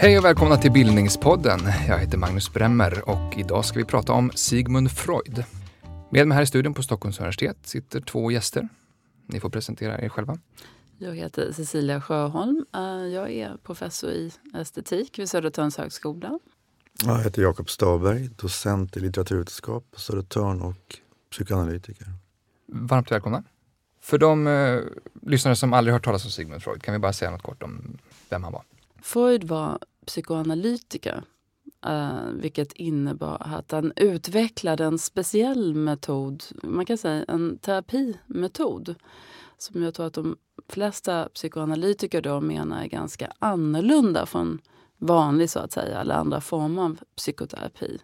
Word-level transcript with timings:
Hej 0.00 0.18
och 0.18 0.24
välkomna 0.24 0.56
till 0.56 0.72
Bildningspodden. 0.72 1.60
Jag 1.88 1.98
heter 1.98 2.18
Magnus 2.18 2.52
Bremmer 2.52 3.08
och 3.08 3.38
idag 3.38 3.64
ska 3.64 3.78
vi 3.78 3.84
prata 3.84 4.12
om 4.12 4.30
Sigmund 4.34 4.90
Freud. 4.90 5.44
Med 6.10 6.28
mig 6.28 6.36
här 6.36 6.42
i 6.42 6.46
studion 6.46 6.74
på 6.74 6.82
Stockholms 6.82 7.18
universitet 7.18 7.56
sitter 7.62 8.00
två 8.00 8.30
gäster. 8.30 8.68
Ni 9.26 9.40
får 9.40 9.50
presentera 9.50 10.00
er 10.00 10.08
själva. 10.08 10.38
Jag 10.98 11.14
heter 11.14 11.52
Cecilia 11.52 12.00
Sjöholm. 12.00 12.64
Eh, 12.74 12.82
jag 13.06 13.30
är 13.30 13.56
professor 13.62 14.10
i 14.10 14.32
estetik 14.54 15.18
vid 15.18 15.30
Södertörns 15.30 15.76
högskola. 15.78 16.38
Jag 17.04 17.18
heter 17.18 17.42
Jakob 17.42 17.70
Staberg, 17.70 18.28
docent 18.36 18.96
i 18.96 19.00
litteraturvetenskap 19.00 19.84
på 19.90 20.00
Södertörn 20.00 20.62
och 20.62 20.98
psykoanalytiker. 21.30 22.06
Varmt 22.66 23.12
välkomna. 23.12 23.42
För 24.00 24.18
de 24.18 24.46
eh, 24.46 24.80
lyssnare 25.22 25.56
som 25.56 25.72
aldrig 25.72 25.92
hört 25.92 26.04
talas 26.04 26.24
om 26.24 26.30
Sigmund 26.30 26.62
Freud, 26.62 26.82
kan 26.82 26.92
vi 26.92 26.98
bara 26.98 27.12
säga 27.12 27.30
något 27.30 27.42
kort 27.42 27.62
om 27.62 27.98
vem 28.28 28.44
han 28.44 28.52
var? 28.52 28.62
Freud 29.02 29.44
var 29.44 29.78
psykoanalytiker, 30.06 31.22
eh, 31.86 32.24
vilket 32.32 32.72
innebar 32.72 33.36
att 33.40 33.70
han 33.70 33.92
utvecklade 33.96 34.84
en 34.84 34.98
speciell 34.98 35.74
metod, 35.74 36.44
man 36.62 36.86
kan 36.86 36.98
säga 36.98 37.24
en 37.28 37.58
terapimetod, 37.58 38.94
som 39.58 39.82
jag 39.82 39.94
tror 39.94 40.06
att 40.06 40.14
de 40.14 40.36
flesta 40.68 41.28
psykoanalytiker 41.34 42.22
då 42.22 42.40
menar 42.40 42.82
är 42.82 42.88
ganska 42.88 43.32
annorlunda 43.38 44.26
från 44.26 44.58
vanlig 45.00 45.50
så 45.50 45.58
att 45.58 45.72
säga, 45.72 46.00
eller 46.00 46.14
andra 46.14 46.40
former 46.40 46.82
av 46.82 47.00
psykoterapi. 47.16 47.98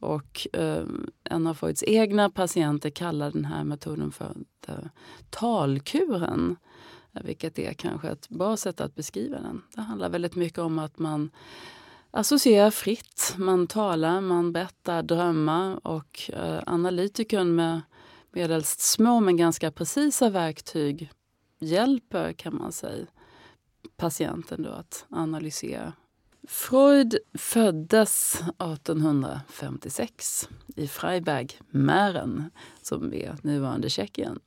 Och 0.00 0.46
eh, 0.52 0.84
en 1.24 1.46
av 1.46 1.54
Freuds 1.54 1.84
egna 1.86 2.30
patienter 2.30 2.90
kallar 2.90 3.30
den 3.30 3.44
här 3.44 3.64
metoden 3.64 4.12
för 4.12 4.34
talkuren. 5.30 6.56
Vilket 7.24 7.58
är 7.58 7.72
kanske 7.72 8.08
ett 8.08 8.28
bra 8.28 8.56
sätt 8.56 8.80
att 8.80 8.94
beskriva 8.94 9.40
den. 9.40 9.62
Det 9.74 9.80
handlar 9.80 10.08
väldigt 10.08 10.34
mycket 10.34 10.58
om 10.58 10.78
att 10.78 10.98
man 10.98 11.30
associerar 12.10 12.70
fritt. 12.70 13.34
Man 13.36 13.66
talar, 13.66 14.20
man 14.20 14.52
berättar, 14.52 15.02
drömmar 15.02 15.86
och 15.86 16.30
eh, 16.32 16.62
analytikern 16.66 17.54
med 17.54 17.80
medelst 18.32 18.80
små 18.80 19.20
men 19.20 19.36
ganska 19.36 19.70
precisa 19.70 20.30
verktyg 20.30 21.10
hjälper, 21.58 22.32
kan 22.32 22.56
man 22.56 22.72
säga, 22.72 23.06
patienten 23.96 24.62
då 24.62 24.70
att 24.70 25.06
analysera. 25.10 25.92
Freud 26.48 27.16
föddes 27.34 28.34
1856 28.34 30.48
i 30.76 30.88
Freiberg, 30.88 31.48
Mähren, 31.70 32.50
som 32.82 33.14
är 33.14 33.36
nuvarande 33.42 33.90
Tjeckien. 33.90 34.38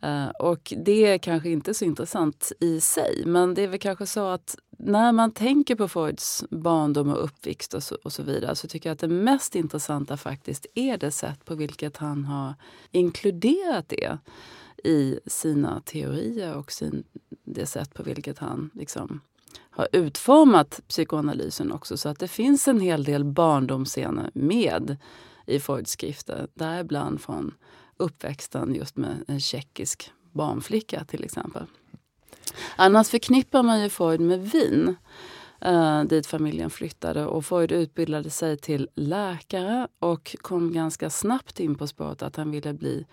Eh, 0.00 0.28
och 0.28 0.72
det 0.76 1.06
är 1.06 1.18
kanske 1.18 1.50
inte 1.50 1.74
så 1.74 1.84
intressant 1.84 2.52
i 2.60 2.80
sig, 2.80 3.22
men 3.26 3.54
det 3.54 3.62
är 3.62 3.68
väl 3.68 3.78
kanske 3.78 4.06
så 4.06 4.28
att 4.28 4.56
när 4.78 5.12
man 5.12 5.32
tänker 5.32 5.74
på 5.74 5.88
Freuds 5.88 6.44
barndom 6.50 7.10
och 7.10 7.24
uppväxt 7.24 7.74
och 7.74 7.82
så, 7.82 7.98
och 8.04 8.12
så, 8.12 8.22
vidare 8.22 8.56
så 8.56 8.68
tycker 8.68 8.88
jag 8.88 8.94
att 8.94 9.00
det 9.00 9.08
mest 9.08 9.54
intressanta 9.54 10.16
faktiskt 10.16 10.66
är 10.74 10.96
det 10.96 11.10
sätt 11.10 11.44
på 11.44 11.54
vilket 11.54 11.96
han 11.96 12.24
har 12.24 12.54
inkluderat 12.90 13.88
det 13.88 14.18
i 14.84 15.20
sina 15.26 15.80
teorier 15.80 16.56
och 16.56 16.72
sin, 16.72 17.04
det 17.44 17.66
sätt 17.66 17.94
på 17.94 18.02
vilket 18.02 18.38
han 18.38 18.70
liksom 18.74 19.20
har 19.70 19.88
utformat 19.92 20.80
psykoanalysen 20.88 21.72
också. 21.72 21.96
Så 21.96 22.08
att 22.08 22.18
det 22.18 22.28
finns 22.28 22.68
en 22.68 22.80
hel 22.80 23.04
del 23.04 23.24
barndomsscener 23.24 24.30
med 24.34 24.96
i 25.46 25.60
Freuds 25.60 25.90
skrifter, 25.90 26.48
däribland 26.54 27.20
från 27.20 27.54
uppväxten 27.96 28.74
just 28.74 28.96
med 28.96 29.24
en 29.28 29.40
tjeckisk 29.40 30.12
barnflicka 30.32 31.04
till 31.04 31.24
exempel. 31.24 31.66
Annars 32.76 33.08
förknippar 33.08 33.62
man 33.62 33.82
ju 33.82 33.88
Freud 33.88 34.20
med 34.20 34.50
Wien 34.50 34.96
eh, 35.60 36.04
dit 36.04 36.26
familjen 36.26 36.70
flyttade 36.70 37.26
och 37.26 37.44
Freud 37.44 37.72
utbildade 37.72 38.30
sig 38.30 38.56
till 38.56 38.88
läkare 38.94 39.88
och 39.98 40.36
kom 40.40 40.72
ganska 40.72 41.10
snabbt 41.10 41.60
in 41.60 41.74
på 41.74 41.86
spåret 41.86 42.22
att 42.22 42.36
han 42.36 42.50
ville 42.50 42.72
bli 42.72 43.06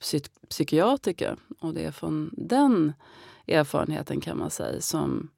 psy 0.00 0.20
psykiatriker. 0.48 1.36
Och 1.60 1.74
det 1.74 1.84
är 1.84 1.90
från 1.90 2.30
den 2.32 2.92
erfarenheten 3.46 4.20
kan 4.20 4.38
man 4.38 4.50
säga 4.50 4.80
som 4.80 5.28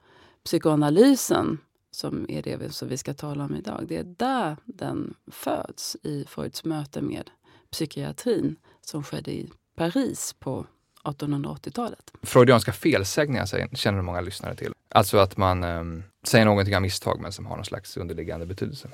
psykoanalysen 0.44 1.58
som 1.90 2.26
är 2.28 2.42
det 2.42 2.74
som 2.74 2.88
vi 2.88 2.96
ska 2.96 3.14
tala 3.14 3.44
om 3.44 3.54
idag. 3.54 3.84
Det 3.88 3.96
är 3.96 4.04
där 4.04 4.56
den 4.64 5.14
föds 5.30 5.96
i 6.02 6.24
Freuds 6.28 6.64
möte 6.64 7.02
med 7.02 7.30
psykiatrin 7.70 8.56
som 8.80 9.04
skedde 9.04 9.30
i 9.32 9.50
Paris 9.76 10.34
på 10.38 10.66
1880-talet. 11.04 12.12
Freudianska 12.22 12.72
felsägningar 12.72 13.76
känner 13.76 14.02
många 14.02 14.20
lyssnare 14.20 14.54
till. 14.54 14.72
Alltså 14.88 15.18
att 15.18 15.36
man 15.36 15.64
um, 15.64 16.02
säger 16.22 16.44
någonting 16.44 16.76
av 16.76 16.82
misstag 16.82 17.20
men 17.20 17.32
som 17.32 17.46
har 17.46 17.56
någon 17.56 17.64
slags 17.64 17.96
underliggande 17.96 18.46
betydelse. 18.46 18.88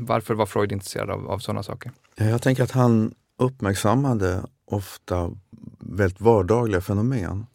Varför 0.00 0.34
var 0.34 0.46
Freud 0.46 0.72
intresserad 0.72 1.10
av, 1.10 1.30
av 1.30 1.38
sådana 1.38 1.62
saker? 1.62 1.92
Jag 2.14 2.42
tänker 2.42 2.62
att 2.62 2.70
han 2.70 3.14
uppmärksammade 3.38 4.46
ofta 4.64 5.30
väldigt 5.78 6.20
vardagliga 6.20 6.80
fenomen. 6.80 7.46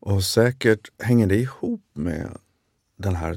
Och 0.00 0.24
säkert 0.24 0.90
hänger 1.02 1.26
det 1.26 1.36
ihop 1.36 1.82
med 1.92 2.38
den 2.96 3.16
här 3.16 3.36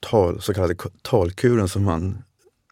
tal, 0.00 0.42
så 0.42 0.54
kallade 0.54 0.74
talkuren 1.02 1.68
som 1.68 1.86
han 1.86 2.22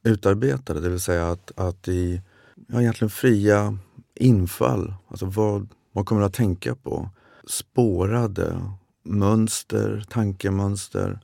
utarbetade. 0.02 0.80
Det 0.80 0.88
vill 0.88 1.00
säga 1.00 1.30
att, 1.30 1.52
att 1.56 1.88
i 1.88 2.22
ja, 2.68 2.80
egentligen 2.80 3.10
fria 3.10 3.78
infall, 4.14 4.94
alltså 5.08 5.26
vad, 5.26 5.68
vad 5.92 6.06
kommer 6.06 6.20
du 6.20 6.26
att 6.26 6.34
tänka 6.34 6.74
på? 6.74 7.10
Spårade 7.46 8.70
mönster, 9.04 10.04
tankemönster 10.10 11.20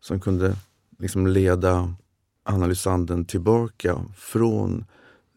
som 0.00 0.20
kunde 0.20 0.56
liksom 0.98 1.26
leda 1.26 1.94
analysanden 2.44 3.24
tillbaka 3.24 4.04
från 4.16 4.84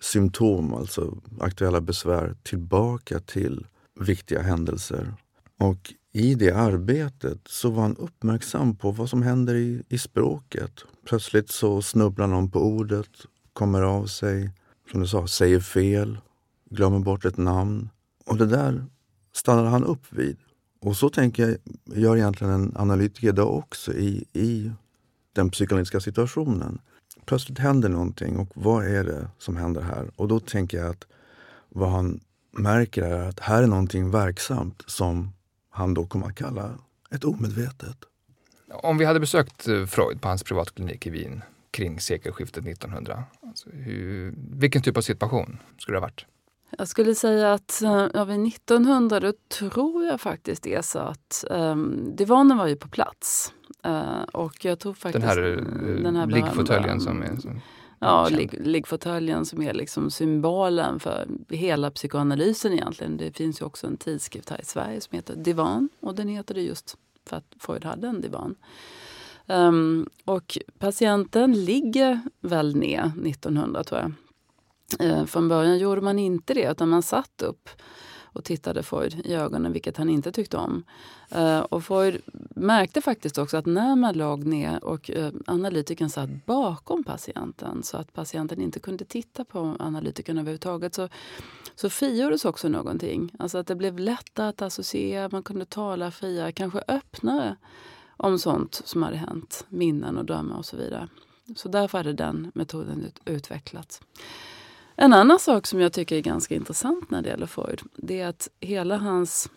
symptom, 0.02 0.74
alltså 0.74 1.18
aktuella 1.40 1.82
besvär, 1.82 2.36
tillbaka 2.44 3.20
till 3.20 3.68
viktiga 4.00 4.42
händelser. 4.42 5.14
Och 5.60 5.94
i 6.16 6.36
det 6.36 6.52
arbetet 6.52 7.40
så 7.46 7.70
var 7.70 7.82
han 7.82 7.98
uppmärksam 7.98 8.76
på 8.76 8.92
vad 8.92 9.10
som 9.10 9.22
händer 9.22 9.56
i, 9.56 9.84
i 9.90 9.98
språket. 9.98 10.72
Plötsligt 11.06 11.52
så 11.52 11.82
snubblar 11.82 12.28
någon 12.28 12.52
på 12.52 12.60
ordet, 12.60 13.10
kommer 13.54 13.82
av 13.82 14.06
sig, 14.06 14.52
som 14.92 15.02
du 15.02 15.08
sa, 15.08 15.28
säger 15.28 15.60
fel, 15.60 16.18
glömmer 16.70 17.00
bort 17.00 17.26
ett 17.26 17.38
namn. 17.38 17.90
Och 18.26 18.38
det 18.38 18.46
där 18.46 18.86
stannar 19.34 19.66
han 19.66 19.84
upp 19.84 20.14
vid. 20.14 20.38
Och 20.82 20.98
så 20.98 21.10
tänker 21.10 21.48
jag, 21.48 21.58
gör 21.98 22.18
egentligen 22.18 22.54
en 22.54 22.74
analytiker 22.78 23.28
idag 23.28 23.56
också 23.56 23.94
i, 23.94 24.26
i 24.34 24.72
den 25.34 25.50
psykoanalytiska 25.50 26.00
situationen. 26.00 26.80
Plötsligt 27.26 27.60
händer 27.60 27.90
någonting 27.90 28.38
och 28.38 28.50
vad 28.54 28.86
är 28.86 29.04
det 29.04 29.28
som 29.38 29.56
händer 29.56 29.82
här? 29.82 30.12
Och 30.16 30.28
då 30.28 30.40
tänker 30.40 30.78
jag 30.78 30.90
att 30.90 31.08
vad 31.70 31.90
han 31.90 32.20
märker 32.52 33.04
är 33.04 33.30
att 33.30 33.40
här 33.40 33.64
är 33.64 33.68
någonting 33.68 34.12
verksamt 34.12 34.84
som 34.88 35.32
han 35.76 35.94
då 35.94 36.06
kommer 36.06 36.28
att 36.28 36.36
kalla 36.36 36.72
ett 37.12 37.24
omedvetet. 37.24 37.98
Om 38.74 38.98
vi 38.98 39.06
hade 39.06 39.20
besökt 39.20 39.68
eh, 39.68 39.86
Freud 39.86 40.22
på 40.22 40.28
hans 40.28 40.44
privatklinik 40.44 41.08
i 41.08 41.10
Wien 41.10 41.42
kring 41.72 42.00
sekelskiftet 42.00 42.68
1900, 42.68 43.24
alltså 43.42 43.70
hur, 43.70 44.34
vilken 44.38 44.82
typ 44.82 44.98
av 44.98 45.02
situation 45.02 45.58
skulle 45.78 45.96
det 45.96 46.00
ha 46.00 46.06
varit? 46.06 46.26
Jag 46.78 46.88
skulle 46.88 47.16
säga 47.16 47.54
att 47.54 47.80
ja, 48.14 48.24
vid 48.24 48.48
1900 48.48 49.20
då 49.20 49.34
tror 49.60 50.06
jag 50.06 50.22
faktiskt 50.22 50.64
det 50.64 50.74
är 50.74 50.82
så 50.82 51.00
att 51.00 51.44
um, 51.50 52.16
divanen 52.16 52.58
var 52.58 52.68
ju 52.68 52.76
på 52.76 52.88
plats. 52.88 53.54
Uh, 53.88 54.22
och 54.22 54.66
jag 54.66 54.80
tror 54.80 54.94
faktiskt... 54.94 55.22
Den 55.22 55.30
här, 55.30 55.44
uh, 55.44 56.04
den 56.04 56.16
här 56.16 56.28
liggfåtöljen 56.28 57.02
som 57.02 57.24
är... 57.24 57.36
Som 57.36 57.62
ja, 58.06 58.30
liggfåtöljen 58.52 59.46
som 59.46 59.62
är 59.62 59.74
liksom 59.74 60.12
symbolen 60.12 61.00
för 61.00 61.28
hela 61.50 61.92
psykoanalysen 61.92 62.74
egentligen. 62.74 63.18
Det 63.18 63.32
finns 63.32 63.62
ju 63.62 63.66
också 63.66 63.88
en 63.88 63.98
tidskrift 63.98 64.50
här 64.50 64.62
i 64.62 64.66
Sverige 64.66 65.02
som 65.02 65.16
heter 65.16 65.36
Divan 65.36 65.90
och 66.00 66.16
den 66.16 66.28
heter 66.28 66.54
det 66.54 66.62
just 66.62 66.98
för 67.26 67.38
att 67.38 67.54
Freud 67.60 67.86
hade 67.86 68.08
en 68.08 68.22
divan. 68.22 68.56
Um, 69.48 70.10
och 70.26 70.58
patienten 70.80 71.66
ligger 71.66 72.22
väl 72.42 72.76
ner 72.76 73.12
1900 73.26 73.84
tror 73.84 74.02
jag. 74.02 74.12
Uh, 75.08 75.26
från 75.26 75.50
början 75.50 75.78
gjorde 75.78 76.02
man 76.02 76.20
inte 76.20 76.54
det 76.54 76.72
utan 76.72 76.90
man 76.90 77.04
satt 77.04 77.42
upp 77.42 77.70
och 78.36 78.44
tittade 78.44 78.84
Freud 78.84 79.22
i 79.26 79.34
ögonen, 79.34 79.74
vilket 79.74 79.98
han 79.98 80.10
inte 80.10 80.32
tyckte 80.32 80.58
om. 80.58 80.84
Uh, 81.36 81.60
och 81.60 81.84
Freud 81.84 82.22
märkte 82.56 83.02
faktiskt 83.02 83.38
också 83.38 83.58
att 83.58 83.66
när 83.66 83.96
man 83.96 84.18
låg 84.18 84.44
ner 84.44 84.84
och 84.84 85.10
eh, 85.10 85.26
uh, 85.26 85.34
analytikern 85.46 86.10
satt 86.10 86.46
bakom 86.46 87.04
patienten 87.04 87.84
så 87.84 87.98
att 87.98 88.14
patienten 88.14 88.62
inte 88.62 88.80
kunde 88.80 89.06
titta 89.06 89.46
på 89.46 89.76
analytikern 89.80 90.38
överhuvudtaget 90.38 90.94
så, 90.96 91.10
så 91.76 91.90
frigjordes 91.90 92.46
också 92.46 92.70
någonting. 92.70 93.32
Alltså 93.40 93.58
att 93.58 93.68
det 93.68 93.76
blev 93.76 94.00
lättare 94.00 94.48
att 94.48 94.62
associera, 94.62 95.30
man 95.32 95.44
kunde 95.44 95.66
tala 95.66 96.12
friare, 96.12 96.52
kanske 96.52 96.84
öppnare 96.88 97.56
om 98.18 98.40
sånt 98.40 98.82
som 98.86 99.04
hade 99.04 99.18
hänt, 99.18 99.66
minnen 99.70 100.18
och 100.18 100.26
drömmar 100.26 100.58
och 100.58 100.66
så 100.66 100.78
vidare. 100.78 101.10
Så 101.56 101.70
därför 101.70 101.98
hade 101.98 102.14
den 102.14 102.52
metoden 102.56 103.12
utvecklats. 103.26 104.02
En 104.96 105.14
annan 105.14 105.40
sak 105.40 105.68
som 105.68 105.80
jag 105.80 105.94
tycker 105.94 106.16
är 106.16 106.22
ganska 106.22 106.56
intressant 106.56 107.10
när 107.12 107.22
det 107.22 107.30
gäller 107.30 107.46
Freud, 107.46 107.82
det 107.96 108.20
är 108.22 108.28
att 108.28 108.50
hela 108.60 108.98
hans 108.98 109.50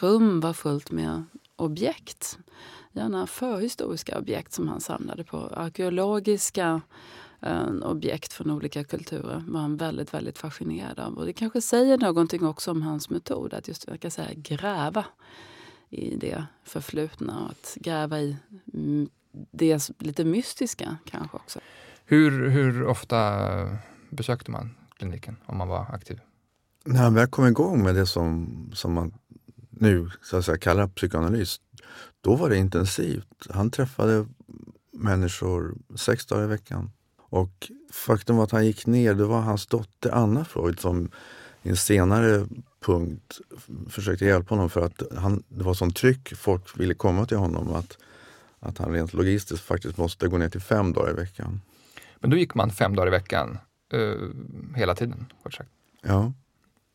rum 0.00 0.40
var 0.40 0.52
fullt 0.52 0.90
med 0.90 1.24
objekt. 1.56 2.38
Gärna 2.92 3.26
förhistoriska 3.26 4.18
objekt 4.18 4.52
som 4.52 4.68
han 4.68 4.80
samlade 4.80 5.24
på. 5.24 5.36
Arkeologiska 5.36 6.80
eh, 7.40 7.68
objekt 7.82 8.32
från 8.32 8.50
olika 8.50 8.84
kulturer 8.84 9.44
var 9.48 9.60
han 9.60 9.76
väldigt, 9.76 10.14
väldigt 10.14 10.38
fascinerad 10.38 10.98
av. 10.98 11.18
Och 11.18 11.26
det 11.26 11.32
kanske 11.32 11.60
säger 11.60 11.98
någonting 11.98 12.46
också 12.46 12.70
om 12.70 12.82
hans 12.82 13.10
metod, 13.10 13.54
att 13.54 13.68
just 13.68 14.00
kan 14.00 14.10
säga, 14.10 14.30
gräva 14.34 15.04
i 15.88 16.16
det 16.16 16.44
förflutna 16.64 17.44
och 17.44 17.50
att 17.50 17.76
gräva 17.80 18.20
i 18.20 18.36
mm, 18.74 19.08
det 19.50 19.90
lite 19.98 20.24
mystiska 20.24 20.96
kanske 21.04 21.36
också. 21.36 21.60
Hur, 22.04 22.48
hur 22.48 22.86
ofta 22.86 23.18
besökte 24.12 24.50
man 24.50 24.74
kliniken 24.98 25.36
om 25.46 25.56
man 25.56 25.68
var 25.68 25.86
aktiv? 25.94 26.20
När 26.84 27.02
han 27.02 27.14
väl 27.14 27.26
kom 27.26 27.46
igång 27.46 27.82
med 27.82 27.94
det 27.94 28.06
som, 28.06 28.70
som 28.74 28.92
man 28.92 29.14
nu 29.70 30.10
så 30.22 30.36
att 30.36 30.44
säga, 30.44 30.58
kallar 30.58 30.88
psykoanalys, 30.88 31.60
då 32.20 32.36
var 32.36 32.48
det 32.48 32.56
intensivt. 32.56 33.46
Han 33.50 33.70
träffade 33.70 34.26
människor 34.92 35.74
sex 35.96 36.26
dagar 36.26 36.44
i 36.44 36.46
veckan. 36.46 36.90
Och 37.18 37.72
faktum 37.92 38.36
var 38.36 38.44
att 38.44 38.50
han 38.50 38.66
gick 38.66 38.86
ner, 38.86 39.14
det 39.14 39.24
var 39.24 39.40
hans 39.40 39.66
dotter 39.66 40.10
Anna 40.10 40.44
Freud 40.44 40.80
som 40.80 41.10
i 41.62 41.68
en 41.68 41.76
senare 41.76 42.46
punkt 42.80 43.40
försökte 43.88 44.24
hjälpa 44.24 44.54
honom 44.54 44.70
för 44.70 44.86
att 44.86 45.02
han, 45.16 45.42
det 45.48 45.64
var 45.64 45.74
sånt 45.74 45.96
tryck, 45.96 46.36
folk 46.36 46.80
ville 46.80 46.94
komma 46.94 47.26
till 47.26 47.36
honom 47.36 47.74
att, 47.74 47.98
att 48.60 48.78
han 48.78 48.92
rent 48.92 49.14
logistiskt 49.14 49.64
faktiskt 49.64 49.96
måste 49.96 50.28
gå 50.28 50.38
ner 50.38 50.48
till 50.48 50.60
fem 50.60 50.92
dagar 50.92 51.10
i 51.10 51.14
veckan. 51.14 51.60
Men 52.20 52.30
då 52.30 52.36
gick 52.36 52.54
man 52.54 52.70
fem 52.70 52.96
dagar 52.96 53.08
i 53.08 53.10
veckan 53.10 53.58
uh, 53.94 54.30
hela 54.76 54.94
tiden, 54.94 55.26
kort 55.42 55.54
sagt? 55.54 55.70
Ja. 56.02 56.32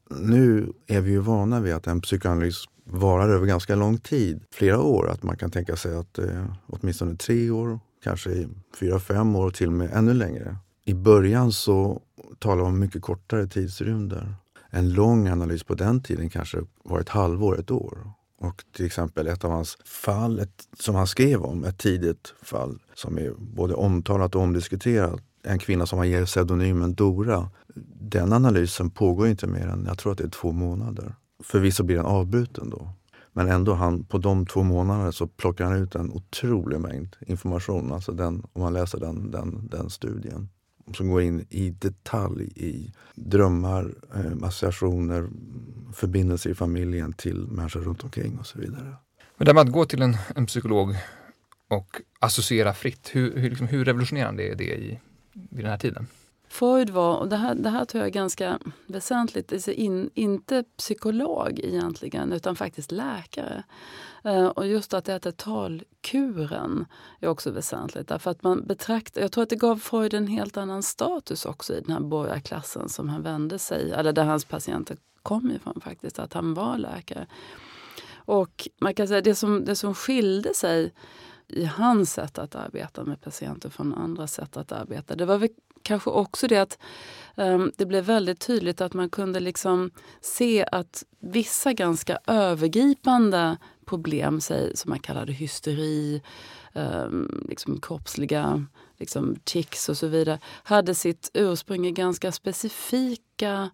Nu 0.10 0.74
är 0.88 1.02
vi 1.02 1.12
ju 1.12 1.20
vana 1.20 1.60
vid 1.60 1.74
att 1.74 1.88
en 1.88 2.02
psykoanalys 2.02 2.66
varar 2.84 3.30
över 3.30 3.46
ganska 3.46 3.76
lång 3.76 3.98
tid, 3.98 4.44
flera 4.52 4.82
år. 4.82 5.10
Att 5.10 5.24
man 5.24 5.38
kan 5.38 5.52
tänka 5.52 5.76
sig 5.76 5.96
att 5.96 6.20
eh, 6.20 6.46
åtminstone 6.68 7.16
tre 7.16 7.50
år, 7.50 7.80
kanske 8.04 8.48
fyra, 8.80 9.00
fem 9.00 9.36
år 9.36 9.46
och 9.46 9.54
till 9.54 9.68
och 9.68 9.74
med 9.74 9.90
ännu 9.94 10.14
längre. 10.14 10.58
I 10.86 10.94
början 10.94 11.52
så 11.52 12.02
talar 12.40 12.64
man 12.64 12.74
om 12.74 12.80
mycket 12.80 13.02
kortare 13.02 13.48
tidsrymder. 13.48 14.36
En 14.70 14.94
lång 14.94 15.28
analys 15.28 15.64
på 15.64 15.76
den 15.76 16.02
tiden 16.02 16.30
kanske 16.30 16.58
var 16.84 17.00
ett 17.00 17.10
halvår, 17.10 17.60
ett 17.60 17.72
år. 17.72 18.12
Och 18.40 18.64
till 18.76 18.86
exempel 18.86 19.28
ett 19.28 19.44
av 19.44 19.52
hans 19.52 19.78
fall 19.86 20.40
ett, 20.40 20.68
som 20.80 20.96
han 20.96 21.08
skrev 21.08 21.42
om, 21.42 21.64
ett 21.64 21.78
tidigt 21.78 22.34
fall 22.42 22.80
som 22.94 23.18
är 23.18 23.34
både 23.38 23.74
omtalat 23.74 24.36
och 24.36 24.42
omdiskuterat. 24.42 25.22
En 25.50 25.60
kvinna 25.60 25.86
som 25.86 26.00
han 26.00 26.10
ger 26.10 26.26
pseudonymen 26.26 26.94
Dora. 26.94 27.50
Den 28.00 28.34
analysen 28.34 28.90
pågår 28.90 29.28
inte 29.28 29.48
mer 29.48 29.68
än, 29.68 29.86
jag 29.86 29.98
tror 29.98 30.12
att 30.12 30.18
det 30.18 30.24
är 30.24 30.30
två 30.30 30.52
månader. 30.52 31.16
Förvisso 31.44 31.84
blir 31.84 31.96
den 31.96 32.06
avbruten 32.06 32.70
då. 32.70 32.90
Men 33.34 33.50
ändå, 33.50 33.74
han, 33.74 34.04
på 34.04 34.18
de 34.18 34.46
två 34.46 34.64
månaderna 34.64 35.12
så 35.12 35.28
plockar 35.28 35.66
han 35.66 35.76
ut 35.76 35.96
en 35.96 36.12
otrolig 36.12 36.80
mängd 36.80 37.16
information. 37.28 37.92
Alltså 37.92 38.12
den, 38.12 38.44
om 38.54 38.62
man 38.62 38.74
läser 38.74 39.00
den, 39.00 39.32
den, 39.32 39.68
den 39.72 39.90
studien. 39.90 40.50
Som 40.94 41.10
går 41.10 41.22
in 41.22 41.46
i 41.50 41.70
detalj 41.70 42.44
i 42.56 42.94
drömmar, 43.16 43.94
eh, 44.16 44.48
associationer, 44.48 45.30
förbindelser 45.94 46.50
i 46.50 46.56
familjen 46.56 47.14
till 47.14 47.48
människor 47.48 47.80
runt 47.80 48.04
omkring 48.04 48.38
och 48.40 48.48
så 48.48 48.60
vidare. 48.60 48.96
Men 49.38 49.46
det 49.46 49.54
med 49.54 49.62
att 49.62 49.72
gå 49.72 49.86
till 49.86 50.02
en, 50.02 50.18
en 50.36 50.46
psykolog 50.46 50.96
och 51.70 52.02
associera 52.20 52.74
fritt, 52.74 53.10
hur, 53.14 53.38
hur, 53.38 53.50
liksom, 53.50 53.68
hur 53.68 53.86
revolutionerande 53.86 54.44
är 54.52 54.56
det 54.56 54.76
i, 54.76 55.00
vid 55.50 55.64
den 55.64 55.72
här 55.72 55.78
tiden? 55.78 56.08
Freud 56.50 56.90
var, 56.90 57.18
och 57.18 57.30
det 57.30 57.36
här, 57.36 57.56
det 57.56 57.70
här 57.70 57.86
tror 57.86 58.00
jag 58.00 58.08
är 58.08 58.12
ganska 58.12 58.60
väsentligt, 58.86 59.54
alltså 59.54 59.72
in, 59.72 60.10
inte 60.14 60.64
psykolog 60.78 61.60
egentligen 61.64 62.34
utan 62.34 62.56
faktiskt 62.56 62.92
läkare. 62.92 63.64
Eh, 64.24 64.48
och 64.48 64.68
just 64.68 64.94
att 64.94 65.06
det 65.06 65.14
heter 65.14 65.32
talkuren 65.32 66.86
är 67.20 67.28
också 67.28 67.52
väsentligt. 67.52 68.08
Därför 68.08 68.32
att 68.32 68.44
man 68.44 68.68
betraktar, 68.68 69.22
jag 69.22 69.32
tror 69.32 69.44
att 69.44 69.50
det 69.50 69.56
gav 69.56 69.78
Freud 69.78 70.14
en 70.14 70.28
helt 70.28 70.58
annan 70.58 70.84
status 70.84 71.46
också 71.46 71.74
i 71.74 71.82
den 71.82 71.94
här 71.94 72.00
borgarklassen 72.00 72.90
som 72.90 73.10
han 73.10 73.22
vände 73.22 73.60
sig, 73.60 73.92
eller 73.92 74.14
där 74.14 74.24
hans 74.24 74.46
patienter 74.46 74.98
kom 75.24 75.52
ifrån 75.52 75.82
faktiskt, 75.82 76.20
att 76.20 76.34
han 76.34 76.54
var 76.54 76.78
läkare. 76.78 77.28
Och 78.16 78.68
man 78.82 78.94
kan 78.94 79.08
säga 79.08 79.22
det 79.22 79.36
som, 79.36 79.66
det 79.66 79.76
som 79.76 79.96
skilde 79.96 80.54
sig 80.54 80.94
i 81.48 81.66
hans 81.66 82.14
sätt 82.14 82.38
att 82.38 82.56
arbeta 82.56 83.04
med 83.04 83.22
patienter 83.22 83.70
från 83.70 83.94
andra 83.94 84.28
sätt 84.28 84.58
att 84.58 84.72
arbeta. 84.72 85.16
Det 85.16 85.26
var 85.26 85.38
väl 85.38 85.50
kanske 85.82 86.10
också 86.10 86.48
det 86.48 86.58
att 86.58 86.78
um, 87.36 87.72
det 87.76 87.86
blev 87.86 88.04
väldigt 88.04 88.40
tydligt 88.40 88.82
att 88.82 88.94
man 88.94 89.10
kunde 89.10 89.40
liksom 89.40 89.92
se 90.22 90.66
att 90.72 91.04
vissa 91.20 91.74
ganska 91.74 92.20
övergripande 92.28 93.58
problem, 93.86 94.42
säg, 94.42 94.78
som 94.78 94.90
man 94.90 95.00
kallade 95.00 95.34
hysteri, 95.34 96.22
um, 96.74 97.46
liksom 97.50 97.82
kroppsliga 97.82 98.66
liksom 98.98 99.36
tics 99.44 99.90
och 99.90 99.98
så 99.98 100.08
vidare, 100.08 100.40
hade 100.64 100.96
sitt 100.96 101.32
ursprung 101.34 101.86
i 101.86 101.92
ganska 101.92 102.32
specifika 102.32 103.70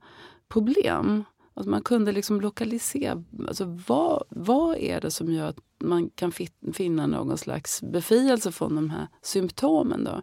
problem. 0.47 1.23
Alltså 1.53 1.69
man 1.69 1.81
kunde 1.81 2.11
liksom 2.11 2.41
lokalisera, 2.41 3.23
alltså 3.47 3.79
vad, 3.87 4.23
vad 4.29 4.77
är 4.77 5.01
det 5.01 5.11
som 5.11 5.33
gör 5.33 5.47
att 5.47 5.59
man 5.79 6.09
kan 6.09 6.31
finna 6.73 7.07
någon 7.07 7.37
slags 7.37 7.81
befrielse 7.81 8.51
från 8.51 8.75
de 8.75 8.89
här 8.89 9.07
symptomen. 9.21 10.03
Då? 10.03 10.21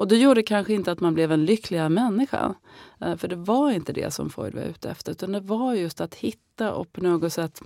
Och 0.00 0.08
det 0.08 0.16
gjorde 0.16 0.42
kanske 0.42 0.72
inte 0.72 0.92
att 0.92 1.00
man 1.00 1.14
blev 1.14 1.32
en 1.32 1.44
lyckligare 1.44 1.88
människa. 1.88 2.54
Eh, 3.00 3.16
för 3.16 3.28
det 3.28 3.36
var 3.36 3.70
inte 3.70 3.92
det 3.92 4.14
som 4.14 4.30
Freud 4.30 4.54
var 4.54 4.62
ute 4.62 4.90
efter. 4.90 5.12
Utan 5.12 5.32
det 5.32 5.40
var 5.40 5.74
just 5.74 6.00
att 6.00 6.14
hitta 6.14 6.72
och 6.72 6.92
på 6.92 7.00
något 7.00 7.32
sätt 7.32 7.62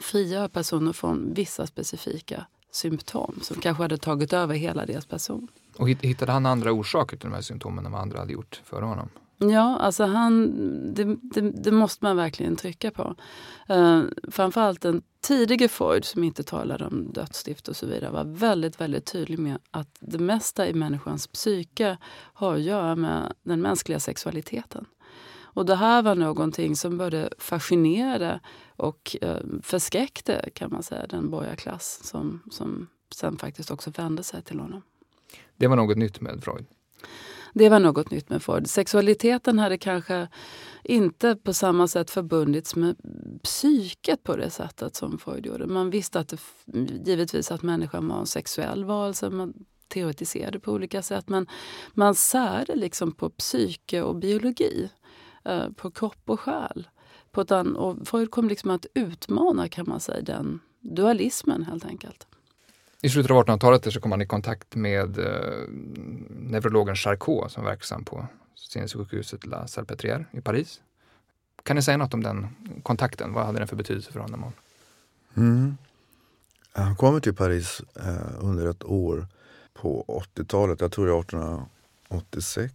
frigöra 0.00 0.48
personer 0.48 0.92
från 0.92 1.34
vissa 1.34 1.66
specifika 1.66 2.46
symptom 2.70 3.38
som 3.42 3.60
kanske 3.60 3.82
hade 3.82 3.98
tagit 3.98 4.32
över 4.32 4.54
hela 4.54 4.86
deras 4.86 5.06
person. 5.06 5.48
Och 5.76 5.88
hittade 5.88 6.32
han 6.32 6.46
andra 6.46 6.72
orsaker 6.72 7.16
till 7.16 7.28
de 7.28 7.34
här 7.34 7.42
symptomen 7.42 7.86
än 7.86 7.92
vad 7.92 8.00
andra 8.00 8.18
hade 8.18 8.32
gjort 8.32 8.62
före 8.64 8.84
honom? 8.84 9.08
Ja, 9.38 9.78
alltså 9.78 10.04
han, 10.04 10.52
det, 10.94 11.16
det, 11.22 11.40
det, 11.40 11.70
måste 11.70 12.04
man 12.04 12.16
verkligen 12.16 12.56
trycka 12.56 12.90
på. 12.90 13.16
Uh, 13.70 14.04
framförallt 14.30 14.80
den 14.80 15.02
tidige 15.20 15.68
Freud 15.68 16.04
som 16.04 16.24
inte 16.24 16.42
talade 16.42 16.86
om 16.86 17.12
dödsstift 17.12 17.68
och 17.68 17.76
så 17.76 17.86
vidare 17.86 18.10
var 18.10 18.24
väldigt, 18.24 18.80
väldigt 18.80 19.06
tydlig 19.12 19.38
med 19.38 19.58
att 19.70 19.96
det 20.00 20.18
mesta 20.18 20.68
i 20.68 20.74
människans 20.74 21.26
psyke 21.26 21.98
har 22.12 22.54
att 22.54 22.62
göra 22.62 22.96
med 22.96 23.34
den 23.42 23.62
mänskliga 23.62 24.00
sexualiteten. 24.00 24.86
Och 25.42 25.66
det 25.66 25.76
här 25.76 26.02
var 26.02 26.14
någonting 26.14 26.76
som 26.76 26.98
både 26.98 27.28
fascinerade 27.38 28.40
och 28.76 29.16
uh, 29.22 29.60
förskräckte 29.62 30.48
kan 30.54 30.70
man 30.70 30.82
säga 30.82 31.06
den 31.06 31.30
borgarklass 31.30 32.00
som, 32.02 32.42
som 32.50 32.86
sen 33.14 33.38
faktiskt 33.38 33.70
också 33.70 33.90
vände 33.90 34.22
sig 34.22 34.42
till 34.42 34.60
honom. 34.60 34.82
Det 35.56 35.66
var 35.66 35.76
något 35.76 35.96
nytt 35.96 36.20
med 36.20 36.44
Freud? 36.44 36.64
Det 37.56 37.68
var 37.68 37.80
något 37.80 38.10
nytt 38.10 38.30
med 38.30 38.42
Freud. 38.42 38.70
Sexualiteten 38.70 39.58
hade 39.58 39.78
kanske 39.78 40.28
inte 40.84 41.36
på 41.36 41.52
samma 41.52 41.88
sätt 41.88 42.10
förbundits 42.10 42.76
med 42.76 42.96
psyket 43.42 44.22
på 44.22 44.36
det 44.36 44.50
sättet 44.50 44.96
som 44.96 45.18
Freud 45.18 45.46
gjorde. 45.46 45.66
Man 45.66 45.90
visste 45.90 46.20
att 46.20 46.28
det, 46.28 46.38
givetvis 47.06 47.50
att 47.50 47.62
människan 47.62 48.08
var 48.08 48.18
en 48.18 48.26
sexuell 48.26 48.84
varelse. 48.84 49.30
Man 49.30 49.54
teoretiserade 49.88 50.60
på 50.60 50.72
olika 50.72 51.02
sätt. 51.02 51.28
Men 51.28 51.46
man 51.92 52.14
särde 52.14 52.74
liksom 52.76 53.12
på 53.12 53.30
psyke 53.30 54.02
och 54.02 54.16
biologi. 54.16 54.90
Eh, 55.44 55.70
på 55.70 55.90
kropp 55.90 56.22
och 56.30 56.40
själ. 56.40 56.88
På 57.30 57.40
ett 57.40 57.50
och 57.50 58.08
Freud 58.08 58.30
kom 58.30 58.48
liksom 58.48 58.70
att 58.70 58.86
utmana 58.94 59.68
kan 59.68 59.88
man 59.88 60.00
säga 60.00 60.22
den 60.22 60.60
dualismen 60.80 61.62
helt 61.62 61.84
enkelt. 61.84 62.26
I 63.04 63.08
slutet 63.08 63.30
av 63.30 63.44
1800-talet 63.44 63.92
så 63.92 64.00
kom 64.00 64.10
han 64.10 64.22
i 64.22 64.26
kontakt 64.26 64.74
med 64.74 65.18
eh, 65.18 65.68
neurologen 66.28 66.96
Charcot 66.96 67.52
som 67.52 67.64
var 67.64 67.70
verksam 67.70 68.04
på 68.04 68.26
sinnessjukhuset 68.54 69.46
La 69.46 69.66
Salpêtrière 69.66 70.24
i 70.32 70.40
Paris. 70.40 70.80
Kan 71.62 71.76
ni 71.76 71.82
säga 71.82 71.96
något 71.96 72.14
om 72.14 72.22
den 72.22 72.48
kontakten? 72.82 73.32
Vad 73.32 73.46
hade 73.46 73.58
den 73.58 73.68
för 73.68 73.76
betydelse 73.76 74.12
för 74.12 74.20
honom? 74.20 74.52
Mm. 75.36 75.76
Han 76.72 76.96
kommer 76.96 77.20
till 77.20 77.34
Paris 77.34 77.82
eh, 77.96 78.44
under 78.44 78.66
ett 78.66 78.84
år 78.84 79.26
på 79.74 80.04
80-talet, 80.36 80.80
jag 80.80 80.92
tror 80.92 81.06
det 81.06 81.12
är 81.12 81.20
1886. 81.20 82.74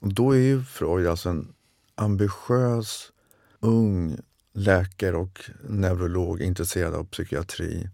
Och 0.00 0.14
då 0.14 0.32
är 0.32 0.38
ju 0.38 0.62
Freud 0.62 1.06
alltså 1.06 1.28
en 1.28 1.52
ambitiös, 1.94 3.12
ung 3.60 4.16
läkare 4.52 5.16
och 5.16 5.40
neurolog 5.68 6.40
intresserad 6.40 6.94
av 6.94 7.04
psykiatri 7.04 7.88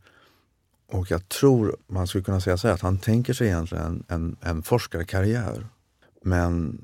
och 0.92 1.10
jag 1.10 1.28
tror 1.28 1.76
man 1.86 2.06
skulle 2.06 2.24
kunna 2.24 2.40
säga 2.40 2.56
så 2.56 2.68
här 2.68 2.74
att 2.74 2.80
han 2.80 2.98
tänker 2.98 3.32
sig 3.32 3.46
egentligen 3.46 3.84
en, 3.84 4.04
en, 4.08 4.36
en 4.40 4.62
forskarkarriär. 4.62 5.66
Men 6.22 6.82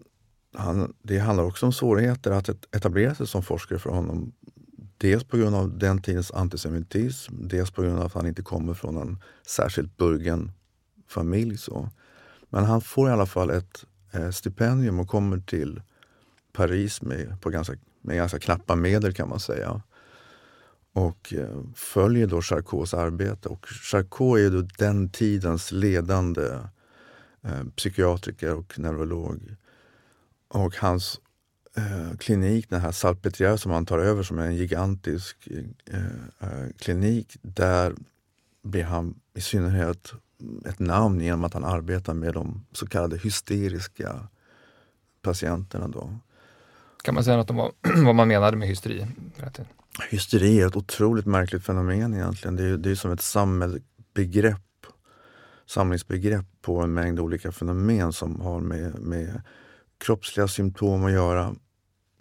han, 0.55 0.95
det 1.03 1.19
handlar 1.19 1.45
också 1.45 1.67
om 1.67 1.73
svårigheter 1.73 2.31
att 2.31 2.49
etablera 2.49 3.15
sig 3.15 3.27
som 3.27 3.43
forskare 3.43 3.79
för 3.79 3.91
honom. 3.91 4.33
Dels 4.99 5.25
på 5.25 5.37
grund 5.37 5.57
av 5.57 5.79
den 5.79 6.03
tidens 6.03 6.33
antisemitism, 6.33 7.35
dels 7.49 7.71
på 7.71 7.83
grund 7.83 7.99
av 7.99 8.07
att 8.07 8.13
han 8.13 8.27
inte 8.27 8.43
kommer 8.43 8.75
från 8.75 8.97
en 8.97 9.19
särskilt 9.47 9.97
burgen 9.97 10.53
familj. 11.09 11.59
Så. 11.59 11.89
Men 12.51 12.65
han 12.65 12.81
får 12.81 13.09
i 13.09 13.13
alla 13.13 13.27
fall 13.27 13.51
ett, 13.51 13.85
eh, 14.13 14.31
stipendium 14.31 15.01
och 15.01 15.09
kommer 15.09 15.39
till 15.39 15.83
Paris 16.53 17.03
med, 17.03 17.41
på 17.41 17.51
ganska, 17.51 17.75
med 18.01 18.17
ganska 18.17 18.39
knappa 18.39 18.77
medel 18.77 19.15
kan 19.15 19.29
man 19.29 19.41
säga. 19.41 19.83
Och 20.95 21.35
eh, 21.35 21.63
följer 21.75 22.27
då 22.27 22.43
Charcots 22.43 22.95
arbete. 22.95 23.49
Och 23.49 23.67
Charcot 23.67 24.39
är 24.39 24.51
då 24.51 24.69
den 24.79 25.09
tidens 25.09 25.73
ledande 25.73 26.47
eh, 27.43 27.65
psykiatriker 27.77 28.55
och 28.55 28.79
neurolog. 28.79 29.57
Och 30.49 30.77
hans 30.77 31.21
eh, 31.77 32.17
klinik, 32.19 32.71
den 32.71 32.81
här 32.81 32.93
Salpetrière 32.93 33.57
som 33.57 33.73
han 33.73 33.87
tar 33.87 33.99
över 33.99 34.23
som 34.23 34.39
är 34.39 34.47
en 34.47 34.57
gigantisk 34.57 35.49
eh, 35.91 36.01
eh, 36.41 36.69
klinik, 36.79 37.37
där 37.43 37.95
blir 38.63 38.85
han 38.85 39.15
i 39.35 39.41
synnerhet 39.41 40.13
ett 40.67 40.79
namn 40.79 41.21
genom 41.21 41.45
att 41.45 41.55
han 41.55 41.65
arbetar 41.65 42.15
med 42.15 42.35
de 42.35 42.67
så 42.73 42.87
kallade 42.87 43.19
hysteriska 43.19 44.29
patienterna. 45.23 45.89
Då. 45.89 46.19
Kan 47.03 47.15
man 47.15 47.25
säga 47.25 47.37
något 47.37 47.51
om 47.51 47.57
vad, 47.57 47.73
vad 48.05 48.15
man 48.15 48.29
menade 48.29 48.57
med 48.57 48.69
hysteri? 48.69 49.07
Hysteri 50.03 50.61
är 50.61 50.67
ett 50.67 50.77
otroligt 50.77 51.27
märkligt 51.27 51.65
fenomen 51.65 52.15
egentligen. 52.15 52.57
Det 52.57 52.65
är, 52.65 52.77
det 52.77 52.91
är 52.91 52.95
som 52.95 53.11
ett 53.11 53.23
samhällsbegrepp, 53.23 54.87
samlingsbegrepp 55.67 56.47
på 56.63 56.81
en 56.81 56.95
mängd 56.95 57.21
olika 57.21 57.53
fenomen 57.53 58.13
som 58.13 58.41
har 58.41 58.61
med, 58.61 58.99
med 58.99 59.43
kroppsliga 59.99 60.49
symptom 60.49 61.05
att 61.05 61.13
göra. 61.13 61.55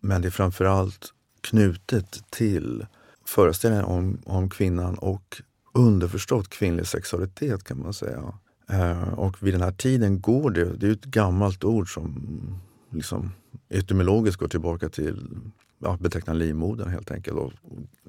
Men 0.01 0.21
det 0.21 0.27
är 0.27 0.31
framförallt 0.31 1.13
knutet 1.41 2.23
till 2.29 2.85
föreställningen 3.25 3.85
om, 3.85 4.21
om 4.25 4.49
kvinnan 4.49 4.95
och 4.95 5.41
underförstått 5.73 6.49
kvinnlig 6.49 6.87
sexualitet 6.87 7.63
kan 7.63 7.81
man 7.81 7.93
säga. 7.93 8.33
Eh, 8.69 9.13
och 9.13 9.43
vid 9.43 9.53
den 9.53 9.61
här 9.61 9.71
tiden 9.71 10.21
går 10.21 10.51
det, 10.51 10.77
det 10.77 10.87
är 10.87 10.91
ett 10.91 11.05
gammalt 11.05 11.63
ord 11.63 11.93
som 11.93 12.21
liksom 12.91 13.31
etymologiskt 13.69 14.39
går 14.39 14.47
tillbaka 14.47 14.89
till 14.89 15.27
ja, 15.83 15.97
beteckna 15.99 16.33
livmodern 16.33 16.89
helt 16.89 17.11
enkelt. 17.11 17.37
Och 17.37 17.53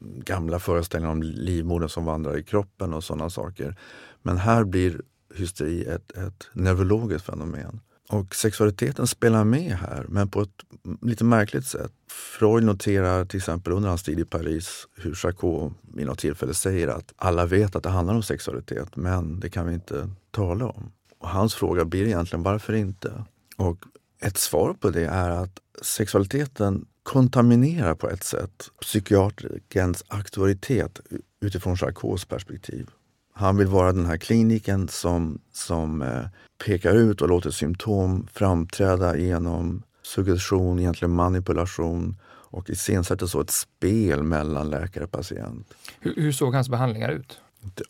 gamla 0.01 0.59
föreställningar 0.59 1.13
om 1.13 1.23
livmodern 1.23 1.89
som 1.89 2.05
vandrar 2.05 2.39
i 2.39 2.43
kroppen 2.43 2.95
och 2.95 3.05
sådana 3.05 3.31
saker. 3.31 3.77
Men 4.23 4.37
här 4.37 4.65
blir 4.65 5.01
hysteri 5.35 5.85
ett, 5.85 6.11
ett 6.11 6.49
neurologiskt 6.53 7.27
fenomen. 7.27 7.81
Och 8.09 8.35
sexualiteten 8.35 9.07
spelar 9.07 9.45
med 9.45 9.73
här, 9.73 10.07
men 10.09 10.31
på 10.31 10.41
ett 10.43 10.65
lite 11.03 11.25
märkligt 11.25 11.67
sätt. 11.67 11.93
Freud 12.39 12.65
noterar 12.65 13.25
till 13.25 13.39
exempel 13.39 13.73
under 13.73 13.89
hans 13.89 14.03
tid 14.03 14.21
i 14.21 14.25
Paris 14.25 14.89
hur 14.97 15.15
Charcot 15.15 15.73
vid 15.95 16.07
något 16.07 16.19
tillfälle 16.19 16.55
säger 16.55 16.89
att 16.89 17.13
alla 17.17 17.47
vet 17.47 17.77
att 17.77 17.83
det 17.83 17.89
handlar 17.89 18.15
om 18.15 18.23
sexualitet, 18.23 18.97
men 18.97 19.41
det 19.41 19.51
kan 19.51 19.67
vi 19.67 19.75
inte 19.75 20.11
tala 20.31 20.67
om. 20.67 20.93
Och 21.19 21.29
hans 21.29 21.55
fråga 21.55 21.85
blir 21.85 22.07
egentligen 22.07 22.43
varför 22.43 22.73
inte? 22.73 23.25
Och 23.57 23.85
ett 24.21 24.39
svar 24.39 24.73
på 24.73 24.91
det 24.91 25.07
är 25.07 25.31
att 25.31 25.61
sexualiteten 25.83 26.87
kontaminerar 27.05 27.95
på 27.95 28.09
ett 28.09 28.25
sätt 28.25 28.71
psykiatrikerns 28.81 30.05
auktoritet 30.09 31.01
utifrån 31.41 31.77
Charcots 31.77 32.25
perspektiv. 32.25 32.89
Han 33.33 33.57
vill 33.57 33.67
vara 33.67 33.93
den 33.93 34.07
här 34.07 34.17
kliniken 34.17 34.89
som, 34.89 35.39
som 35.53 36.03
eh, 36.03 36.25
pekar 36.67 36.95
ut 36.95 37.23
och 37.23 37.29
låter 37.29 37.51
symptom 37.51 38.27
framträda 38.33 39.17
genom 39.17 39.83
suggestion, 40.03 40.79
egentligen 40.79 41.15
manipulation 41.15 42.17
och 42.27 42.71
iscensätter 42.71 43.27
så 43.27 43.41
ett 43.41 43.51
spel 43.51 44.23
mellan 44.23 44.71
läkare 44.71 45.05
och 45.05 45.11
patient. 45.11 45.75
Hur, 46.01 46.15
hur 46.17 46.33
såg 46.33 46.55
hans 46.55 46.69
behandlingar 46.69 47.11
ut? 47.11 47.41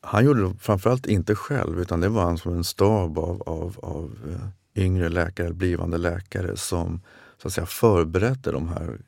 Han 0.00 0.24
gjorde 0.24 0.42
det 0.42 0.54
framförallt 0.60 1.06
inte 1.06 1.34
själv 1.34 1.80
utan 1.80 2.00
det 2.00 2.08
var 2.08 2.22
han 2.22 2.38
som 2.38 2.54
en 2.54 2.64
stab 2.64 3.18
av, 3.18 3.42
av, 3.42 3.76
av 3.82 4.18
eh, 4.28 4.82
yngre 4.84 5.08
läkare, 5.08 5.52
blivande 5.52 5.98
läkare 5.98 6.56
som 6.56 7.00
så 7.44 7.48
att 7.48 7.54
säga, 7.54 7.66
förberedde 7.66 8.52
de 8.52 8.68
här 8.68 8.98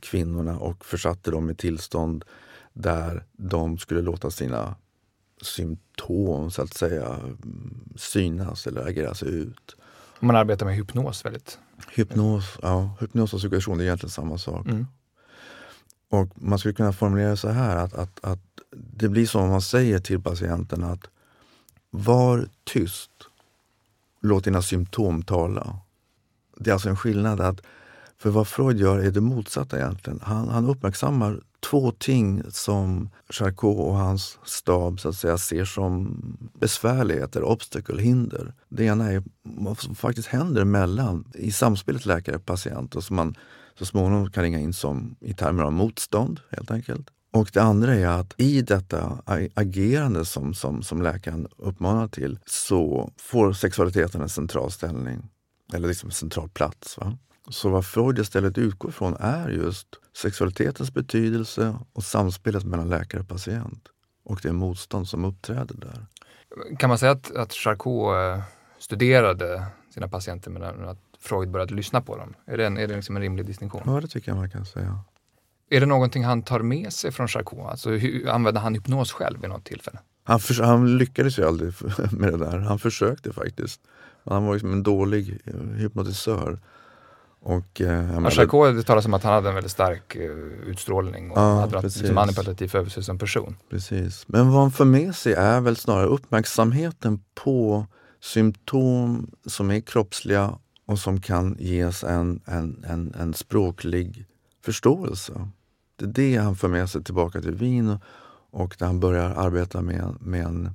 kvinnorna 0.00 0.58
och 0.58 0.84
försatte 0.84 1.30
dem 1.30 1.50
i 1.50 1.54
tillstånd 1.54 2.24
där 2.72 3.24
de 3.32 3.78
skulle 3.78 4.02
låta 4.02 4.30
sina 4.30 4.74
symptom 5.42 6.50
så 6.50 6.62
att 6.62 6.74
säga 6.74 7.20
synas 7.96 8.66
eller 8.66 8.88
ageras 8.88 9.22
ut. 9.22 9.76
Man 10.20 10.36
arbetar 10.36 10.66
med 10.66 10.74
hypnos 10.74 11.24
väldigt? 11.24 11.58
Hypnos, 11.94 12.58
ja, 12.62 12.96
hypnos 13.00 13.34
och 13.34 13.40
suggestion 13.40 13.80
är 13.80 13.84
egentligen 13.84 14.10
samma 14.10 14.38
sak. 14.38 14.66
Mm. 14.66 14.86
Och 16.08 16.28
Man 16.34 16.58
skulle 16.58 16.74
kunna 16.74 16.92
formulera 16.92 17.30
det 17.30 17.36
så 17.36 17.48
här 17.48 17.76
att, 17.76 17.94
att, 17.94 18.24
att 18.24 18.40
det 18.70 19.08
blir 19.08 19.26
som 19.26 19.42
om 19.42 19.50
man 19.50 19.62
säger 19.62 19.98
till 19.98 20.22
patienten 20.22 20.84
att 20.84 21.06
var 21.90 22.48
tyst, 22.64 23.10
låt 24.20 24.44
dina 24.44 24.62
symptom 24.62 25.22
tala. 25.22 25.78
Det 26.56 26.70
är 26.70 26.74
alltså 26.74 26.88
en 26.88 26.96
skillnad 26.96 27.40
att 27.40 27.60
för 28.18 28.30
vad 28.30 28.48
Freud 28.48 28.78
gör 28.78 28.98
är 28.98 29.10
det 29.10 29.20
motsatta 29.20 29.78
egentligen. 29.78 30.20
Han, 30.22 30.48
han 30.48 30.68
uppmärksammar 30.68 31.40
två 31.70 31.90
ting 31.90 32.42
som 32.48 33.10
Charcot 33.30 33.78
och 33.80 33.94
hans 33.94 34.38
stab 34.44 35.00
så 35.00 35.08
att 35.08 35.16
säga, 35.16 35.38
ser 35.38 35.64
som 35.64 36.20
besvärligheter, 36.60 37.42
obstacle, 37.42 38.02
hinder. 38.02 38.54
Det 38.68 38.84
ena 38.84 39.12
är 39.12 39.22
vad 39.42 39.78
som 39.78 39.94
faktiskt 39.94 40.28
händer 40.28 40.64
mellan, 40.64 41.24
i 41.34 41.52
samspelet 41.52 42.06
läkare-patient 42.06 42.94
och 42.94 43.04
som 43.04 43.16
man 43.16 43.34
så 43.78 43.84
småningom 43.84 44.30
kan 44.30 44.42
ringa 44.42 44.60
in 44.60 44.72
som 44.72 45.16
i 45.20 45.34
termer 45.34 45.62
av 45.62 45.72
motstånd 45.72 46.40
helt 46.50 46.70
enkelt. 46.70 47.10
Och 47.32 47.50
det 47.52 47.62
andra 47.62 47.94
är 47.94 48.06
att 48.06 48.34
i 48.36 48.62
detta 48.62 49.18
agerande 49.54 50.24
som, 50.24 50.54
som, 50.54 50.82
som 50.82 51.02
läkaren 51.02 51.48
uppmanar 51.56 52.08
till 52.08 52.38
så 52.46 53.10
får 53.16 53.52
sexualiteten 53.52 54.22
en 54.22 54.28
central 54.28 54.70
ställning, 54.70 55.28
eller 55.74 55.88
liksom 55.88 56.08
en 56.08 56.12
central 56.12 56.48
plats. 56.48 56.98
Va? 56.98 57.18
Så 57.48 57.68
vad 57.68 57.86
Freud 57.86 58.18
istället 58.18 58.58
utgår 58.58 58.90
ifrån 58.90 59.16
är 59.20 59.48
just 59.48 59.88
sexualitetens 60.16 60.94
betydelse 60.94 61.78
och 61.92 62.04
samspelet 62.04 62.64
mellan 62.64 62.88
läkare 62.88 63.20
och 63.20 63.28
patient. 63.28 63.88
Och 64.24 64.40
det 64.42 64.52
motstånd 64.52 65.08
som 65.08 65.24
uppträder 65.24 65.74
där. 65.74 66.06
Kan 66.78 66.88
man 66.88 66.98
säga 66.98 67.12
att, 67.12 67.36
att 67.36 67.52
Charcot 67.52 68.14
eh, 68.14 68.42
studerade 68.78 69.66
sina 69.94 70.08
patienter 70.08 70.50
medan 70.50 70.88
att 70.88 70.98
Freud 71.20 71.50
började 71.50 71.74
lyssna 71.74 72.00
på 72.00 72.16
dem? 72.16 72.34
Är 72.46 72.56
det, 72.56 72.66
en, 72.66 72.78
är 72.78 72.86
det 72.86 72.96
liksom 72.96 73.16
en 73.16 73.22
rimlig 73.22 73.46
distinktion? 73.46 73.82
Ja, 73.86 74.00
det 74.00 74.08
tycker 74.08 74.30
jag 74.30 74.36
man 74.36 74.50
kan 74.50 74.66
säga. 74.66 74.98
Är 75.70 75.80
det 75.80 75.86
någonting 75.86 76.24
han 76.24 76.42
tar 76.42 76.60
med 76.60 76.92
sig 76.92 77.12
från 77.12 77.28
Charcot? 77.28 77.70
Alltså, 77.70 77.90
hur, 77.90 78.28
använde 78.28 78.60
han 78.60 78.74
hypnos 78.74 79.12
själv 79.12 79.40
vid 79.40 79.50
något 79.50 79.64
tillfälle? 79.64 79.98
Han, 80.24 80.40
för, 80.40 80.62
han 80.62 80.98
lyckades 80.98 81.38
ju 81.38 81.46
aldrig 81.46 81.72
med 82.12 82.32
det 82.32 82.38
där. 82.38 82.58
Han 82.58 82.78
försökte 82.78 83.32
faktiskt. 83.32 83.80
Han 84.24 84.46
var 84.46 84.52
liksom 84.52 84.72
en 84.72 84.82
dålig 84.82 85.40
eh, 85.44 85.60
hypnotisör. 85.60 86.58
Och, 87.40 87.80
eh, 87.80 88.28
Charcot, 88.30 88.76
det 88.76 88.82
talas 88.82 89.06
om 89.06 89.14
att 89.14 89.22
han 89.22 89.32
hade 89.32 89.48
en 89.48 89.54
väldigt 89.54 89.72
stark 89.72 90.16
uh, 90.16 90.22
utstrålning 90.66 91.30
och 91.30 91.38
ja, 91.38 91.60
hade 91.60 91.82
liksom 91.82 92.14
manipulativ 92.14 92.76
över 92.76 92.90
sig 92.90 93.02
som 93.02 93.18
person. 93.18 93.56
Precis. 93.70 94.24
Men 94.28 94.50
vad 94.50 94.62
han 94.62 94.70
för 94.70 94.84
med 94.84 95.14
sig 95.14 95.32
är 95.32 95.60
väl 95.60 95.76
snarare 95.76 96.06
uppmärksamheten 96.06 97.20
på 97.34 97.86
symptom 98.20 99.30
som 99.46 99.70
är 99.70 99.80
kroppsliga 99.80 100.58
och 100.86 100.98
som 100.98 101.20
kan 101.20 101.56
ges 101.58 102.04
en, 102.04 102.40
en, 102.46 102.84
en, 102.88 103.14
en 103.18 103.34
språklig 103.34 104.26
förståelse. 104.64 105.48
Det 105.96 106.04
är 106.04 106.08
det 106.08 106.36
han 106.36 106.56
för 106.56 106.68
med 106.68 106.90
sig 106.90 107.04
tillbaka 107.04 107.40
till 107.40 107.54
Wien 107.54 107.98
och 108.50 108.76
där 108.78 108.86
han 108.86 109.00
börjar 109.00 109.30
arbeta 109.30 109.80
med, 109.80 110.16
med 110.20 110.44
en, 110.44 110.70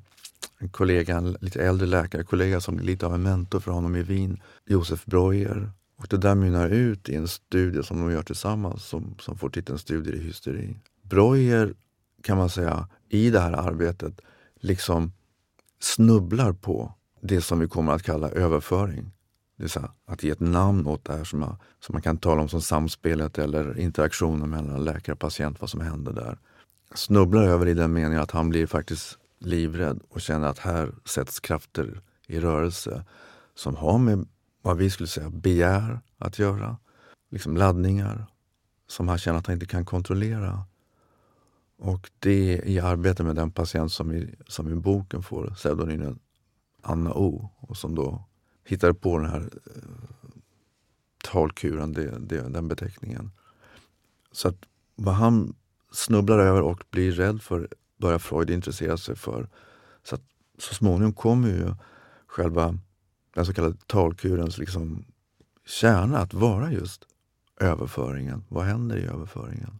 en 0.59 0.69
kollega, 0.69 1.17
en 1.17 1.37
lite 1.39 1.63
äldre 1.63 1.87
läkarkollega 1.87 2.61
som 2.61 2.79
är 2.79 2.83
lite 2.83 3.05
av 3.05 3.13
en 3.13 3.23
mentor 3.23 3.59
för 3.59 3.71
honom 3.71 3.95
i 3.95 4.03
Wien, 4.03 4.41
Josef 4.65 5.05
Breuer 5.05 5.71
och 5.97 6.07
det 6.09 6.17
där 6.17 6.35
mynnar 6.35 6.69
ut 6.69 7.09
i 7.09 7.15
en 7.15 7.27
studie 7.27 7.83
som 7.83 7.99
de 7.99 8.11
gör 8.11 8.23
tillsammans 8.23 8.85
som, 8.85 9.15
som 9.19 9.37
får 9.37 9.49
titeln 9.49 9.79
Studier 9.79 10.15
i 10.15 10.19
hysteri. 10.19 10.77
Breuer 11.01 11.73
kan 12.23 12.37
man 12.37 12.49
säga 12.49 12.87
i 13.09 13.29
det 13.29 13.39
här 13.39 13.53
arbetet 13.53 14.21
liksom 14.59 15.11
snubblar 15.81 16.53
på 16.53 16.93
det 17.21 17.41
som 17.41 17.59
vi 17.59 17.67
kommer 17.67 17.91
att 17.91 18.03
kalla 18.03 18.29
överföring. 18.29 19.11
Det 19.57 19.63
vill 19.63 19.69
säga 19.69 19.91
att 20.05 20.23
ge 20.23 20.29
ett 20.29 20.39
namn 20.39 20.87
åt 20.87 21.05
det 21.05 21.13
här 21.13 21.23
som, 21.23 21.39
man, 21.39 21.57
som 21.79 21.93
man 21.93 22.01
kan 22.01 22.17
tala 22.17 22.41
om 22.41 22.49
som 22.49 22.61
samspelet 22.61 23.37
eller 23.37 23.79
interaktionen 23.79 24.49
mellan 24.49 24.83
läkare 24.83 25.13
och 25.13 25.19
patient, 25.19 25.61
vad 25.61 25.69
som 25.69 25.81
händer 25.81 26.13
där. 26.13 26.37
Snubblar 26.93 27.43
över 27.43 27.67
i 27.67 27.73
den 27.73 27.93
meningen 27.93 28.21
att 28.21 28.31
han 28.31 28.49
blir 28.49 28.67
faktiskt 28.67 29.18
livrädd 29.39 30.01
och 30.09 30.21
känner 30.21 30.47
att 30.47 30.59
här 30.59 30.91
sätts 31.05 31.39
krafter 31.39 32.01
i 32.27 32.39
rörelse 32.39 33.05
som 33.55 33.75
har 33.75 33.97
med 33.97 34.27
vad 34.61 34.77
vi 34.77 34.89
skulle 34.89 35.07
säga 35.07 35.29
begär 35.29 36.01
att 36.17 36.39
göra. 36.39 36.77
Liksom 37.31 37.57
laddningar 37.57 38.25
som 38.87 39.07
han 39.07 39.17
känner 39.17 39.39
att 39.39 39.47
han 39.47 39.53
inte 39.53 39.65
kan 39.65 39.85
kontrollera. 39.85 40.63
Och 41.77 42.09
det 42.19 42.57
är 42.57 42.65
i 42.65 42.79
arbete 42.79 43.23
med 43.23 43.35
den 43.35 43.51
patient 43.51 43.91
som 43.91 44.11
i, 44.11 44.35
som 44.47 44.69
i 44.69 44.75
boken 44.75 45.23
får 45.23 45.53
pseudonymen 45.55 46.19
Anna 46.81 47.13
O 47.13 47.49
och 47.59 47.77
som 47.77 47.95
då 47.95 48.23
hittade 48.63 48.93
på 48.93 49.17
den 49.17 49.29
här 49.29 49.49
eh, 49.75 49.81
talkuren, 51.23 51.93
det, 51.93 52.19
det, 52.19 52.49
den 52.49 52.67
beteckningen. 52.67 53.31
Så 54.31 54.47
att 54.47 54.65
vad 54.95 55.15
han 55.15 55.55
snubblar 55.91 56.39
över 56.39 56.61
och 56.61 56.83
blir 56.89 57.11
rädd 57.11 57.41
för 57.41 57.67
börjar 57.99 58.19
Freud 58.19 58.49
intressera 58.49 58.97
sig 58.97 59.15
för. 59.15 59.49
Så 60.03 60.15
att 60.15 60.21
så 60.57 60.73
småningom 60.75 61.13
kommer 61.13 61.47
ju 61.47 61.73
själva 62.27 62.77
den 63.35 63.45
så 63.45 63.53
kallade 63.53 63.77
talkurens 63.87 64.57
liksom 64.57 65.05
kärna 65.65 66.17
att 66.17 66.33
vara 66.33 66.71
just 66.71 67.05
överföringen. 67.59 68.43
Vad 68.47 68.65
händer 68.65 68.97
i 68.97 69.05
överföringen? 69.05 69.79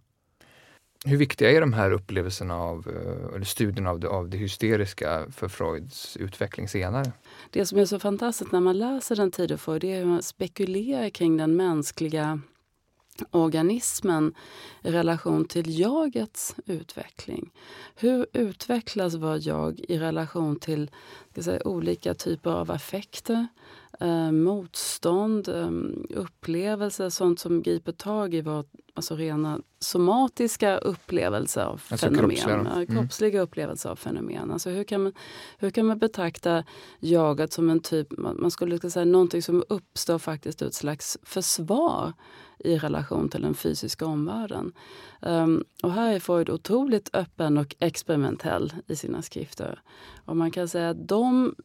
Hur 1.05 1.17
viktiga 1.17 1.51
är 1.51 1.61
de 1.61 1.73
här 1.73 1.91
upplevelserna 1.91 2.55
av, 2.55 2.87
eh, 2.87 3.35
eller 3.35 3.45
studien 3.45 3.87
av 3.87 3.99
det, 3.99 4.07
av 4.07 4.29
det 4.29 4.37
hysteriska 4.37 5.25
för 5.31 5.47
Freuds 5.47 6.17
utveckling 6.17 6.67
senare? 6.67 7.11
Det 7.49 7.65
som 7.65 7.79
är 7.79 7.85
så 7.85 7.99
fantastiskt 7.99 8.51
när 8.51 8.59
man 8.59 8.77
läser 8.77 9.15
den 9.15 9.31
tiden 9.31 9.57
Freud 9.57 9.81
det 9.81 9.91
är 9.91 9.99
hur 9.99 10.05
man 10.05 10.23
spekulerar 10.23 11.09
kring 11.09 11.37
den 11.37 11.55
mänskliga 11.55 12.41
organismen 13.31 14.33
i 14.83 14.91
relation 14.91 15.45
till 15.45 15.79
jagets 15.79 16.55
utveckling. 16.65 17.51
Hur 17.95 18.25
utvecklas 18.33 19.15
vår 19.15 19.47
jag 19.47 19.79
i 19.79 19.99
relation 19.99 20.59
till 20.59 20.91
säga, 21.43 21.67
olika 21.67 22.13
typer 22.13 22.51
av 22.51 22.71
affekter, 22.71 23.47
eh, 23.99 24.31
motstånd, 24.31 25.49
eh, 25.49 25.71
upplevelser, 26.09 27.09
sånt 27.09 27.39
som 27.39 27.61
griper 27.61 27.91
tag 27.91 28.33
i 28.33 28.41
vårt 28.41 28.67
alltså 28.93 29.15
rena 29.15 29.61
somatiska 29.79 30.77
upplevelser 30.77 31.61
av 31.61 31.81
alltså 31.89 32.07
fenomen. 32.07 32.29
Kroppsliga, 32.29 32.59
mm. 32.59 32.85
kroppsliga 32.85 33.41
upplevelser 33.41 33.89
av 33.89 33.95
fenomen. 33.95 34.51
Alltså 34.51 34.69
hur, 34.69 34.83
kan 34.83 35.03
man, 35.03 35.13
hur 35.57 35.69
kan 35.69 35.85
man 35.85 35.99
betrakta 35.99 36.63
jaget 36.99 37.53
som 37.53 37.69
en 37.69 37.79
typ, 37.79 38.07
man 38.17 38.51
skulle 38.51 38.89
säga 38.89 39.05
någonting 39.05 39.41
som 39.41 39.63
uppstår 39.69 40.19
faktiskt 40.19 40.61
ur 40.61 40.67
ett 40.67 40.73
slags 40.73 41.17
försvar 41.23 42.13
i 42.59 42.77
relation 42.77 43.29
till 43.29 43.41
den 43.41 43.53
fysiska 43.53 44.05
omvärlden. 44.05 44.71
Um, 45.21 45.63
och 45.83 45.91
här 45.91 46.13
är 46.13 46.19
Freud 46.19 46.49
otroligt 46.49 47.09
öppen 47.13 47.57
och 47.57 47.75
experimentell 47.79 48.73
i 48.87 48.95
sina 48.95 49.21
skrifter. 49.21 49.81
Och 50.25 50.37
man 50.37 50.51
kan 50.51 50.67
säga 50.67 50.89
att 50.89 51.07
de, 51.07 51.55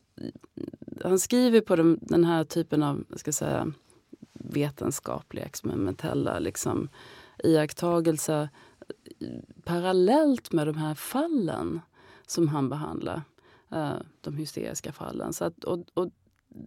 han 1.04 1.18
skriver 1.18 1.60
på 1.60 1.76
den, 1.76 1.98
den 2.02 2.24
här 2.24 2.44
typen 2.44 2.82
av 2.82 3.04
ska 3.16 3.32
säga, 3.32 3.72
vetenskapliga, 4.32 5.44
experimentella 5.44 6.38
liksom, 6.38 6.88
iakttagelser 7.44 8.48
parallellt 9.64 10.52
med 10.52 10.66
de 10.66 10.76
här 10.76 10.94
fallen 10.94 11.80
som 12.26 12.48
han 12.48 12.68
behandlar. 12.68 13.22
Uh, 13.72 13.94
de 14.20 14.36
hysteriska 14.36 14.92
fallen. 14.92 15.32
Så 15.32 15.44
att, 15.44 15.64
och, 15.64 15.78
och 15.94 16.10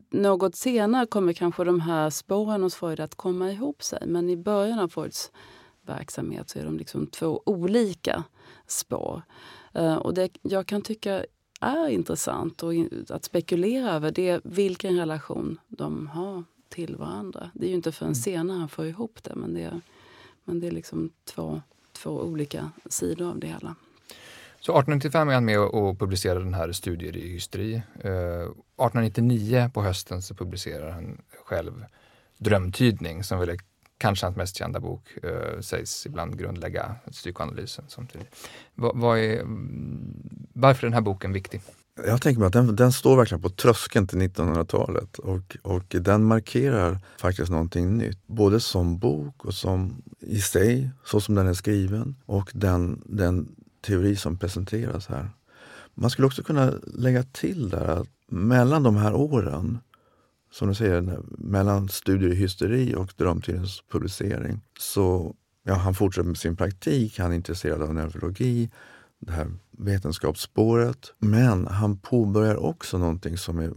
något 0.09 0.55
senare 0.55 1.05
kommer 1.05 1.33
kanske 1.33 1.63
de 1.63 1.81
här 1.81 2.09
spåren 2.09 2.63
hos 2.63 2.75
Freud 2.75 2.99
att 2.99 3.15
komma 3.15 3.51
ihop 3.51 3.83
sig. 3.83 4.07
Men 4.07 4.29
i 4.29 4.37
början 4.37 4.79
av 4.79 4.87
Freuds 4.87 5.31
verksamhet 5.81 6.49
så 6.49 6.59
är 6.59 6.65
de 6.65 6.77
liksom 6.77 7.07
två 7.07 7.41
olika 7.45 8.23
spår. 8.67 9.21
Uh, 9.77 9.95
och 9.95 10.13
det 10.13 10.29
jag 10.41 10.67
kan 10.67 10.81
tycka 10.81 11.25
är 11.61 11.87
intressant 11.87 12.63
och 12.63 12.73
att 13.09 13.23
spekulera 13.23 13.91
över 13.91 14.11
det 14.11 14.29
är 14.29 14.41
vilken 14.43 14.97
relation 14.97 15.59
de 15.67 16.07
har 16.07 16.43
till 16.69 16.95
varandra. 16.95 17.51
Det 17.53 17.65
är 17.65 17.69
ju 17.69 17.75
inte 17.75 17.91
förrän 17.91 18.07
mm. 18.07 18.15
senare 18.15 18.57
han 18.57 18.69
får 18.69 18.85
ihop 18.85 19.23
det 19.23 19.35
men 19.35 19.53
det 19.53 19.61
är, 19.61 19.81
men 20.43 20.59
det 20.59 20.67
är 20.67 20.71
liksom 20.71 21.09
två, 21.23 21.61
två 21.91 22.11
olika 22.11 22.71
sidor 22.85 23.29
av 23.29 23.39
det 23.39 23.47
hela. 23.47 23.75
Så 24.59 24.71
1895 24.71 25.29
är 25.29 25.33
han 25.33 25.45
med 25.45 25.59
och 25.59 25.99
publicerar 25.99 26.39
den 26.39 26.53
här 26.53 26.71
Studier 26.71 27.17
i 27.17 27.29
hysteri. 27.29 27.75
Eh, 27.99 28.11
1899 28.11 29.71
på 29.73 29.83
hösten 29.83 30.21
så 30.21 30.35
publicerar 30.35 30.91
han 30.91 31.21
själv 31.45 31.85
Drömtydning 32.37 33.23
som 33.23 33.39
väl 33.39 33.49
är 33.49 33.57
kanske 33.97 34.25
hans 34.25 34.37
mest 34.37 34.57
kända 34.57 34.79
bok, 34.79 35.17
eh, 35.23 35.59
sägs 35.59 36.05
ibland 36.05 36.39
grundlägga 36.39 36.95
psykoanalysen. 37.11 37.85
Samtidigt. 37.87 38.27
Vad 38.75 39.19
är, 39.19 39.39
mm, 39.39 40.49
varför 40.53 40.83
är 40.83 40.89
den 40.89 40.93
här 40.93 41.01
boken 41.01 41.33
viktig? 41.33 41.61
Jag 42.05 42.21
tänker 42.21 42.39
mig 42.39 42.47
att 42.47 42.53
den, 42.53 42.75
den 42.75 42.91
står 42.91 43.17
verkligen 43.17 43.41
på 43.41 43.49
tröskeln 43.49 44.07
till 44.07 44.17
1900-talet 44.17 45.19
och, 45.19 45.57
och 45.61 45.83
den 45.89 46.23
markerar 46.23 46.99
faktiskt 47.19 47.51
någonting 47.51 47.97
nytt. 47.97 48.27
Både 48.27 48.59
som 48.59 48.99
bok 48.99 49.45
och 49.45 49.53
som 49.53 50.03
i 50.19 50.41
sig, 50.41 50.89
så 51.05 51.21
som 51.21 51.35
den 51.35 51.47
är 51.47 51.53
skriven 51.53 52.15
och 52.25 52.51
den, 52.53 53.01
den 53.05 53.55
teori 53.87 54.15
som 54.15 54.37
presenteras 54.37 55.07
här. 55.07 55.29
Man 55.93 56.09
skulle 56.09 56.27
också 56.27 56.43
kunna 56.43 56.73
lägga 56.87 57.23
till 57.23 57.69
där 57.69 57.87
att 57.87 58.07
mellan 58.27 58.83
de 58.83 58.95
här 58.95 59.13
åren, 59.13 59.79
som 60.51 60.67
du 60.67 60.75
säger, 60.75 61.19
mellan 61.37 61.89
studier 61.89 62.31
i 62.31 62.35
hysteri 62.35 62.95
och 62.95 63.13
Drömtidens 63.17 63.83
publicering, 63.91 64.61
så 64.79 65.35
ja, 65.63 65.73
han 65.73 65.95
fortsätter 65.95 66.27
med 66.27 66.37
sin 66.37 66.55
praktik, 66.55 67.19
han 67.19 67.31
är 67.31 67.35
intresserad 67.35 67.81
av 67.81 67.93
neurologi, 67.93 68.69
det 69.19 69.31
här 69.31 69.47
vetenskapsspåret. 69.71 71.13
Men 71.19 71.67
han 71.67 71.97
påbörjar 71.97 72.55
också 72.55 72.97
någonting 72.97 73.37
som 73.37 73.59
är 73.59 73.73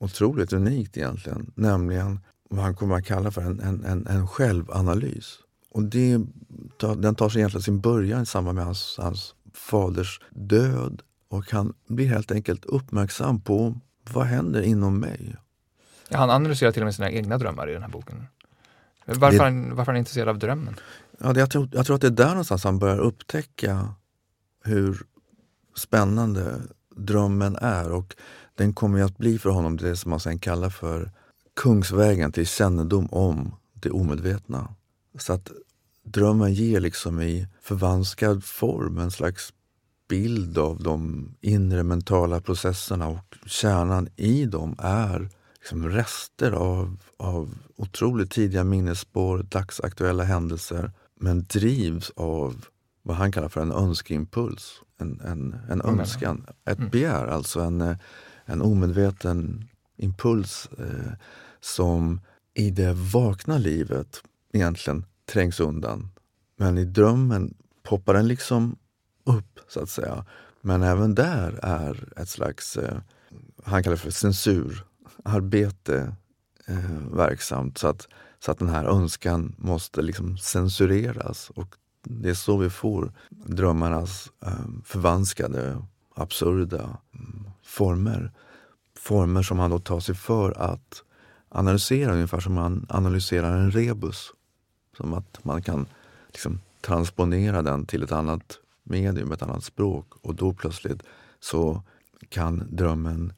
otroligt 0.00 0.52
unikt 0.52 0.96
egentligen, 0.96 1.52
nämligen 1.54 2.20
vad 2.50 2.64
han 2.64 2.76
kommer 2.76 2.96
att 2.96 3.06
kalla 3.06 3.30
för 3.30 3.42
en, 3.42 3.60
en, 3.60 3.84
en, 3.84 4.06
en 4.06 4.28
självanalys. 4.28 5.38
Och 5.70 5.82
det, 5.82 6.20
den 6.96 7.14
tar 7.14 7.28
sig 7.28 7.40
egentligen 7.40 7.62
sin 7.62 7.80
början 7.80 8.22
i 8.22 8.26
samband 8.26 8.56
med 8.56 8.64
hans, 8.64 8.96
hans 8.98 9.34
faders 9.54 10.20
död 10.30 11.02
och 11.28 11.52
han 11.52 11.74
blir 11.86 12.06
helt 12.06 12.32
enkelt 12.32 12.64
uppmärksam 12.64 13.40
på 13.40 13.80
vad 14.10 14.26
händer 14.26 14.62
inom 14.62 15.00
mig. 15.00 15.36
Ja, 16.08 16.18
han 16.18 16.30
analyserar 16.30 16.72
till 16.72 16.82
och 16.82 16.86
med 16.86 16.94
sina 16.94 17.10
egna 17.10 17.38
drömmar 17.38 17.70
i 17.70 17.72
den 17.72 17.82
här 17.82 17.90
boken. 17.90 18.26
Varför, 19.06 19.38
det, 19.38 19.44
han, 19.44 19.76
varför 19.76 19.92
är 19.92 19.94
han 19.94 19.96
intresserad 19.96 20.28
av 20.28 20.38
drömmen? 20.38 20.76
Ja, 21.18 21.32
det, 21.32 21.40
jag, 21.40 21.50
tror, 21.50 21.68
jag 21.72 21.86
tror 21.86 21.94
att 21.94 22.00
det 22.00 22.06
är 22.06 22.10
där 22.10 22.28
någonstans 22.28 22.64
han 22.64 22.78
börjar 22.78 22.98
upptäcka 22.98 23.94
hur 24.64 25.02
spännande 25.76 26.60
drömmen 26.96 27.56
är 27.56 27.92
och 27.92 28.16
den 28.54 28.72
kommer 28.72 29.02
att 29.02 29.18
bli 29.18 29.38
för 29.38 29.50
honom 29.50 29.76
det 29.76 29.96
som 29.96 30.10
man 30.10 30.20
sen 30.20 30.38
kallar 30.38 30.70
för 30.70 31.10
kungsvägen 31.56 32.32
till 32.32 32.46
kännedom 32.46 33.08
om 33.10 33.54
det 33.72 33.90
omedvetna. 33.90 34.74
Så 35.18 35.32
att 35.32 35.50
drömmen 36.04 36.54
ger 36.54 36.80
liksom 36.80 37.20
i 37.20 37.46
förvanskad 37.62 38.44
form 38.44 38.98
en 38.98 39.10
slags 39.10 39.52
bild 40.08 40.58
av 40.58 40.82
de 40.82 41.28
inre 41.40 41.82
mentala 41.82 42.40
processerna 42.40 43.08
och 43.08 43.36
kärnan 43.46 44.08
i 44.16 44.44
dem 44.44 44.76
är 44.78 45.28
liksom 45.54 45.88
rester 45.88 46.52
av, 46.52 46.96
av 47.16 47.54
otroligt 47.76 48.30
tidiga 48.30 48.64
minnesspår, 48.64 49.38
dagsaktuella 49.38 50.24
händelser 50.24 50.92
men 51.20 51.44
drivs 51.44 52.10
av 52.16 52.66
vad 53.02 53.16
han 53.16 53.32
kallar 53.32 53.48
för 53.48 53.60
en 53.60 53.72
önskeimpuls. 53.72 54.80
En, 54.98 55.20
en, 55.20 55.56
en 55.70 55.82
önskan, 55.82 56.46
ett 56.64 56.78
mm. 56.78 56.90
begär, 56.90 57.26
alltså 57.26 57.60
en, 57.60 57.96
en 58.44 58.62
omedveten 58.62 59.68
impuls 59.96 60.68
eh, 60.78 61.12
som 61.60 62.20
i 62.54 62.70
det 62.70 62.92
vakna 62.92 63.58
livet 63.58 64.22
egentligen 64.52 65.04
trängs 65.26 65.60
undan. 65.60 66.10
Men 66.56 66.78
i 66.78 66.84
drömmen 66.84 67.54
poppar 67.82 68.14
den 68.14 68.28
liksom 68.28 68.76
upp, 69.24 69.60
så 69.68 69.80
att 69.80 69.88
säga. 69.88 70.24
Men 70.60 70.82
även 70.82 71.14
där 71.14 71.60
är 71.62 72.08
ett 72.16 72.28
slags, 72.28 72.76
eh, 72.76 72.98
han 73.64 73.82
kallar 73.82 73.96
det 73.96 74.02
för 74.02 74.10
censurarbete 74.10 76.16
eh, 76.66 77.12
verksamt. 77.12 77.78
Så 77.78 77.88
att, 77.88 78.08
så 78.38 78.50
att 78.50 78.58
den 78.58 78.68
här 78.68 78.84
önskan 78.84 79.54
måste 79.58 80.02
liksom 80.02 80.38
censureras. 80.38 81.50
Och 81.50 81.74
det 82.02 82.30
är 82.30 82.34
så 82.34 82.56
vi 82.56 82.70
får 82.70 83.12
drömmarnas 83.30 84.30
eh, 84.46 84.66
förvanskade, 84.84 85.82
absurda 86.14 86.98
mm, 87.14 87.50
former. 87.64 88.32
Former 88.98 89.42
som 89.42 89.58
han 89.58 89.70
då 89.70 89.78
tar 89.78 90.00
sig 90.00 90.14
för 90.14 90.60
att 90.60 91.02
analysera, 91.48 92.12
ungefär 92.12 92.40
som 92.40 92.54
man 92.54 92.86
analyserar 92.88 93.56
en 93.56 93.70
rebus. 93.70 94.32
Som 94.96 95.14
att 95.14 95.44
man 95.44 95.62
kan 95.62 95.86
liksom 96.28 96.60
transponera 96.80 97.62
den 97.62 97.86
till 97.86 98.02
ett 98.02 98.12
annat 98.12 98.58
medium, 98.82 99.32
ett 99.32 99.42
annat 99.42 99.64
språk 99.64 100.06
och 100.22 100.34
då 100.34 100.52
plötsligt 100.52 101.02
så 101.40 101.82
kan 102.28 102.68
drömmen 102.70 103.32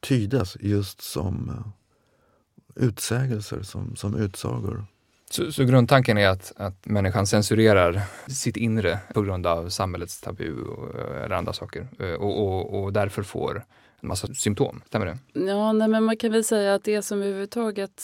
tydas 0.00 0.56
just 0.60 1.00
som 1.00 1.50
uh, 1.50 2.84
utsägelser, 2.86 3.62
som, 3.62 3.96
som 3.96 4.16
utsagor. 4.16 4.84
Så, 5.30 5.52
så, 5.52 5.64
grundtanken 5.64 6.18
är 6.18 6.28
att, 6.28 6.52
att 6.56 6.86
människan 6.86 7.26
censurerar 7.26 8.02
sitt 8.26 8.56
inre 8.56 8.98
på 9.14 9.22
grund 9.22 9.46
av 9.46 9.68
samhällets 9.68 10.20
tabu 10.20 10.62
och, 10.62 11.00
eh, 11.00 11.24
eller 11.24 11.36
andra 11.36 11.52
saker 11.52 11.88
eh, 11.98 12.12
och, 12.12 12.42
och, 12.42 12.82
och 12.82 12.92
därför 12.92 13.22
får 13.22 13.64
en 14.00 14.08
massa 14.08 14.34
symptom, 14.34 14.82
stämmer 14.86 15.06
det? 15.06 15.18
Ja, 15.40 15.72
nej, 15.72 15.88
men 15.88 16.04
man 16.04 16.16
kan 16.16 16.32
väl 16.32 16.44
säga 16.44 16.74
att 16.74 16.84
det 16.84 17.02
som 17.02 17.22
överhuvudtaget 17.22 18.02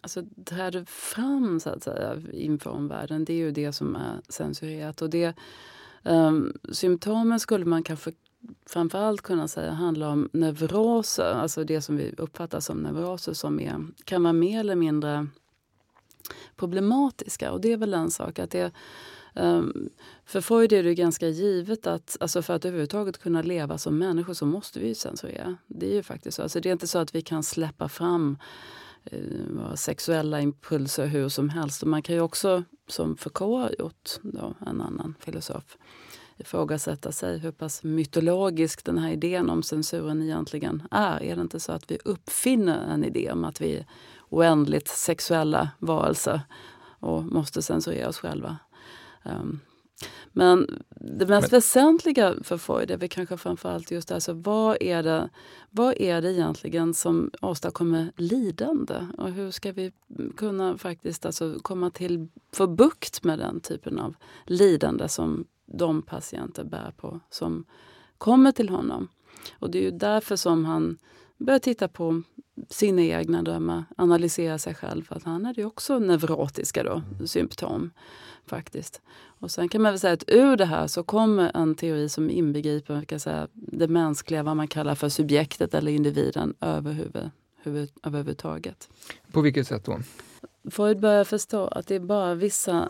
alltså, 0.00 0.22
träder 0.44 0.84
fram 0.84 1.60
så 1.60 1.70
att 1.70 1.82
säga, 1.82 2.16
inför 2.32 2.70
omvärlden, 2.70 3.24
det 3.24 3.32
är 3.32 3.36
ju 3.36 3.50
det 3.50 3.72
som 3.72 3.96
är 3.96 4.20
censurerat. 4.28 5.02
Och 5.02 5.10
det, 5.10 5.34
um, 6.02 6.52
symptomen 6.72 7.40
skulle 7.40 7.64
man 7.64 7.82
kanske 7.82 8.12
framförallt 8.66 9.20
kunna 9.20 9.48
säga 9.48 9.72
handlar 9.72 10.08
om 10.08 10.28
neuroser, 10.32 11.32
alltså 11.32 11.64
det 11.64 11.80
som 11.80 11.96
vi 11.96 12.14
uppfattar 12.16 12.60
som 12.60 12.78
neuroser 12.78 13.32
som 13.32 13.60
är, 13.60 13.86
kan 14.04 14.22
vara 14.22 14.32
mer 14.32 14.60
eller 14.60 14.74
mindre 14.74 15.26
problematiska. 16.56 17.52
Och 17.52 17.60
det 17.60 17.72
är 17.72 17.76
väl 17.76 17.94
en 17.94 18.10
sak 18.10 18.38
att 18.38 18.50
det 18.50 18.72
Um, 19.34 19.90
för 20.24 20.40
Freud 20.40 20.72
är 20.72 20.82
det 20.82 20.94
ganska 20.94 21.28
givet 21.28 21.86
att 21.86 22.16
alltså 22.20 22.42
för 22.42 22.54
att 22.54 22.64
överhuvudtaget 22.64 23.18
kunna 23.18 23.42
leva 23.42 23.78
som 23.78 23.98
människor 23.98 24.34
så 24.34 24.46
måste 24.46 24.80
vi 24.80 24.94
censurera. 24.94 25.56
Det 25.66 25.86
är 25.86 25.94
ju 25.94 26.02
faktiskt 26.02 26.36
så. 26.36 26.42
Alltså 26.42 26.60
det 26.60 26.68
är 26.68 26.72
inte 26.72 26.86
så 26.86 26.98
att 26.98 27.14
vi 27.14 27.22
kan 27.22 27.42
släppa 27.42 27.88
fram 27.88 28.38
Eh, 29.04 29.74
sexuella 29.74 30.40
impulser 30.40 31.06
hur 31.06 31.28
som 31.28 31.48
helst. 31.48 31.82
Och 31.82 31.88
man 31.88 32.02
kan 32.02 32.14
ju 32.14 32.20
också, 32.20 32.64
som 32.86 33.16
Foucault 33.16 33.62
har 33.62 33.74
gjort, 33.78 34.10
då, 34.22 34.54
en 34.66 34.80
annan 34.80 35.14
filosof, 35.20 35.76
ifrågasätta 36.36 37.12
sig 37.12 37.38
hur 37.38 37.52
pass 37.52 37.82
mytologisk 37.82 38.84
den 38.84 38.98
här 38.98 39.10
idén 39.10 39.50
om 39.50 39.62
censuren 39.62 40.22
egentligen 40.22 40.82
är. 40.90 41.22
Är 41.22 41.36
det 41.36 41.42
inte 41.42 41.60
så 41.60 41.72
att 41.72 41.90
vi 41.90 41.98
uppfinner 42.04 42.94
en 42.94 43.04
idé 43.04 43.32
om 43.32 43.44
att 43.44 43.60
vi 43.60 43.76
är 43.76 43.86
oändligt 44.28 44.88
sexuella 44.88 45.70
varelser 45.78 46.40
och 47.00 47.24
måste 47.24 47.62
censurera 47.62 48.08
oss 48.08 48.18
själva? 48.18 48.56
Um, 49.22 49.60
men 50.32 50.82
det 50.88 51.26
mest 51.26 51.52
Men... 51.52 51.58
väsentliga 51.58 52.34
för 52.42 52.58
Freud 52.58 52.90
är 52.90 52.96
väl 52.96 53.08
kanske 53.08 53.36
framförallt 53.36 53.90
just 53.90 54.12
alltså, 54.12 54.32
vad, 54.32 54.76
är 54.80 55.02
det, 55.02 55.28
vad 55.70 55.94
är 56.00 56.22
det 56.22 56.32
egentligen 56.32 56.94
som 56.94 57.30
åstadkommer 57.40 58.12
lidande? 58.16 59.06
Och 59.18 59.30
hur 59.30 59.50
ska 59.50 59.72
vi 59.72 59.92
kunna 60.36 60.78
faktiskt 60.78 61.26
alltså 61.26 61.58
komma 61.62 61.90
till, 61.90 62.28
få 62.52 62.66
bukt 62.66 63.24
med 63.24 63.38
den 63.38 63.60
typen 63.60 63.98
av 63.98 64.14
lidande 64.46 65.08
som 65.08 65.44
de 65.66 66.02
patienter 66.02 66.64
bär 66.64 66.92
på 66.96 67.20
som 67.30 67.64
kommer 68.18 68.52
till 68.52 68.68
honom. 68.68 69.08
Och 69.58 69.70
det 69.70 69.78
är 69.78 69.82
ju 69.82 69.90
därför 69.90 70.36
som 70.36 70.64
han 70.64 70.98
börjar 71.36 71.58
titta 71.58 71.88
på 71.88 72.22
sina 72.68 73.02
egna 73.02 73.42
drömmar, 73.42 73.84
analysera 73.96 74.58
sig 74.58 74.74
själv. 74.74 75.02
För 75.02 75.16
att 75.16 75.24
han 75.24 75.44
hade 75.44 75.60
ju 75.60 75.66
också 75.66 75.98
neurotiska 75.98 76.82
då, 76.82 77.02
symptom. 77.26 77.90
faktiskt. 78.46 79.00
Och 79.40 79.50
sen 79.50 79.68
kan 79.68 79.82
man 79.82 79.92
väl 79.92 80.00
säga 80.00 80.12
att 80.12 80.24
ur 80.26 80.56
det 80.56 80.64
här 80.64 80.86
så 80.86 81.02
kommer 81.02 81.56
en 81.56 81.74
teori 81.74 82.08
som 82.08 82.30
inbegriper 82.30 83.04
kan 83.04 83.20
säga, 83.20 83.48
det 83.52 83.88
mänskliga, 83.88 84.42
vad 84.42 84.56
man 84.56 84.68
kallar 84.68 84.94
för 84.94 85.08
subjektet 85.08 85.74
eller 85.74 85.92
individen 85.92 86.54
överhuvud, 86.60 87.30
huvud, 87.62 87.90
överhuvudtaget. 88.02 88.88
På 89.32 89.40
vilket 89.40 89.66
sätt 89.66 89.84
då? 89.84 89.98
Freud 90.70 91.00
börjar 91.00 91.24
förstå 91.24 91.66
att 91.66 91.86
det 91.86 91.94
är 91.94 92.00
bara 92.00 92.34
vissa 92.34 92.88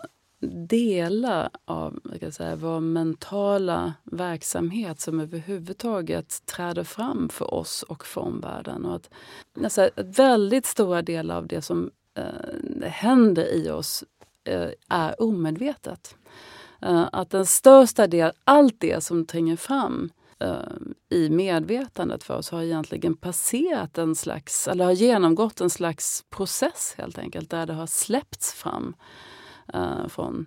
delar 0.69 1.51
av 1.65 2.01
säga, 2.31 2.57
vår 2.57 2.81
mentala 2.81 3.95
verksamhet 4.05 5.01
som 5.01 5.21
överhuvudtaget 5.21 6.47
träder 6.47 6.85
fram 6.85 7.29
för 7.29 7.55
oss 7.55 7.83
och 7.83 8.07
för 8.07 8.21
omvärlden. 8.21 8.85
Och 8.85 8.95
att, 8.95 9.11
alltså, 9.65 9.91
väldigt 9.97 10.67
stora 10.67 11.03
delar 11.03 11.37
av 11.37 11.47
det 11.47 11.63
som 11.63 11.91
eh, 12.15 12.89
händer 12.89 13.55
i 13.55 13.71
oss 13.71 14.05
eh, 14.45 14.69
är 14.89 15.23
omedvetet. 15.23 16.17
Eh, 16.83 17.09
att 17.13 17.31
den 17.31 17.47
största 17.47 18.07
delen, 18.07 18.33
allt 18.45 18.81
det 18.81 19.05
som 19.05 19.27
tränger 19.27 19.57
fram 19.57 20.11
eh, 20.39 20.55
i 21.09 21.31
medvetandet 21.31 22.25
för 22.25 22.37
oss 22.37 22.51
har 22.51 22.63
egentligen 22.63 23.17
passerat 23.17 23.99
en 23.99 24.15
slags, 24.15 24.69
eller 24.69 24.85
har 24.85 24.93
genomgått 24.93 25.61
en 25.61 25.71
slags 25.71 26.25
process 26.31 26.95
helt 26.99 27.19
enkelt, 27.19 27.51
där 27.51 27.67
det 27.67 27.73
har 27.73 27.87
släppts 27.87 28.55
fram 28.55 28.95
eh, 29.75 30.09
från 30.09 30.47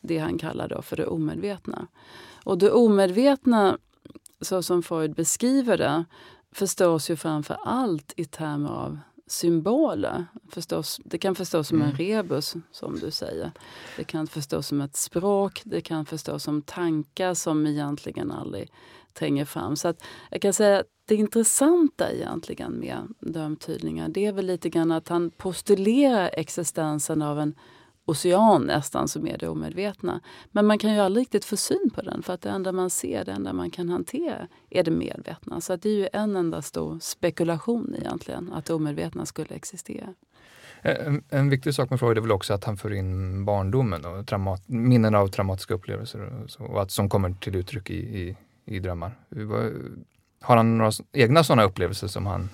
det 0.00 0.18
han 0.18 0.38
kallar 0.38 0.68
då 0.68 0.82
för 0.82 0.96
det 0.96 1.06
omedvetna. 1.06 1.86
Och 2.44 2.58
det 2.58 2.70
omedvetna, 2.70 3.78
så 4.40 4.62
som 4.62 4.82
Freud 4.82 5.14
beskriver 5.14 5.78
det, 5.78 6.04
förstås 6.52 7.10
ju 7.10 7.16
framför 7.16 7.56
allt 7.64 8.12
i 8.16 8.24
termer 8.24 8.70
av 8.70 8.98
symboler. 9.26 10.26
Förstås, 10.48 11.00
det 11.04 11.18
kan 11.18 11.34
förstås 11.34 11.68
som 11.68 11.82
en 11.82 11.90
mm. 11.90 11.96
rebus, 11.96 12.54
som 12.70 12.98
du 12.98 13.10
säger. 13.10 13.52
Det 13.96 14.04
kan 14.04 14.26
förstås 14.26 14.66
som 14.66 14.80
ett 14.80 14.96
språk, 14.96 15.62
det 15.64 15.80
kan 15.80 16.06
förstås 16.06 16.42
som 16.42 16.62
tankar 16.62 17.34
som 17.34 17.66
egentligen 17.66 18.32
aldrig 18.32 18.72
tränger 19.12 19.44
fram. 19.44 19.76
Så 19.76 19.88
att 19.88 20.02
jag 20.30 20.42
kan 20.42 20.52
säga 20.52 20.80
att 20.80 20.86
det 21.04 21.14
intressanta 21.14 22.12
egentligen 22.12 22.72
med 22.72 23.14
drömtydningar 23.20 24.08
det 24.08 24.26
är 24.26 24.32
väl 24.32 24.46
lite 24.46 24.68
grann 24.68 24.92
att 24.92 25.08
han 25.08 25.30
postulerar 25.30 26.30
existensen 26.32 27.22
av 27.22 27.40
en 27.40 27.54
ocean 28.04 28.62
nästan 28.62 29.08
som 29.08 29.26
är 29.26 29.38
det 29.38 29.48
omedvetna. 29.48 30.20
Men 30.50 30.66
man 30.66 30.78
kan 30.78 30.94
ju 30.94 31.00
aldrig 31.00 31.22
riktigt 31.22 31.44
få 31.44 31.56
syn 31.56 31.90
på 31.94 32.02
den 32.02 32.22
för 32.22 32.32
att 32.32 32.42
det 32.42 32.50
enda 32.50 32.72
man 32.72 32.90
ser, 32.90 33.24
det 33.24 33.32
enda 33.32 33.52
man 33.52 33.70
kan 33.70 33.88
hantera 33.88 34.48
är 34.70 34.82
det 34.82 34.90
medvetna. 34.90 35.60
Så 35.60 35.76
det 35.76 35.88
är 35.88 35.96
ju 35.96 36.08
en 36.12 36.36
enda 36.36 36.62
stor 36.62 36.98
spekulation 37.00 37.94
egentligen 37.98 38.52
att 38.52 38.64
det 38.64 38.74
omedvetna 38.74 39.26
skulle 39.26 39.54
existera. 39.54 40.14
En, 40.84 41.24
en, 41.28 41.50
viktig 41.50 41.74
sak 41.74 41.90
med 41.90 42.00
Freud 42.00 42.16
är 42.16 42.20
väl 42.20 42.32
också 42.32 42.54
att 42.54 42.64
han 42.64 42.76
för 42.76 42.92
in 42.92 43.44
barndomen 43.44 44.04
och 44.04 44.26
traumat, 44.26 44.62
minnen 44.66 45.14
av 45.14 45.28
traumatiska 45.28 45.74
upplevelser 45.74 46.20
och, 46.20 46.50
så, 46.50 46.64
och 46.64 46.82
att, 46.82 46.90
som 46.90 47.08
kommer 47.08 47.34
till 47.40 47.54
uttryck 47.54 47.90
i, 47.90 47.94
i, 47.94 48.36
i 48.64 48.78
drömmar. 48.78 49.18
Har 50.40 50.56
han 50.56 50.78
några 50.78 50.92
egna 51.12 51.44
sådana 51.44 51.62
upplevelser 51.62 52.06
som 52.06 52.26
han 52.26 52.48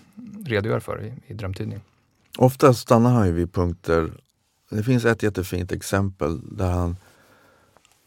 redogör 0.45 0.81
för 0.81 1.05
i, 1.05 1.33
i 1.33 1.35
drömtidningen? 1.35 1.83
Ofta 2.39 2.75
stannar 2.75 3.11
han 3.11 3.27
ju 3.27 3.33
vid 3.33 3.53
punkter 3.53 4.11
det 4.69 4.83
finns 4.83 5.05
ett 5.05 5.23
jättefint 5.23 5.73
exempel 5.73 6.57
där 6.57 6.71
han, 6.71 6.97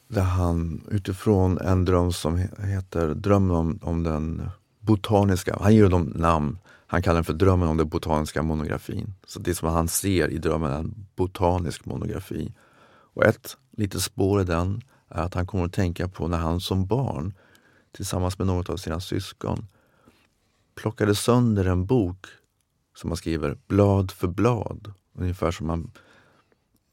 där 0.07 0.21
han 0.21 0.81
utifrån 0.91 1.57
en 1.57 1.85
dröm 1.85 2.11
som 2.11 2.37
heter 2.59 3.13
Drömmen 3.13 3.55
om, 3.55 3.79
om 3.81 4.03
den 4.03 4.49
botaniska, 4.79 5.57
han 5.61 5.75
ger 5.75 5.89
dem 5.89 6.03
namn, 6.15 6.57
han 6.87 7.01
kallar 7.01 7.15
den 7.15 7.23
för 7.23 7.33
Drömmen 7.33 7.67
om 7.67 7.77
den 7.77 7.89
botaniska 7.89 8.43
monografin. 8.43 9.13
Så 9.27 9.39
det 9.39 9.55
som 9.55 9.69
han 9.69 9.87
ser 9.87 10.27
i 10.27 10.37
drömmen 10.37 10.71
är 10.71 10.79
en 10.79 11.05
botanisk 11.15 11.85
monografi. 11.85 12.53
Och 13.13 13.25
ett 13.25 13.57
litet 13.77 14.01
spår 14.01 14.41
i 14.41 14.43
den 14.43 14.81
är 15.09 15.21
att 15.21 15.33
han 15.33 15.47
kommer 15.47 15.65
att 15.65 15.73
tänka 15.73 16.07
på 16.07 16.27
när 16.27 16.37
han 16.37 16.59
som 16.59 16.85
barn 16.85 17.33
tillsammans 17.91 18.37
med 18.37 18.47
något 18.47 18.69
av 18.69 18.77
sina 18.77 18.99
syskon 18.99 19.67
plockade 20.75 21.15
sönder 21.15 21.65
en 21.65 21.85
bok 21.85 22.25
som 22.95 23.09
man 23.09 23.17
skriver 23.17 23.57
blad 23.67 24.11
för 24.11 24.27
blad. 24.27 24.93
Ungefär 25.13 25.51
som 25.51 25.67
man 25.67 25.91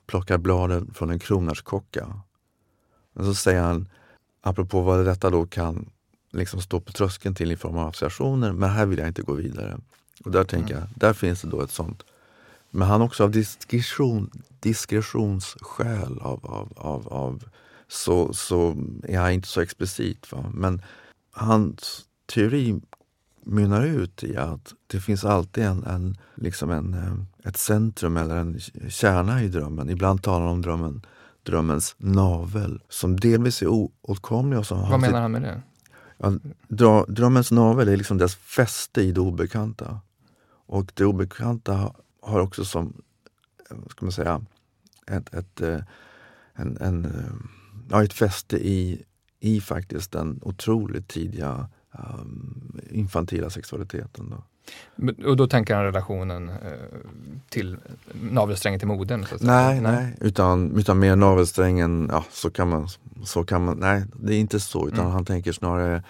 plockar 0.09 0.39
bladen 0.39 0.95
från 0.95 1.11
en 1.11 1.19
kronärtskocka. 1.19 2.21
Men 3.13 3.25
så 3.25 3.35
säger 3.35 3.63
han, 3.63 3.89
apropå 4.41 4.81
vad 4.81 5.05
detta 5.05 5.31
då 5.31 5.47
kan 5.47 5.91
liksom 6.33 6.61
stå 6.61 6.81
på 6.81 6.93
tröskeln 6.93 7.35
till 7.35 7.53
i 7.53 7.57
form 7.57 7.77
av 7.77 7.89
associationer, 7.89 8.53
men 8.53 8.71
här 8.71 8.87
vill 8.87 8.99
jag 8.99 9.09
inte 9.09 9.23
gå 9.23 9.33
vidare. 9.33 9.79
Och 10.25 10.31
där 10.31 10.45
tänker 10.45 10.75
mm. 10.75 10.89
jag, 10.89 10.99
där 10.99 11.13
finns 11.13 11.43
det 11.43 11.49
då 11.49 11.63
ett 11.63 11.71
sånt. 11.71 12.03
Men 12.71 12.89
han 12.89 13.03
också 13.03 13.25
av 13.25 13.31
diskretion, 13.31 14.31
diskretionsskäl 14.61 16.19
av, 16.19 16.47
av, 16.47 16.73
av, 16.77 17.09
av, 17.09 17.45
så, 17.89 18.33
så 18.33 18.77
är 19.03 19.19
han 19.19 19.33
inte 19.33 19.49
så 19.49 19.61
explicit. 19.61 20.33
Va? 20.33 20.53
Men 20.55 20.83
hans 21.31 22.05
teori 22.27 22.81
mynnar 23.49 23.85
ut 23.85 24.25
i 24.25 24.37
att 24.37 24.75
det 24.87 25.01
finns 25.01 25.25
alltid 25.25 25.65
en, 25.65 25.85
en, 25.85 26.17
liksom 26.35 26.71
en, 26.71 26.95
eh, 26.95 27.49
ett 27.49 27.57
centrum 27.57 28.17
eller 28.17 28.37
en 28.37 28.61
kärna 28.89 29.43
i 29.43 29.49
drömmen. 29.49 29.91
Ibland 29.91 30.23
talar 30.23 30.47
han 30.47 30.55
om 30.55 30.63
drömmen, 30.63 31.07
drömmens 31.43 31.95
navel 31.99 32.83
som 32.89 33.21
delvis 33.21 33.63
är 33.63 33.67
oåtkomlig. 33.67 34.59
Och 34.59 34.67
Vad 34.71 35.01
menar 35.01 35.21
han 35.21 35.33
med 35.33 35.43
det? 35.43 35.63
Ja, 36.69 37.05
drömmens 37.09 37.51
navel 37.51 37.89
är 37.89 37.97
liksom 37.97 38.19
dess 38.19 38.35
fäste 38.35 39.03
i 39.03 39.13
det 39.13 39.21
obekanta. 39.21 40.01
Och 40.67 40.93
det 40.95 41.05
obekanta 41.05 41.95
har 42.23 42.41
också 42.41 42.65
som, 42.65 43.03
ska 43.91 44.05
man 44.05 44.13
säga, 44.13 44.45
ett, 45.07 45.35
ett, 45.35 45.61
eh, 45.61 45.81
en, 46.55 46.77
en, 46.81 47.13
ja, 47.91 48.05
ett 48.05 48.13
fäste 48.13 48.57
i, 48.57 49.03
i 49.41 49.61
faktiskt 49.61 50.13
den 50.13 50.41
otroligt 50.43 51.09
tidiga 51.09 51.69
um, 51.99 52.81
infantila 52.91 53.51
sexualiteten. 53.51 54.31
Då. 54.31 54.43
Och 55.27 55.37
då 55.37 55.47
tänker 55.47 55.75
han 55.75 55.85
relationen 55.85 56.49
eh, 56.49 56.55
till 57.49 57.77
navelsträngen 58.13 58.81
till 58.81 58.89
modern? 58.89 59.25
Så 59.25 59.37
nej, 59.41 59.81
nej, 59.81 60.17
utan, 60.21 60.79
utan 60.79 60.99
mer 60.99 61.17
navelsträngen, 61.17 62.09
ja 62.13 62.25
så 62.31 62.51
kan 62.51 62.69
man, 62.69 62.89
så 63.25 63.45
kan 63.45 63.65
man, 63.65 63.79
nej 63.79 64.05
det 64.13 64.35
är 64.35 64.39
inte 64.39 64.61
så 64.61 64.89
utan 64.89 65.01
mm. 65.01 65.13
han 65.13 65.25
tänker 65.25 65.53
snarare 65.53 66.03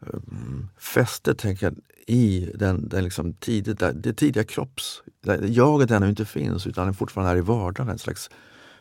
um, 0.00 0.68
fästet 0.78 1.38
tänker 1.38 1.74
i 2.06 2.50
den, 2.54 2.88
den 2.88 3.04
liksom 3.04 3.32
tidigt, 3.32 3.82
det 3.94 4.12
tidiga 4.12 4.44
kropps... 4.44 5.02
Jaget 5.42 5.90
ännu 5.90 6.08
inte 6.08 6.24
finns 6.24 6.66
utan 6.66 6.84
den 6.84 6.94
fortfarande 6.94 7.32
är 7.32 7.36
i 7.36 7.40
vardagen. 7.40 7.88
En 7.88 7.98
slags, 7.98 8.30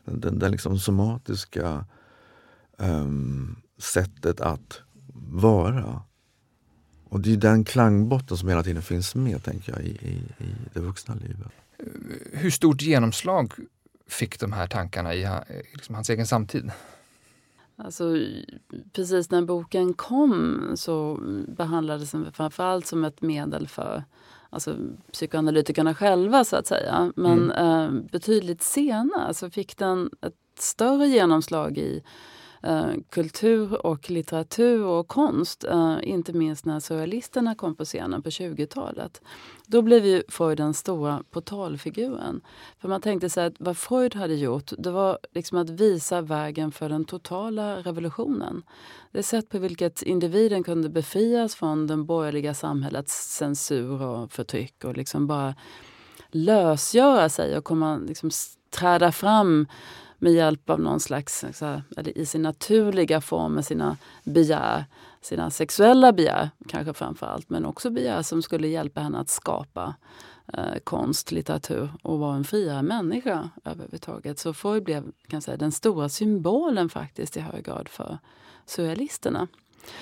den, 0.05 0.39
den 0.39 0.51
liksom 0.51 0.79
somatiska 0.79 1.85
um, 2.77 3.55
sättet 3.77 4.41
att 4.41 4.81
vara. 5.31 6.01
Och 7.09 7.19
det 7.19 7.33
är 7.33 7.37
den 7.37 7.63
klangbotten 7.63 8.37
som 8.37 8.49
hela 8.49 8.63
tiden 8.63 8.81
finns 8.81 9.15
med, 9.15 9.43
tänker 9.43 9.71
jag, 9.71 9.81
i, 9.81 9.89
i, 9.89 10.43
i 10.43 10.55
det 10.73 10.79
vuxna 10.79 11.15
livet. 11.15 11.47
Hur 12.33 12.51
stort 12.51 12.81
genomslag 12.81 13.53
fick 14.07 14.39
de 14.39 14.51
här 14.51 14.67
tankarna 14.67 15.13
i 15.13 15.27
liksom 15.73 15.95
hans 15.95 16.09
egen 16.09 16.27
samtid? 16.27 16.71
Alltså, 17.75 18.03
precis 18.93 19.31
när 19.31 19.41
boken 19.41 19.93
kom 19.93 20.71
så 20.75 21.19
behandlades 21.47 22.11
den 22.11 22.33
framförallt 22.33 22.87
som 22.87 23.05
ett 23.05 23.21
medel 23.21 23.67
för 23.67 24.03
alltså, 24.49 24.77
psykoanalytikerna 25.11 25.95
själva, 25.95 26.43
så 26.43 26.55
att 26.55 26.67
säga. 26.67 27.11
Men 27.15 27.51
mm. 27.51 27.95
eh, 27.95 28.01
betydligt 28.11 28.63
senare 28.63 29.33
så 29.33 29.49
fick 29.49 29.77
den 29.77 30.09
ett 30.21 30.35
ett 30.57 30.63
större 30.63 31.07
genomslag 31.07 31.77
i 31.77 32.03
eh, 32.63 32.91
kultur 33.09 33.85
och 33.85 34.09
litteratur 34.09 34.83
och 34.83 35.07
konst. 35.07 35.63
Eh, 35.63 35.97
inte 36.03 36.33
minst 36.33 36.65
när 36.65 36.79
surrealisterna 36.79 37.55
kom 37.55 37.75
på 37.75 37.85
scenen 37.85 38.21
på 38.21 38.29
20-talet. 38.29 39.21
Då 39.65 39.81
blev 39.81 40.05
ju 40.05 40.23
Freud 40.29 40.57
den 40.57 40.73
stora 40.73 41.23
portalfiguren. 41.31 42.41
För 42.79 42.89
man 42.89 43.01
tänkte 43.01 43.29
sig 43.29 43.45
att 43.45 43.53
vad 43.59 43.77
Freud 43.77 44.15
hade 44.15 44.35
gjort 44.35 44.71
det 44.77 44.91
var 44.91 45.17
liksom 45.33 45.57
att 45.57 45.69
visa 45.69 46.21
vägen 46.21 46.71
för 46.71 46.89
den 46.89 47.05
totala 47.05 47.77
revolutionen. 47.77 48.63
Det 49.11 49.23
sätt 49.23 49.49
på 49.49 49.59
vilket 49.59 50.01
individen 50.01 50.63
kunde 50.63 50.89
befrias 50.89 51.55
från 51.55 51.87
den 51.87 52.05
borgerliga 52.05 52.53
samhällets 52.53 53.37
censur 53.37 54.01
och 54.01 54.31
förtryck 54.31 54.83
och 54.83 54.97
liksom 54.97 55.27
bara 55.27 55.55
lösgöra 56.31 57.29
sig 57.29 57.57
och 57.57 57.63
komma, 57.63 57.97
liksom, 57.97 58.29
träda 58.69 59.11
fram 59.11 59.67
med 60.19 60.33
hjälp 60.33 60.69
av 60.69 60.79
någon 60.79 60.99
slags, 60.99 61.43
eller 61.97 62.17
i 62.17 62.25
sin 62.25 62.41
naturliga 62.41 63.21
form 63.21 63.53
med 63.53 63.65
sina 63.65 63.97
begär, 64.23 64.85
sina 65.21 65.49
sexuella 65.49 66.13
begär 66.13 66.49
kanske 66.67 66.93
framför 66.93 67.25
allt, 67.25 67.49
men 67.49 67.65
också 67.65 67.89
begär 67.89 68.21
som 68.21 68.41
skulle 68.41 68.67
hjälpa 68.67 69.01
henne 69.01 69.19
att 69.19 69.29
skapa 69.29 69.95
eh, 70.53 70.75
konst, 70.83 71.31
litteratur 71.31 71.89
och 72.03 72.19
vara 72.19 72.35
en 72.35 72.43
friare 72.43 72.83
människa 72.83 73.49
överhuvudtaget. 73.63 74.39
Så 74.39 74.53
Freud 74.53 74.83
blev 74.83 75.03
kan 75.27 75.41
säga, 75.41 75.57
den 75.57 75.71
stora 75.71 76.09
symbolen 76.09 76.89
faktiskt 76.89 77.37
i 77.37 77.39
hög 77.39 77.65
grad 77.65 77.89
för 77.89 78.17
surrealisterna. 78.65 79.47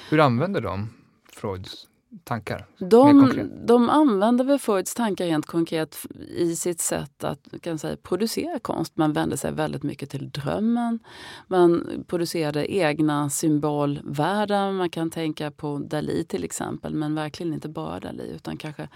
Hur 0.10 0.20
använder 0.20 0.62
de 0.62 0.90
Freuds 1.34 1.88
tankar? 2.24 2.68
De, 2.78 3.50
de 3.66 3.90
använder 3.90 4.46
väl 4.46 4.60
Freuds 4.60 4.94
tankar 4.94 5.26
rent 5.26 5.46
konkret 5.46 5.98
i 6.28 6.56
sitt 6.56 6.82
sätt 6.82 7.24
att 7.24 7.48
kan 7.62 7.80
säga, 7.80 7.98
producera 7.98 8.60
konst. 8.60 8.98
Man 8.98 9.14
vände 9.14 9.38
sig 9.38 9.52
väldigt 9.52 9.84
mycket 9.84 10.10
till 10.10 10.30
drömmen. 10.30 11.00
Man 11.48 12.04
producerade 12.08 12.74
egna 12.74 13.30
symbolvärldar. 13.30 14.72
Man 14.72 14.90
kan 14.90 15.12
tänka 15.12 15.52
på 15.52 15.78
Dalí 15.78 16.24
till 16.24 16.44
exempel, 16.44 16.94
men 16.94 17.16
verkligen 17.16 17.54
inte 17.54 17.70
bara 17.70 18.00
Dalí 18.00 18.36
utan 18.36 18.58
kanske 18.58 18.90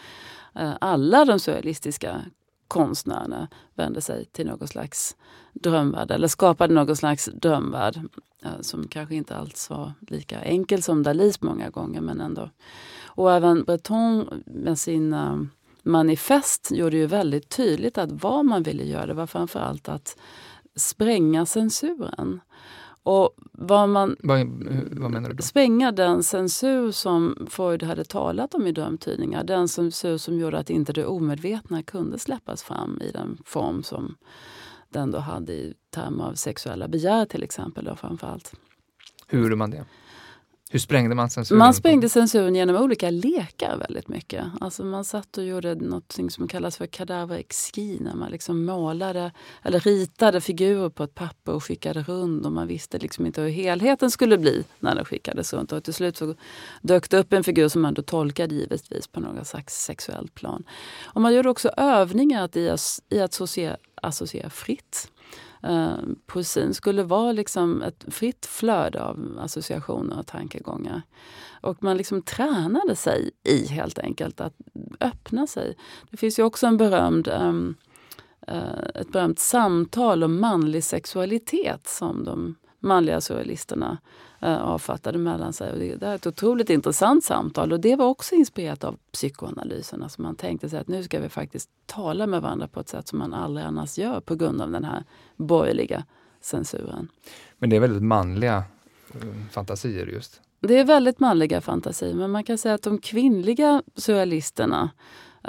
eh, 0.55 0.73
alla 0.81 1.25
de 1.25 1.39
surrealistiska 1.39 2.21
konstnärerna 2.69 3.47
vände 3.75 4.01
sig 4.01 4.25
till 4.25 4.47
någon 4.47 4.67
slags 4.67 5.15
drömvärld 5.53 6.11
eller 6.11 6.27
skapade 6.27 6.73
någon 6.73 6.95
slags 6.95 7.25
drömvärld 7.25 7.99
eh, 8.43 8.61
som 8.61 8.87
kanske 8.87 9.15
inte 9.15 9.35
alls 9.35 9.69
var 9.69 9.93
lika 10.07 10.41
enkel 10.41 10.83
som 10.83 11.03
Dalís 11.03 11.37
många 11.41 11.69
gånger 11.69 12.01
men 12.01 12.21
ändå 12.21 12.49
och 13.19 13.31
även 13.31 13.63
Breton 13.63 14.43
med 14.45 14.79
sina 14.79 15.47
manifest 15.83 16.71
gjorde 16.71 16.97
ju 16.97 17.05
väldigt 17.05 17.49
tydligt 17.49 17.97
att 17.97 18.11
vad 18.11 18.45
man 18.45 18.63
ville 18.63 18.83
göra 18.83 19.13
var 19.13 19.27
framförallt 19.27 19.89
att 19.89 20.17
spränga 20.75 21.45
censuren. 21.45 22.41
Och 23.03 23.33
vad 23.51 23.89
man, 23.89 24.15
vad, 24.19 24.39
vad 24.91 25.11
menar 25.11 25.29
du 25.29 25.35
då? 25.35 25.43
Spränga 25.43 25.91
den 25.91 26.23
censur 26.23 26.91
som 26.91 27.47
Freud 27.49 27.83
hade 27.83 28.03
talat 28.03 28.53
om 28.53 28.67
i 28.67 28.71
drömtidningar. 28.71 29.43
Den 29.43 29.67
censur 29.67 30.17
som 30.17 30.39
gjorde 30.39 30.59
att 30.59 30.69
inte 30.69 30.93
det 30.93 31.05
omedvetna 31.05 31.83
kunde 31.83 32.19
släppas 32.19 32.63
fram 32.63 33.01
i 33.01 33.11
den 33.11 33.37
form 33.45 33.83
som 33.83 34.15
den 34.89 35.11
då 35.11 35.19
hade 35.19 35.53
i 35.53 35.73
termer 35.89 36.23
av 36.23 36.33
sexuella 36.33 36.87
begär 36.87 37.25
till 37.25 37.43
exempel. 37.43 37.85
Då 37.85 37.95
framförallt. 37.95 38.53
Hur 39.27 39.43
gjorde 39.43 39.55
man 39.55 39.71
det? 39.71 39.85
Hur 40.71 40.79
sprängde 40.79 41.15
man 41.15 41.29
censuren? 41.29 41.59
Man 41.59 41.73
sprängde 41.73 42.09
censuren 42.09 42.55
genom 42.55 42.75
olika 42.75 43.09
lekar 43.09 43.77
väldigt 43.77 44.07
mycket. 44.07 44.45
Alltså 44.61 44.83
man 44.83 45.05
satt 45.05 45.37
och 45.37 45.43
gjorde 45.43 45.75
något 45.75 46.17
som 46.29 46.47
kallas 46.47 46.77
för 46.77 46.85
kadaverexki 46.85 47.97
när 48.01 48.15
man 48.15 48.31
liksom 48.31 48.65
målade 48.65 49.31
eller 49.63 49.79
ritade 49.79 50.41
figurer 50.41 50.89
på 50.89 51.03
ett 51.03 51.15
papper 51.15 51.53
och 51.53 51.63
skickade 51.63 52.03
runt 52.03 52.45
och 52.45 52.51
man 52.51 52.67
visste 52.67 52.97
liksom 52.97 53.25
inte 53.25 53.41
hur 53.41 53.49
helheten 53.49 54.11
skulle 54.11 54.37
bli 54.37 54.63
när 54.79 54.95
den 54.95 55.05
skickades 55.05 55.53
runt. 55.53 55.71
Och 55.71 55.83
till 55.83 55.93
slut 55.93 56.17
så 56.17 56.35
dök 56.81 57.09
det 57.09 57.17
upp 57.17 57.33
en 57.33 57.43
figur 57.43 57.67
som 57.67 57.81
man 57.81 57.93
då 57.93 58.01
tolkade 58.01 58.55
givetvis 58.55 59.07
på 59.07 59.19
något 59.19 59.47
slags 59.47 59.83
sexuellt 59.83 60.35
plan. 60.35 60.63
Och 61.03 61.21
man 61.21 61.33
gjorde 61.33 61.49
också 61.49 61.69
övningar 61.77 62.57
i 62.57 62.69
att, 62.69 62.99
i 63.09 63.19
att 63.19 63.33
associera, 63.33 63.77
associera 64.01 64.49
fritt. 64.49 65.11
Eh, 65.63 65.97
poesin 66.25 66.73
skulle 66.73 67.03
vara 67.03 67.31
liksom 67.31 67.81
ett 67.81 68.05
fritt 68.07 68.45
flöde 68.45 69.03
av 69.03 69.39
associationer 69.41 70.19
och 70.19 70.27
tankegångar. 70.27 71.01
Och 71.61 71.83
man 71.83 71.97
liksom 71.97 72.21
tränade 72.21 72.95
sig 72.95 73.31
i 73.43 73.67
helt 73.67 73.99
enkelt 73.99 74.41
att 74.41 74.53
öppna 74.99 75.47
sig. 75.47 75.77
Det 76.11 76.17
finns 76.17 76.39
ju 76.39 76.43
också 76.43 76.67
en 76.67 76.77
berömd 76.77 77.27
um, 77.27 77.75
uh, 78.51 79.01
ett 79.01 79.11
berömt 79.11 79.39
samtal 79.39 80.23
om 80.23 80.39
manlig 80.39 80.83
sexualitet 80.83 81.87
som 81.87 82.23
de 82.23 82.55
manliga 82.79 83.21
surrealisterna 83.21 83.97
avfattade 84.47 85.17
mellan 85.17 85.53
sig. 85.53 85.97
Det 85.99 86.05
är 86.07 86.15
ett 86.15 86.27
otroligt 86.27 86.69
intressant 86.69 87.23
samtal 87.23 87.71
och 87.71 87.79
det 87.79 87.95
var 87.95 88.05
också 88.05 88.35
inspirerat 88.35 88.83
av 88.83 88.97
psykoanalysen. 89.11 90.03
Alltså 90.03 90.21
man 90.21 90.35
tänkte 90.35 90.69
sig 90.69 90.79
att 90.79 90.87
nu 90.87 91.03
ska 91.03 91.19
vi 91.19 91.29
faktiskt 91.29 91.69
tala 91.85 92.27
med 92.27 92.41
varandra 92.41 92.67
på 92.67 92.79
ett 92.79 92.89
sätt 92.89 93.07
som 93.07 93.19
man 93.19 93.33
aldrig 93.33 93.65
annars 93.65 93.97
gör 93.97 94.19
på 94.19 94.35
grund 94.35 94.61
av 94.61 94.71
den 94.71 94.83
här 94.83 95.03
borgerliga 95.35 96.03
censuren. 96.41 97.07
Men 97.57 97.69
det 97.69 97.75
är 97.75 97.79
väldigt 97.79 98.03
manliga 98.03 98.63
eh, 99.13 99.21
fantasier 99.51 100.07
just? 100.07 100.41
Det 100.59 100.77
är 100.79 100.85
väldigt 100.85 101.19
manliga 101.19 101.61
fantasier 101.61 102.13
men 102.13 102.31
man 102.31 102.43
kan 102.43 102.57
säga 102.57 102.75
att 102.75 102.81
de 102.81 102.97
kvinnliga 102.97 103.83
surrealisterna 103.95 104.89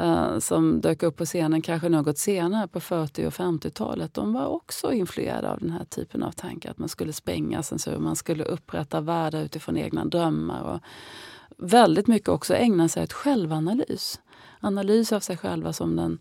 Eh, 0.00 0.38
som 0.38 0.80
dök 0.80 1.02
upp 1.02 1.16
på 1.16 1.24
scenen 1.24 1.62
kanske 1.62 1.88
något 1.88 2.18
senare 2.18 2.68
på 2.68 2.80
40 2.80 3.26
och 3.26 3.32
50-talet, 3.32 4.14
de 4.14 4.32
var 4.32 4.46
också 4.46 4.92
influerade 4.92 5.50
av 5.50 5.58
den 5.58 5.70
här 5.70 5.84
typen 5.84 6.22
av 6.22 6.32
tankar. 6.32 6.70
Att 6.70 6.78
man 6.78 6.88
skulle 6.88 7.12
spränga 7.12 7.62
censur, 7.62 7.98
man 7.98 8.16
skulle 8.16 8.44
upprätta 8.44 9.00
världar 9.00 9.42
utifrån 9.42 9.76
egna 9.76 10.04
drömmar. 10.04 10.62
Och 10.62 10.80
väldigt 11.56 12.06
mycket 12.06 12.28
också 12.28 12.54
ägna 12.54 12.88
sig 12.88 13.02
åt 13.02 13.12
självanalys. 13.12 14.20
Analys 14.60 15.12
av 15.12 15.20
sig 15.20 15.36
själva 15.36 15.72
som 15.72 15.96
den 15.96 16.18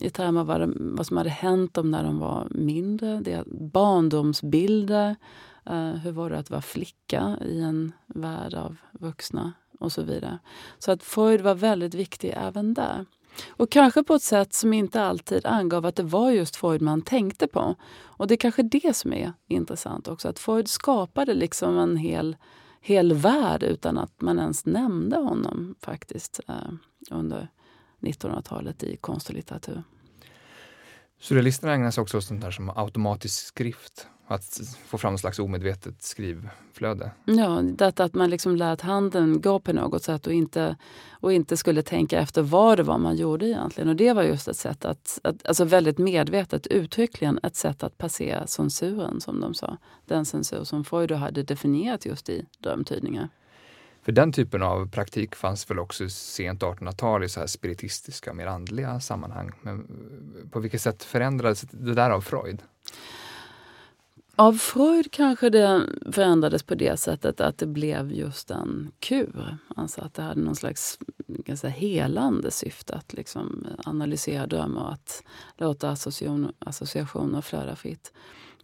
i 0.00 0.10
termer 0.10 0.40
av 0.40 0.46
vad, 0.46 0.72
vad 0.76 1.06
som 1.06 1.16
hade 1.16 1.30
hänt 1.30 1.74
dem 1.74 1.90
när 1.90 2.04
de 2.04 2.18
var 2.18 2.48
mindre. 2.50 3.20
Det 3.20 3.44
barndomsbilder. 3.46 5.16
Uh, 5.70 5.94
hur 5.94 6.12
var 6.12 6.30
det 6.30 6.38
att 6.38 6.50
vara 6.50 6.62
flicka 6.62 7.38
i 7.46 7.60
en 7.60 7.92
värld 8.06 8.54
av 8.54 8.76
vuxna? 8.92 9.52
Och 9.80 9.92
så 9.92 10.02
vidare. 10.02 10.38
Så 10.78 10.92
att 10.92 11.02
Freud 11.02 11.40
var 11.40 11.54
väldigt 11.54 11.94
viktig 11.94 12.34
även 12.36 12.74
där. 12.74 13.06
Och 13.48 13.70
kanske 13.70 14.02
på 14.02 14.14
ett 14.14 14.22
sätt 14.22 14.54
som 14.54 14.72
inte 14.72 15.02
alltid 15.02 15.46
angav 15.46 15.86
att 15.86 15.96
det 15.96 16.02
var 16.02 16.30
just 16.30 16.56
Freud 16.56 16.82
man 16.82 17.02
tänkte 17.02 17.46
på. 17.46 17.74
Och 18.02 18.26
det 18.26 18.34
är 18.34 18.36
kanske 18.36 18.62
det 18.62 18.96
som 18.96 19.12
är 19.12 19.32
intressant 19.48 20.08
också, 20.08 20.28
att 20.28 20.38
Freud 20.38 20.68
skapade 20.68 21.34
liksom 21.34 21.78
en 21.78 21.96
hel, 21.96 22.36
hel 22.80 23.14
värld 23.14 23.62
utan 23.62 23.98
att 23.98 24.20
man 24.20 24.38
ens 24.38 24.66
nämnde 24.66 25.16
honom 25.16 25.74
faktiskt 25.80 26.40
eh, 26.48 26.54
under 27.10 27.48
1900-talet 28.00 28.82
i 28.82 28.96
konst 28.96 29.28
och 29.28 29.34
litteratur. 29.34 29.82
Surrealisterna 31.20 31.72
ägnar 31.72 31.90
sig 31.90 32.02
också 32.02 32.18
åt 32.18 32.24
sånt 32.24 32.40
där 32.40 32.50
som 32.50 32.70
automatisk 32.70 33.46
skrift. 33.46 34.06
Att 34.26 34.60
få 34.86 34.98
fram 34.98 35.12
något 35.12 35.20
slags 35.20 35.38
omedvetet 35.38 36.02
skrivflöde. 36.02 37.10
Ja, 37.24 37.60
detta 37.62 38.04
att 38.04 38.14
man 38.14 38.30
liksom 38.30 38.56
lät 38.56 38.80
handen 38.80 39.40
gå 39.40 39.60
på 39.60 39.72
något 39.72 40.02
sätt 40.02 40.26
och 40.26 40.32
inte, 40.32 40.76
och 41.10 41.32
inte 41.32 41.56
skulle 41.56 41.82
tänka 41.82 42.20
efter 42.20 42.42
vad 42.42 42.78
det 42.78 42.82
var 42.82 42.98
man 42.98 43.16
gjorde 43.16 43.46
egentligen. 43.46 43.88
Och 43.88 43.96
det 43.96 44.12
var 44.12 44.22
just 44.22 44.48
ett 44.48 44.56
sätt 44.56 44.84
att, 44.84 45.18
att 45.22 45.46
alltså 45.46 45.64
väldigt 45.64 45.98
medvetet, 45.98 46.66
uttryckligen 46.66 47.40
ett 47.42 47.56
sätt 47.56 47.82
att 47.82 47.98
passera 47.98 48.46
censuren 48.46 49.20
som 49.20 49.40
de 49.40 49.54
sa. 49.54 49.76
Den 50.06 50.24
censur 50.24 50.64
som 50.64 50.84
Freud 50.84 51.12
hade 51.12 51.42
definierat 51.42 52.06
just 52.06 52.28
i 52.28 52.46
drömtydningar. 52.58 53.28
För 54.02 54.12
den 54.12 54.32
typen 54.32 54.62
av 54.62 54.90
praktik 54.90 55.34
fanns 55.34 55.70
väl 55.70 55.78
också 55.78 56.08
sent 56.08 56.62
1800-tal 56.62 57.24
i 57.24 57.28
så 57.28 57.40
här 57.40 57.46
spiritistiska, 57.46 58.34
mer 58.34 58.46
andliga 58.46 59.00
sammanhang. 59.00 59.52
Men 59.62 59.86
på 60.50 60.60
vilket 60.60 60.82
sätt 60.82 61.02
förändrades 61.02 61.60
det 61.60 61.94
där 61.94 62.10
av 62.10 62.20
Freud? 62.20 62.62
Av 64.36 64.52
Freud 64.52 65.12
kanske 65.12 65.50
det 65.50 65.86
förändrades 66.12 66.62
på 66.62 66.74
det 66.74 66.96
sättet 66.96 67.40
att 67.40 67.58
det 67.58 67.66
blev 67.66 68.12
just 68.12 68.50
en 68.50 68.90
kur. 69.00 69.58
Alltså 69.76 70.00
att 70.00 70.14
det 70.14 70.22
hade 70.22 70.40
någon 70.40 70.56
slags 70.56 70.98
kan 71.46 71.56
säga, 71.56 71.70
helande 71.70 72.50
syfte 72.50 72.94
att 72.94 73.12
liksom 73.12 73.66
analysera 73.84 74.46
drömmar 74.46 74.84
och 74.84 74.92
att 74.92 75.22
låta 75.56 75.90
association, 75.90 76.52
associationer 76.58 77.40
flöda 77.40 77.76
fritt. 77.76 78.12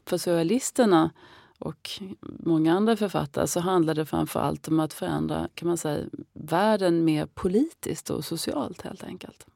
För 0.06 0.18
surrealisterna 0.18 1.10
och 1.58 1.90
många 2.20 2.74
andra 2.74 2.96
författare 2.96 3.46
så 3.46 3.60
handlar 3.60 3.94
det 3.94 4.06
framför 4.06 4.40
allt 4.40 4.68
om 4.68 4.80
att 4.80 4.92
förändra 4.92 5.48
kan 5.54 5.68
man 5.68 5.76
säga, 5.76 6.04
världen 6.32 7.04
mer 7.04 7.26
politiskt 7.26 8.10
och 8.10 8.24
socialt 8.24 8.82
helt 8.82 9.04
enkelt. 9.04 9.46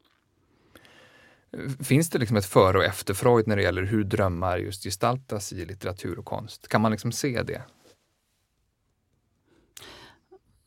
Finns 1.80 2.10
det 2.10 2.18
liksom 2.18 2.36
ett 2.36 2.46
före 2.46 2.78
och 2.78 2.84
efter 2.84 3.14
Freud 3.14 3.46
när 3.46 3.56
det 3.56 3.62
gäller 3.62 3.82
hur 3.82 4.04
drömmar 4.04 4.58
just 4.58 4.84
gestaltas 4.84 5.52
i 5.52 5.64
litteratur 5.64 6.18
och 6.18 6.24
konst? 6.24 6.68
Kan 6.68 6.80
man 6.80 6.90
liksom 6.90 7.12
se 7.12 7.42
det? 7.42 7.62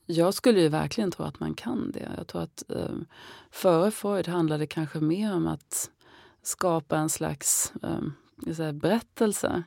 Jag 0.05 0.33
skulle 0.33 0.59
ju 0.61 0.69
verkligen 0.69 1.11
tro 1.11 1.25
att 1.25 1.39
man 1.39 1.53
kan 1.53 1.91
det. 1.91 2.11
Jag 2.17 2.27
tror 2.27 2.41
att 2.41 2.63
eh, 2.69 2.95
före 3.51 3.91
Freud 3.91 4.27
handlade 4.27 4.63
det 4.63 4.67
kanske 4.67 4.99
mer 4.99 5.33
om 5.33 5.47
att 5.47 5.89
skapa 6.43 6.97
en 6.97 7.09
slags 7.09 7.73
eh, 7.83 8.53
säga, 8.53 8.73
berättelse 8.73 9.63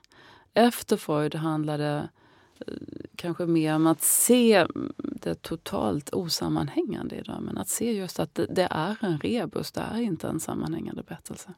Efter 0.54 0.96
Freud 0.96 1.35
handlade 1.35 2.09
kanske 3.16 3.46
mer 3.46 3.74
om 3.74 3.86
att 3.86 4.02
se 4.02 4.66
det 4.96 5.42
totalt 5.42 6.10
osammanhängande 6.12 7.16
i 7.16 7.20
drömmen. 7.20 7.58
Att 7.58 7.68
se 7.68 7.92
just 7.92 8.20
att 8.20 8.34
det, 8.34 8.68
är 8.70 8.96
en 9.00 9.18
rebus, 9.18 9.72
det 9.72 9.80
är 9.80 10.00
inte 10.00 10.28
en 10.28 10.40
sammanhängande 10.40 11.02
berättelse. 11.02 11.54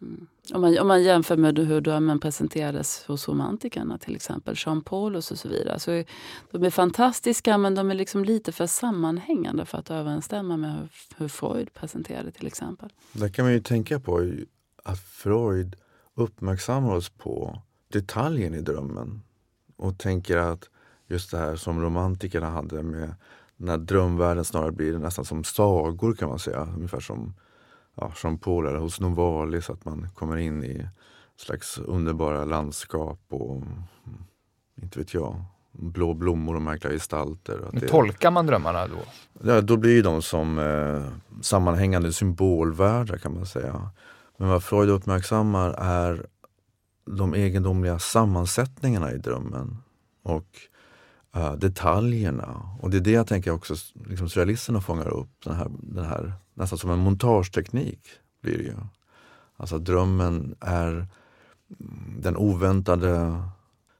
Mm. 0.00 0.26
Om, 0.54 0.60
man, 0.60 0.78
om 0.78 0.88
man 0.88 1.02
jämför 1.02 1.36
med 1.36 1.58
hur 1.58 1.80
drömmen 1.80 2.20
presenterades 2.20 3.04
hos 3.06 3.28
romantikerna, 3.28 3.98
till 3.98 4.16
exempel 4.16 4.54
Jean 4.58 4.82
Paulus 4.82 5.30
och 5.30 5.38
så 5.38 5.48
vidare. 5.48 5.78
Så 5.78 5.90
är, 5.90 6.04
de 6.50 6.64
är 6.64 6.70
fantastiska 6.70 7.58
men 7.58 7.74
de 7.74 7.90
är 7.90 7.94
liksom 7.94 8.24
lite 8.24 8.52
för 8.52 8.66
sammanhängande 8.66 9.64
för 9.64 9.78
att 9.78 9.90
överensstämma 9.90 10.56
med 10.56 10.74
hur, 10.74 10.88
hur 11.16 11.28
Freud 11.28 11.74
presenterade 11.74 12.30
till 12.30 12.46
exempel. 12.46 12.92
Där 13.12 13.28
kan 13.28 13.44
man 13.44 13.52
ju 13.52 13.60
tänka 13.60 14.00
på 14.00 14.32
att 14.84 15.00
Freud 15.00 15.76
uppmärksammar 16.14 16.94
oss 16.94 17.08
på 17.08 17.62
detaljen 17.88 18.54
i 18.54 18.60
drömmen 18.60 19.22
och 19.80 19.98
tänker 19.98 20.36
att 20.36 20.68
just 21.06 21.30
det 21.30 21.38
här 21.38 21.56
som 21.56 21.82
romantikerna 21.82 22.50
hade 22.50 22.82
med 22.82 23.14
när 23.56 23.78
drömvärlden 23.78 24.44
snarare 24.44 24.72
blir 24.72 24.98
nästan 24.98 25.24
som 25.24 25.44
sagor 25.44 26.14
kan 26.14 26.28
man 26.28 26.38
säga. 26.38 26.68
Ungefär 26.76 27.00
som 27.00 27.34
ja, 27.94 28.12
Jean 28.22 28.38
Paul 28.38 28.66
eller 28.66 28.78
hos 28.78 29.00
Novalis, 29.00 29.70
att 29.70 29.84
man 29.84 30.08
kommer 30.14 30.36
in 30.36 30.64
i 30.64 30.88
slags 31.36 31.78
underbara 31.78 32.44
landskap 32.44 33.20
och 33.28 33.62
inte 34.82 34.98
vet 34.98 35.14
jag, 35.14 35.44
blå 35.72 36.14
blommor 36.14 36.56
och 36.56 36.62
märkliga 36.62 36.92
gestalter. 36.92 37.60
Men 37.72 37.88
tolkar 37.88 38.30
man 38.30 38.46
drömmarna 38.46 38.86
då? 38.86 38.98
Ja, 39.42 39.60
då 39.60 39.76
blir 39.76 40.02
de 40.02 40.22
som 40.22 40.58
eh, 40.58 41.42
sammanhängande 41.42 42.12
symbolvärldar 42.12 43.18
kan 43.18 43.34
man 43.34 43.46
säga. 43.46 43.90
Men 44.36 44.48
vad 44.48 44.64
Freud 44.64 44.90
uppmärksammar 44.90 45.74
är 45.78 46.26
de 47.16 47.34
egendomliga 47.34 47.98
sammansättningarna 47.98 49.12
i 49.12 49.18
drömmen 49.18 49.78
och 50.22 50.46
uh, 51.36 51.52
detaljerna. 51.52 52.76
Och 52.80 52.90
det 52.90 52.96
är 52.96 53.00
det 53.00 53.10
jag 53.10 53.26
tänker 53.26 53.50
också 53.50 53.74
liksom, 54.06 54.28
surrealisterna 54.28 54.80
fångar 54.80 55.08
upp. 55.08 55.30
Den 55.44 55.54
här, 55.54 55.70
den 55.70 56.04
här, 56.04 56.32
nästan 56.54 56.78
som 56.78 56.90
en 56.90 56.98
montageteknik 56.98 58.08
blir 58.42 58.58
det 58.58 58.64
ju. 58.64 58.76
Alltså 59.56 59.78
drömmen 59.78 60.54
är 60.60 60.90
mm, 61.80 62.20
den 62.20 62.36
oväntade 62.36 63.42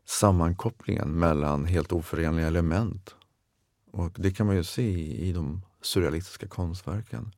sammankopplingen 0.06 1.08
mellan 1.10 1.64
helt 1.64 1.92
oförenliga 1.92 2.46
element. 2.46 3.14
Och 3.92 4.12
det 4.16 4.30
kan 4.30 4.46
man 4.46 4.56
ju 4.56 4.64
se 4.64 4.82
i, 4.82 5.28
i 5.28 5.32
de 5.32 5.62
surrealistiska 5.82 6.46
konstverken. 6.46 7.30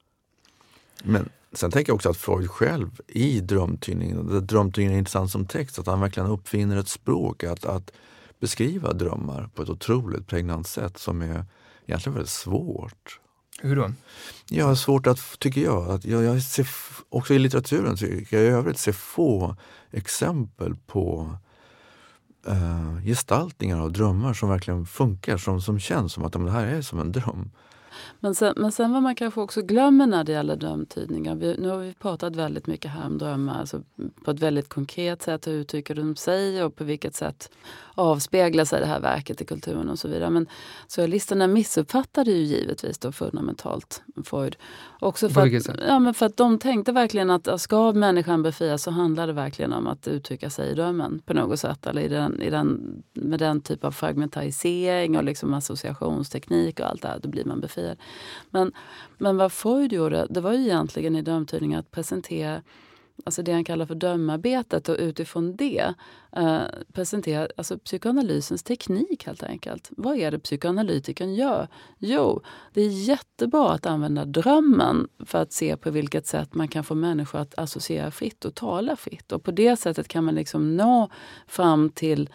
Men 1.04 1.28
sen 1.52 1.70
tänker 1.70 1.90
jag 1.90 1.94
också 1.94 2.10
att 2.10 2.16
Freud 2.16 2.50
själv 2.50 3.00
i 3.08 3.40
drömtydningen, 3.40 4.46
drömtydningen 4.46 4.94
är 4.94 4.98
intressant 4.98 5.30
som 5.30 5.46
text, 5.46 5.78
att 5.78 5.86
han 5.86 6.00
verkligen 6.00 6.28
uppfinner 6.28 6.76
ett 6.76 6.88
språk 6.88 7.44
att, 7.44 7.64
att 7.64 7.92
beskriva 8.40 8.92
drömmar 8.92 9.50
på 9.54 9.62
ett 9.62 9.68
otroligt 9.68 10.26
pregnant 10.26 10.66
sätt 10.66 10.98
som 10.98 11.22
är 11.22 11.44
egentligen 11.86 12.14
väldigt 12.14 12.30
svårt. 12.30 13.20
Hur 13.60 13.76
då? 13.76 13.92
Ja, 14.48 14.76
svårt 14.76 15.06
att, 15.06 15.38
tycker 15.38 15.60
jag, 15.60 15.90
att 15.90 16.04
jag, 16.04 16.22
jag 16.22 16.42
ser, 16.42 16.68
också 17.08 17.34
i 17.34 17.38
litteraturen 17.38 17.96
tycker 17.96 18.36
jag 18.36 18.46
i 18.46 18.48
övrigt 18.48 18.78
ser 18.78 18.92
få 18.92 19.56
exempel 19.90 20.74
på 20.86 21.36
uh, 22.48 23.04
gestaltningar 23.04 23.80
av 23.80 23.92
drömmar 23.92 24.34
som 24.34 24.48
verkligen 24.48 24.86
funkar, 24.86 25.36
som, 25.36 25.60
som 25.60 25.78
känns 25.78 26.12
som 26.12 26.24
att 26.24 26.32
det 26.32 26.50
här 26.50 26.66
är 26.66 26.82
som 26.82 27.00
en 27.00 27.12
dröm. 27.12 27.50
Men 28.20 28.34
sen, 28.34 28.54
men 28.56 28.72
sen 28.72 28.92
vad 28.92 29.02
man 29.02 29.14
kanske 29.14 29.40
också 29.40 29.62
glömmer 29.62 30.06
när 30.06 30.24
det 30.24 30.32
gäller 30.32 30.56
drömtydningar. 30.56 31.34
Vi, 31.34 31.56
nu 31.58 31.68
har 31.68 31.78
vi 31.78 31.94
pratat 31.94 32.36
väldigt 32.36 32.66
mycket 32.66 32.90
här 32.90 33.06
om 33.06 33.18
drömmar, 33.18 33.60
alltså 33.60 33.82
på 34.24 34.30
ett 34.30 34.40
väldigt 34.40 34.68
konkret 34.68 35.22
sätt. 35.22 35.46
Hur 35.46 35.52
uttrycker 35.52 35.94
de 35.94 36.16
sig 36.16 36.64
och 36.64 36.76
på 36.76 36.84
vilket 36.84 37.14
sätt 37.14 37.50
avspeglar 37.94 38.64
sig 38.64 38.80
det 38.80 38.86
här 38.86 39.00
verket 39.00 39.40
i 39.40 39.44
kulturen 39.44 39.88
och 39.88 39.98
så 39.98 40.08
vidare. 40.08 40.30
Men 40.30 40.46
surrealisterna 40.88 41.46
missuppfattade 41.46 42.30
ju 42.30 42.42
givetvis 42.42 42.98
då 42.98 43.12
fundamentalt 43.12 44.02
Freud. 44.24 44.56
Också 45.00 45.28
för 45.28 45.40
att, 45.40 45.80
ja, 45.88 45.98
men 45.98 46.14
för 46.14 46.26
att 46.26 46.36
de 46.36 46.58
tänkte 46.58 46.92
verkligen 46.92 47.30
att 47.30 47.60
ska 47.60 47.92
människan 47.92 48.42
befrias 48.42 48.82
så 48.82 48.90
handlar 48.90 49.26
det 49.26 49.32
verkligen 49.32 49.72
om 49.72 49.86
att 49.86 50.08
uttrycka 50.08 50.50
sig 50.50 50.70
i 50.70 50.74
drömmen 50.74 51.22
på 51.26 51.34
något 51.34 51.60
sätt. 51.60 51.86
Eller 51.86 52.02
i 52.02 52.08
den, 52.08 52.42
i 52.42 52.50
den, 52.50 53.02
med 53.12 53.38
den 53.38 53.60
typ 53.60 53.84
av 53.84 53.90
fragmentarisering 53.90 55.16
och 55.16 55.24
liksom 55.24 55.54
associationsteknik 55.54 56.80
och 56.80 56.86
allt 56.86 57.02
det 57.02 57.08
här, 57.08 57.18
då 57.22 57.28
blir 57.28 57.44
man 57.44 57.60
befriad. 57.60 57.81
Men, 58.50 58.72
men 59.18 59.36
vad 59.36 59.52
Freud 59.52 59.92
gjorde, 59.92 60.26
det 60.30 60.40
var 60.40 60.52
ju 60.52 60.62
egentligen 60.62 61.16
i 61.16 61.22
dömtydningen 61.22 61.80
att 61.80 61.90
presentera 61.90 62.62
alltså 63.24 63.42
det 63.42 63.52
han 63.52 63.64
kallar 63.64 63.86
för 63.86 63.94
dömarbetet 63.94 64.88
och 64.88 64.96
utifrån 64.98 65.56
det 65.56 65.94
eh, 66.36 66.60
presentera 66.92 67.48
alltså 67.56 67.78
psykoanalysens 67.78 68.62
teknik 68.62 69.26
helt 69.26 69.42
enkelt. 69.42 69.90
Vad 69.90 70.16
är 70.16 70.30
det 70.30 70.38
psykoanalytikern 70.38 71.34
gör? 71.34 71.68
Jo, 71.98 72.42
det 72.72 72.82
är 72.82 72.88
jättebra 72.88 73.70
att 73.70 73.86
använda 73.86 74.24
drömmen 74.24 75.08
för 75.26 75.38
att 75.38 75.52
se 75.52 75.76
på 75.76 75.90
vilket 75.90 76.26
sätt 76.26 76.54
man 76.54 76.68
kan 76.68 76.84
få 76.84 76.94
människor 76.94 77.38
att 77.38 77.58
associera 77.58 78.10
fritt 78.10 78.44
och 78.44 78.54
tala 78.54 78.96
fritt. 78.96 79.32
Och 79.32 79.42
på 79.42 79.50
det 79.50 79.76
sättet 79.76 80.08
kan 80.08 80.24
man 80.24 80.34
liksom 80.34 80.76
nå 80.76 81.08
fram 81.46 81.90
till 81.90 82.30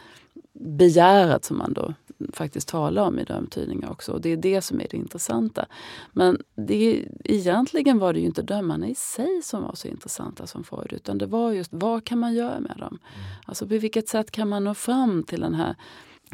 begäret 0.54 1.46
som 1.46 1.58
man 1.58 1.74
då 1.74 1.94
faktiskt 2.34 2.68
talar 2.68 3.04
om 3.04 3.20
i 3.20 3.24
drömtydningar 3.24 3.92
också. 3.92 4.12
Och 4.12 4.22
det 4.22 4.30
är 4.30 4.38
det 4.38 4.62
som 4.62 4.82
är 4.82 4.88
det 4.90 4.98
intressanta. 4.98 5.66
Men 6.14 6.42
det, 6.56 7.06
egentligen 7.24 8.00
var 8.00 8.14
det 8.14 8.20
ju 8.20 8.26
inte 8.26 8.42
drömmarna 8.42 8.88
i 8.88 8.96
sig 8.96 9.42
som 9.44 9.64
var 9.64 9.76
så 9.76 9.88
intressanta 9.88 10.48
som 10.48 10.64
Freud, 10.64 10.94
utan 10.94 11.18
det 11.18 11.26
var 11.26 11.52
just 11.52 11.74
vad 11.74 12.06
kan 12.06 12.20
man 12.20 12.34
göra 12.34 12.60
med 12.60 12.78
dem? 12.78 13.00
Mm. 13.16 13.26
Alltså 13.46 13.68
på 13.68 13.78
vilket 13.78 14.10
sätt 14.10 14.32
kan 14.32 14.50
man 14.50 14.64
nå 14.64 14.74
fram 14.74 15.24
till 15.24 15.42
den 15.42 15.56
här 15.56 15.76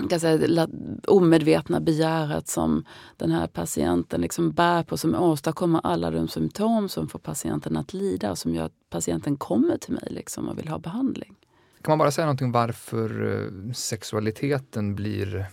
kan 0.09 0.19
säga, 0.19 0.67
omedvetna 1.07 1.79
begäret 1.79 2.47
som 2.47 2.85
den 3.17 3.31
här 3.31 3.47
patienten 3.47 4.21
liksom 4.21 4.51
bär 4.51 4.83
på 4.83 4.97
som 4.97 5.15
åstadkommer 5.15 5.81
alla 5.83 6.11
de 6.11 6.27
symptom 6.27 6.89
som 6.89 7.09
får 7.09 7.19
patienten 7.19 7.77
att 7.77 7.93
lida 7.93 8.31
och 8.31 8.37
som 8.37 8.55
gör 8.55 8.65
att 8.65 8.89
patienten 8.89 9.37
kommer 9.37 9.77
till 9.77 9.93
mig 9.93 10.07
liksom 10.09 10.47
och 10.47 10.57
vill 10.57 10.67
ha 10.67 10.79
behandling. 10.79 11.35
Kan 11.81 11.91
man 11.91 11.97
bara 11.97 12.11
säga 12.11 12.25
någonting 12.25 12.51
varför 12.51 13.33
eh, 13.33 13.73
sexualiteten 13.73 14.95
blir 14.95 15.45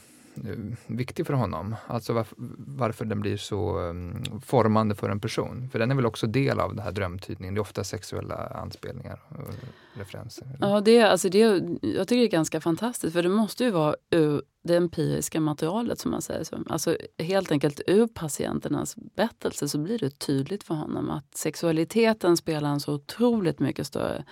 Eh, 0.47 0.77
viktig 0.87 1.27
för 1.27 1.35
honom. 1.35 1.77
Alltså 1.87 2.13
varför, 2.13 2.37
varför 2.59 3.05
den 3.05 3.21
blir 3.21 3.37
så 3.37 3.79
um, 3.79 4.23
formande 4.41 4.95
för 4.95 5.11
en 5.11 5.21
person. 5.21 5.69
För 5.73 5.79
den 5.79 5.91
är 5.91 5.95
väl 5.95 6.07
också 6.07 6.27
del 6.27 6.61
av 6.61 6.75
den 6.75 6.85
här 6.85 6.93
drömtydningen. 6.93 7.55
Det 7.55 7.59
är 7.59 7.63
ofta 7.63 7.85
sexuella 7.85 8.37
anspelningar 8.37 9.23
och 9.29 9.55
referenser. 9.95 10.57
Ja, 10.61 10.81
det, 10.81 11.03
alltså 11.03 11.29
det, 11.29 11.39
jag 11.39 12.09
tycker 12.09 12.17
det 12.17 12.27
är 12.27 12.31
ganska 12.31 12.61
fantastiskt 12.61 13.13
för 13.13 13.23
det 13.23 13.29
måste 13.29 13.65
ju 13.65 13.71
vara 13.71 13.97
ur 14.11 14.43
det 14.63 14.77
empiriska 14.77 15.41
materialet 15.41 15.99
som 15.99 16.11
man 16.11 16.23
säger. 16.23 16.45
Så. 16.45 16.59
Alltså 16.69 16.97
helt 17.19 17.53
enkelt 17.53 17.81
ur 17.87 18.07
patienternas 18.07 18.97
berättelse 18.97 19.69
så 19.69 19.79
blir 19.79 19.99
det 19.99 20.19
tydligt 20.19 20.65
för 20.65 20.75
honom 20.75 21.11
att 21.11 21.37
sexualiteten 21.37 22.37
spelar 22.37 22.71
en 22.71 22.81
så 22.81 22.95
otroligt 22.95 23.59
mycket 23.59 23.87
större 23.87 24.25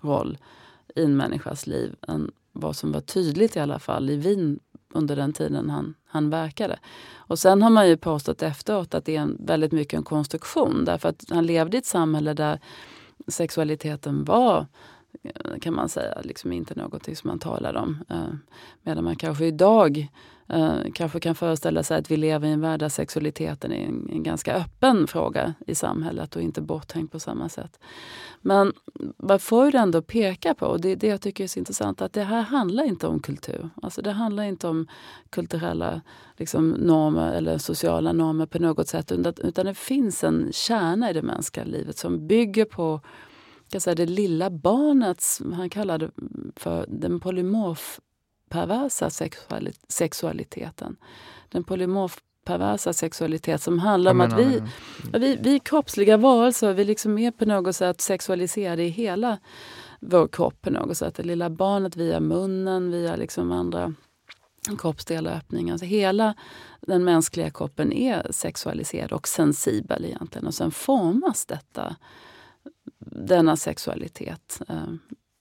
roll 0.00 0.38
i 0.94 1.04
en 1.04 1.16
människas 1.16 1.66
liv 1.66 1.96
än 2.08 2.30
vad 2.52 2.76
som 2.76 2.92
var 2.92 3.00
tydligt 3.00 3.56
i 3.56 3.60
alla 3.60 3.78
fall 3.78 4.10
i 4.10 4.16
Wien 4.16 4.60
under 4.94 5.16
den 5.16 5.32
tiden 5.32 5.70
han, 5.70 5.94
han 6.06 6.30
verkade. 6.30 6.78
Och 7.14 7.38
sen 7.38 7.62
har 7.62 7.70
man 7.70 7.88
ju 7.88 7.96
påstått 7.96 8.42
efteråt 8.42 8.94
att 8.94 9.04
det 9.04 9.16
är 9.16 9.20
en, 9.20 9.36
väldigt 9.40 9.72
mycket 9.72 9.98
en 9.98 10.02
konstruktion 10.02 10.84
därför 10.84 11.08
att 11.08 11.24
han 11.30 11.46
levde 11.46 11.76
i 11.76 11.78
ett 11.78 11.86
samhälle 11.86 12.34
där 12.34 12.60
sexualiteten 13.28 14.24
var 14.24 14.66
Eh, 15.22 15.58
kan 15.60 15.74
man 15.74 15.88
säga, 15.88 16.20
liksom 16.24 16.52
inte 16.52 16.74
någonting 16.74 17.16
som 17.16 17.28
man 17.28 17.38
talar 17.38 17.76
om. 17.76 18.04
Eh, 18.08 18.34
medan 18.82 19.04
man 19.04 19.16
kanske 19.16 19.46
idag 19.46 20.08
eh, 20.48 20.78
kanske 20.94 21.20
kan 21.20 21.34
föreställa 21.34 21.82
sig 21.82 21.98
att 21.98 22.10
vi 22.10 22.16
lever 22.16 22.48
i 22.48 22.50
en 22.50 22.60
värld 22.60 22.80
där 22.80 22.88
sexualiteten 22.88 23.72
är 23.72 23.86
en, 23.86 24.08
en 24.12 24.22
ganska 24.22 24.54
öppen 24.54 25.06
fråga 25.06 25.54
i 25.66 25.74
samhället 25.74 26.36
och 26.36 26.42
inte 26.42 26.60
borthängd 26.60 27.10
på 27.10 27.20
samma 27.20 27.48
sätt. 27.48 27.78
Men 28.40 28.72
vad 29.16 29.42
Freud 29.42 29.74
ändå 29.74 30.02
pekar 30.02 30.54
på, 30.54 30.66
och 30.66 30.80
det 30.80 30.88
är 30.88 30.96
det 30.96 31.06
jag 31.06 31.20
tycker 31.20 31.44
är 31.44 31.48
så 31.48 31.58
intressant, 31.58 32.02
att 32.02 32.12
det 32.12 32.22
här 32.22 32.42
handlar 32.42 32.84
inte 32.84 33.06
om 33.06 33.20
kultur. 33.20 33.70
Alltså 33.82 34.02
det 34.02 34.12
handlar 34.12 34.42
inte 34.42 34.68
om 34.68 34.86
kulturella 35.30 36.00
liksom, 36.36 36.70
normer 36.70 37.32
eller 37.32 37.58
sociala 37.58 38.12
normer 38.12 38.46
på 38.46 38.58
något 38.58 38.88
sätt, 38.88 39.12
utan 39.12 39.66
det 39.66 39.74
finns 39.74 40.24
en 40.24 40.48
kärna 40.52 41.10
i 41.10 41.12
det 41.12 41.22
mänskliga 41.22 41.64
livet 41.64 41.98
som 41.98 42.26
bygger 42.26 42.64
på 42.64 43.00
kan 43.72 43.80
säga, 43.80 43.94
det 43.94 44.06
lilla 44.06 44.50
barnets, 44.50 45.42
han 45.54 45.70
kallar 45.70 45.98
det 45.98 46.10
för 46.56 46.86
den 46.88 47.20
polymorfperversa 47.20 49.10
sexualiteten. 49.88 50.96
Den 51.48 51.64
polymorfperversa 51.64 52.92
sexualitet 52.92 53.62
som 53.62 53.78
handlar 53.78 54.10
om 54.10 54.20
att 54.20 54.38
vi, 54.38 54.62
vi, 55.12 55.38
vi 55.40 55.58
kroppsliga 55.58 56.16
varelser, 56.16 56.72
vi 56.72 56.84
liksom 56.84 57.18
är 57.18 57.30
på 57.30 57.44
något 57.44 57.76
sätt 57.76 58.00
sexualiserade 58.00 58.82
i 58.82 58.88
hela 58.88 59.38
vår 60.00 60.28
kropp 60.28 60.62
på 60.62 60.70
något 60.70 60.96
sätt. 60.96 61.14
Det 61.14 61.22
lilla 61.22 61.50
barnet 61.50 61.96
via 61.96 62.20
munnen, 62.20 62.90
via 62.90 63.16
liksom 63.16 63.52
andra 63.52 63.94
kroppsdelar, 64.78 65.36
öppningar. 65.36 65.72
Alltså 65.72 65.86
hela 65.86 66.34
den 66.80 67.04
mänskliga 67.04 67.50
kroppen 67.50 67.92
är 67.92 68.26
sexualiserad 68.30 69.12
och 69.12 69.28
sensibel 69.28 70.04
egentligen. 70.04 70.46
Och 70.46 70.54
sen 70.54 70.70
formas 70.70 71.46
detta 71.46 71.96
denna 73.14 73.56
sexualitet 73.56 74.62
eh, 74.68 74.92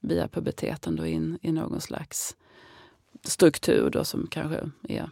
via 0.02 0.28
puberteten 0.28 0.96
då 0.96 1.06
in 1.06 1.40
i 1.42 1.52
någon 1.52 1.82
slags 1.82 2.36
struktur 3.24 3.90
då 3.90 4.04
som 4.04 4.28
kanske 4.28 4.60
är 4.90 5.10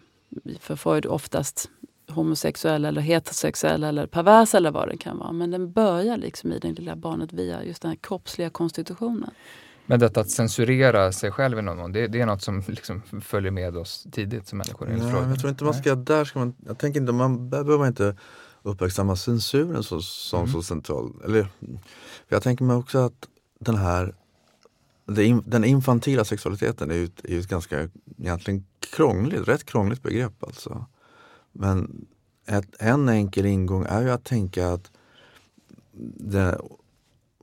för 0.60 0.76
Freud 0.76 1.05
oftast 1.05 1.70
homosexuell 2.10 2.86
eller 2.86 3.01
heterosexuell 3.01 3.84
eller 3.84 4.07
pervers 4.07 4.55
eller 4.55 4.72
vad 4.72 4.89
det 4.89 4.97
kan 4.97 5.18
vara. 5.18 5.32
Men 5.32 5.51
den 5.51 5.72
börjar 5.72 6.18
liksom 6.18 6.51
i 6.51 6.60
det 6.60 6.72
lilla 6.72 6.95
barnet 6.95 7.34
via 7.34 7.64
just 7.64 7.82
den 7.82 7.89
här 7.89 7.97
kroppsliga 8.01 8.49
konstitutionen. 8.49 9.32
Men 9.86 9.99
detta 9.99 10.22
att 10.22 10.30
censurera 10.30 11.12
sig 11.12 11.32
själv 11.32 11.60
i 11.60 11.62
någon 11.62 11.78
mån, 11.78 11.91
det, 11.91 12.07
det 12.07 12.22
är 12.22 12.26
något 12.26 12.41
som 12.41 12.64
liksom 12.68 13.01
följer 13.22 13.51
med 13.51 13.78
oss 13.78 14.07
tidigt 14.12 14.47
som 14.47 14.57
människor? 14.57 14.88
Nej, 14.88 15.30
jag 15.30 15.39
tror 15.39 15.49
inte 15.49 15.64
man 15.64 15.74
ska, 15.74 15.95
där 15.95 16.26
ska 16.26 16.39
man, 16.39 16.55
jag 16.66 16.78
tänker 16.78 16.99
inte, 16.99 17.14
man 17.14 17.49
där 17.49 17.64
behöver 17.64 17.78
man 17.78 17.88
inte 17.88 18.16
uppmärksamma 18.70 19.15
censuren 19.15 19.84
så, 19.84 20.01
som 20.01 20.39
mm. 20.39 20.53
så 20.53 20.63
central. 20.63 21.13
Eller, 21.26 21.47
jag 22.28 22.43
tänker 22.43 22.65
mig 22.65 22.76
också 22.76 22.97
att 22.97 23.28
den 23.59 23.76
här 23.76 24.15
den 25.45 25.63
infantila 25.63 26.26
sexualiteten 26.26 26.91
är 26.91 26.95
ju, 26.95 27.09
är 27.24 27.32
ju 27.32 27.39
ett 27.39 27.47
ganska 27.47 27.89
egentligen 28.17 28.65
krångligt, 28.80 29.47
rätt 29.47 29.65
krångligt 29.65 30.03
begrepp 30.03 30.43
alltså. 30.43 30.86
Men 31.51 32.05
ett, 32.45 32.65
en 32.80 33.09
enkel 33.09 33.45
ingång 33.45 33.86
är 33.89 34.01
ju 34.01 34.09
att 34.09 34.24
tänka 34.24 34.70
att 34.70 34.91
det, 36.17 36.61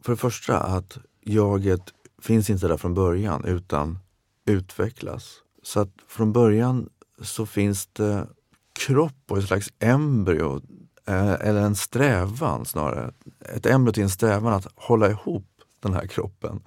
för 0.03 0.13
det 0.13 0.17
första 0.17 0.59
att 0.59 0.99
jaget 1.21 1.83
finns 2.23 2.51
inte 2.51 2.69
där 2.69 2.77
från 2.77 2.95
början 2.95 3.45
utan 3.45 3.99
utvecklas. 4.45 5.35
Så 5.63 5.81
att 5.81 5.91
från 6.09 6.33
början 6.33 6.89
så 7.23 7.47
finns 7.47 7.87
det 7.87 8.29
kropp 8.73 9.23
och 9.29 9.39
ett 9.39 9.47
slags 9.47 9.73
embryo 9.79 10.61
Eh, 11.07 11.33
eller 11.33 11.61
en 11.61 11.77
strävan 11.77 12.65
snarare. 12.65 13.13
Ett 13.55 13.67
embryo 13.67 13.93
till 13.93 14.03
en 14.03 14.11
strävan 14.11 14.53
att 14.53 14.67
hålla 14.75 15.11
ihop 15.11 15.47
den 15.81 15.95
här 15.95 16.07
kroppen. 16.07 16.61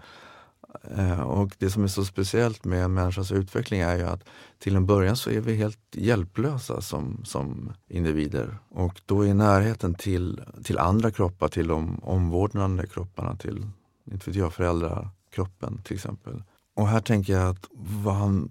Eh, 0.95 1.21
och 1.21 1.51
det 1.57 1.69
som 1.69 1.83
är 1.83 1.87
så 1.87 2.05
speciellt 2.05 2.65
med 2.65 2.83
en 2.83 2.93
människas 2.93 3.31
utveckling 3.31 3.81
är 3.81 3.95
ju 3.95 4.03
att 4.03 4.23
till 4.59 4.75
en 4.75 4.85
början 4.85 5.15
så 5.15 5.29
är 5.29 5.41
vi 5.41 5.55
helt 5.55 5.79
hjälplösa 5.91 6.81
som, 6.81 7.21
som 7.25 7.73
individer. 7.87 8.57
Och 8.69 9.01
då 9.05 9.27
är 9.27 9.33
närheten 9.33 9.93
till, 9.93 10.41
till 10.63 10.77
andra 10.77 11.11
kroppar, 11.11 11.47
till 11.47 11.67
de 11.67 11.99
omvårdnande 12.03 12.87
kropparna, 12.87 13.35
till 13.35 13.67
inte 14.11 14.29
vet 14.29 14.35
jag, 14.35 14.53
föräldrakroppen 14.53 15.81
till 15.83 15.95
exempel. 15.95 16.43
Och 16.80 16.88
här 16.88 16.99
tänker 16.99 17.34
jag 17.34 17.49
att 17.49 17.69
vad 18.03 18.15
han 18.15 18.49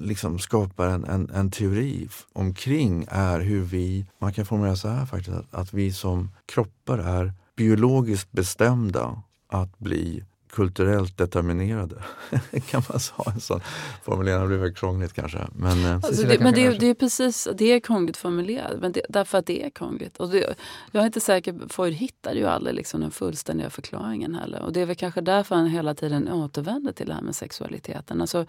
liksom 0.00 0.38
skapar 0.38 0.86
en, 0.86 1.04
en, 1.04 1.30
en, 1.30 1.50
teori 1.50 2.08
omkring 2.32 3.06
är 3.08 3.40
hur 3.40 3.62
vi, 3.62 4.06
man 4.18 4.32
kan 4.32 4.46
formulera 4.46 4.76
så 4.76 4.88
här 4.88 5.06
faktiskt, 5.06 5.36
att, 5.36 5.54
att 5.54 5.72
vi 5.72 5.92
som 5.92 6.30
kroppar 6.46 6.98
är 6.98 7.32
biologiskt 7.56 8.32
bestämda 8.32 9.22
att 9.46 9.78
bli 9.78 10.24
kulturellt 10.50 11.18
determinerade. 11.18 12.02
kan 12.70 12.82
man 12.88 13.00
säga 13.00 13.32
en 13.34 13.40
sån 13.40 13.60
formulering? 14.04 14.40
Det 14.40 14.46
blir 14.46 14.58
väl 14.58 14.74
krångligt 14.74 15.12
kanske. 15.12 15.38
Men, 15.52 15.84
eh, 15.84 15.94
alltså 15.94 16.22
det, 16.22 16.40
men 16.40 16.54
det, 16.54 16.78
det, 16.78 16.86
är 16.86 16.94
precis, 16.94 17.48
det 17.54 17.64
är 17.64 17.80
krångligt 17.80 18.16
formulerat, 18.16 18.80
men 18.80 18.92
det, 18.92 19.02
därför 19.08 19.38
att 19.38 19.46
det 19.46 19.64
är 19.64 19.70
krångligt. 19.70 20.16
Och 20.16 20.28
det, 20.28 20.54
jag 20.92 21.02
är 21.02 21.06
inte 21.06 21.20
säker, 21.20 21.68
Freud 21.68 21.94
hittade 21.94 22.38
ju 22.38 22.46
aldrig 22.46 22.76
liksom 22.76 23.00
den 23.00 23.10
fullständiga 23.10 23.70
förklaringen 23.70 24.34
heller. 24.34 24.62
Och 24.62 24.72
det 24.72 24.80
är 24.80 24.86
väl 24.86 24.96
kanske 24.96 25.20
därför 25.20 25.54
han 25.54 25.66
hela 25.66 25.94
tiden 25.94 26.32
återvänder 26.32 26.92
till 26.92 27.06
det 27.06 27.14
här 27.14 27.22
med 27.22 27.36
sexualiteten. 27.36 28.20
Alltså, 28.20 28.46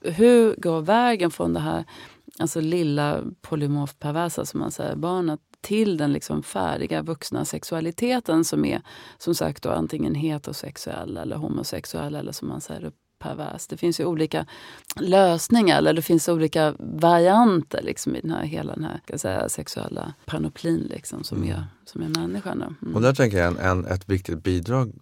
hur 0.00 0.54
går 0.56 0.80
vägen 0.80 1.30
från 1.30 1.54
det 1.54 1.60
här 1.60 1.84
alltså 2.38 2.60
lilla 2.60 3.22
polymorfperversa 3.40 4.44
som 4.44 4.60
man 4.60 4.70
säger, 4.70 4.96
barnet 4.96 5.40
till 5.60 5.96
den 5.96 6.12
liksom 6.12 6.42
färdiga 6.42 7.02
vuxna 7.02 7.44
sexualiteten 7.44 8.44
som 8.44 8.64
är 8.64 8.82
som 9.18 9.34
sagt 9.34 9.62
då 9.62 9.70
antingen 9.70 10.14
heterosexuell 10.14 11.16
eller 11.16 11.36
homosexuell 11.36 12.14
eller 12.14 12.32
som 12.32 12.48
man 12.48 12.60
säger 12.60 12.92
pervers. 13.18 13.66
Det 13.66 13.76
finns 13.76 14.00
ju 14.00 14.04
olika 14.04 14.46
lösningar 15.00 15.78
eller 15.78 15.92
det 15.92 16.02
finns 16.02 16.28
olika 16.28 16.74
varianter 16.78 17.82
liksom 17.82 18.16
i 18.16 18.20
den 18.20 18.30
här, 18.30 18.42
hela 18.42 18.74
den 18.74 18.84
här 18.84 19.16
säga, 19.16 19.48
sexuella 19.48 20.14
panoplin 20.26 20.86
liksom, 20.90 21.24
som, 21.24 21.38
mm. 21.38 21.50
är, 21.50 21.64
som 21.84 22.02
är 22.02 22.08
människan. 22.08 22.76
Mm. 22.82 22.94
Och 22.94 23.02
där 23.02 23.14
tänker 23.14 23.38
jag 23.38 23.46
en, 23.46 23.58
en, 23.58 23.84
ett 23.84 24.08
viktigt 24.08 24.42
bidrag 24.42 24.92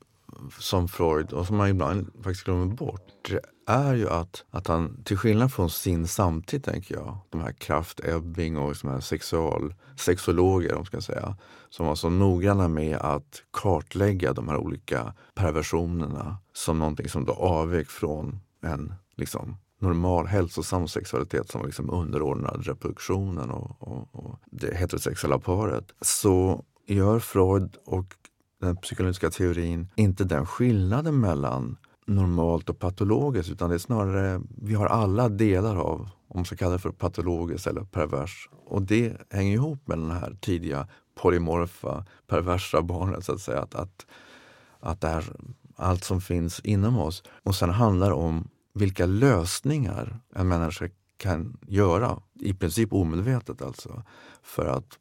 som 0.58 0.88
Freud 0.88 1.32
och 1.32 1.46
som 1.46 1.56
man 1.56 1.68
ibland 1.68 2.10
faktiskt 2.14 2.44
glömmer 2.44 2.66
bort 2.66 3.32
är 3.66 3.94
ju 3.94 4.08
att, 4.08 4.44
att 4.50 4.66
han, 4.66 5.02
till 5.04 5.16
skillnad 5.16 5.52
från 5.52 5.70
sin 5.70 6.06
samtid, 6.06 6.64
tänker 6.64 6.94
jag, 6.94 7.18
de 7.30 7.40
här 7.40 7.52
Kraft, 7.52 8.00
Ebbing 8.04 8.58
och 8.58 8.74
de 8.82 8.88
här 8.88 9.00
sexual, 9.00 9.74
sexologer, 9.96 10.74
om 10.74 10.84
ska 10.84 11.00
säga, 11.00 11.36
som 11.70 11.86
var 11.86 11.94
så 11.94 12.10
noggranna 12.10 12.68
med 12.68 12.96
att 12.96 13.42
kartlägga 13.50 14.32
de 14.32 14.48
här 14.48 14.56
olika 14.56 15.14
perversionerna 15.34 16.36
som 16.52 16.78
någonting 16.78 17.08
som 17.08 17.24
då 17.24 17.32
avvek 17.32 17.88
från 17.88 18.40
en 18.62 18.94
liksom, 19.16 19.56
normal 19.80 20.26
hälsosam 20.26 20.88
sexualitet 20.88 21.50
som 21.50 21.60
var 21.60 21.66
liksom 21.66 21.90
underordnad 21.90 22.66
reproduktionen 22.66 23.50
och, 23.50 23.82
och, 23.82 24.08
och 24.12 24.38
det 24.46 24.76
heterosexuella 24.76 25.38
paret. 25.38 25.92
Så 26.00 26.64
gör 26.86 27.18
Freud 27.18 27.76
och 27.86 28.14
den 28.60 28.76
psykologiska 28.76 29.30
teorin 29.30 29.88
inte 29.96 30.24
den 30.24 30.46
skillnaden 30.46 31.20
mellan 31.20 31.76
normalt 32.06 32.70
och 32.70 32.78
patologiskt 32.78 33.52
utan 33.52 33.70
det 33.70 33.76
är 33.76 33.78
snarare, 33.78 34.40
vi 34.62 34.74
har 34.74 34.86
alla 34.86 35.28
delar 35.28 35.76
av, 35.76 36.00
om 36.28 36.38
man 36.38 36.44
ska 36.44 36.56
kalla 36.56 36.72
det 36.72 36.78
för 36.78 36.90
patologiskt 36.90 37.66
eller 37.66 37.84
pervers. 37.84 38.48
Och 38.66 38.82
det 38.82 39.16
hänger 39.30 39.54
ihop 39.54 39.86
med 39.86 39.98
den 39.98 40.10
här 40.10 40.36
tidiga 40.40 40.88
polymorfa, 41.14 42.04
perversa 42.26 42.82
barnet 42.82 43.24
så 43.24 43.32
att 43.32 43.40
säga. 43.40 43.62
Att, 43.62 43.74
att, 43.74 44.06
att 44.80 45.00
det 45.00 45.08
är 45.08 45.24
allt 45.76 46.04
som 46.04 46.20
finns 46.20 46.60
inom 46.60 46.98
oss. 46.98 47.22
Och 47.42 47.54
sen 47.54 47.70
handlar 47.70 48.08
det 48.08 48.14
om 48.14 48.48
vilka 48.74 49.06
lösningar 49.06 50.20
en 50.34 50.48
människa 50.48 50.88
kan 51.16 51.58
göra, 51.66 52.22
i 52.40 52.54
princip 52.54 52.92
omedvetet 52.92 53.62
alltså, 53.62 54.02
för 54.42 54.66
att 54.66 54.98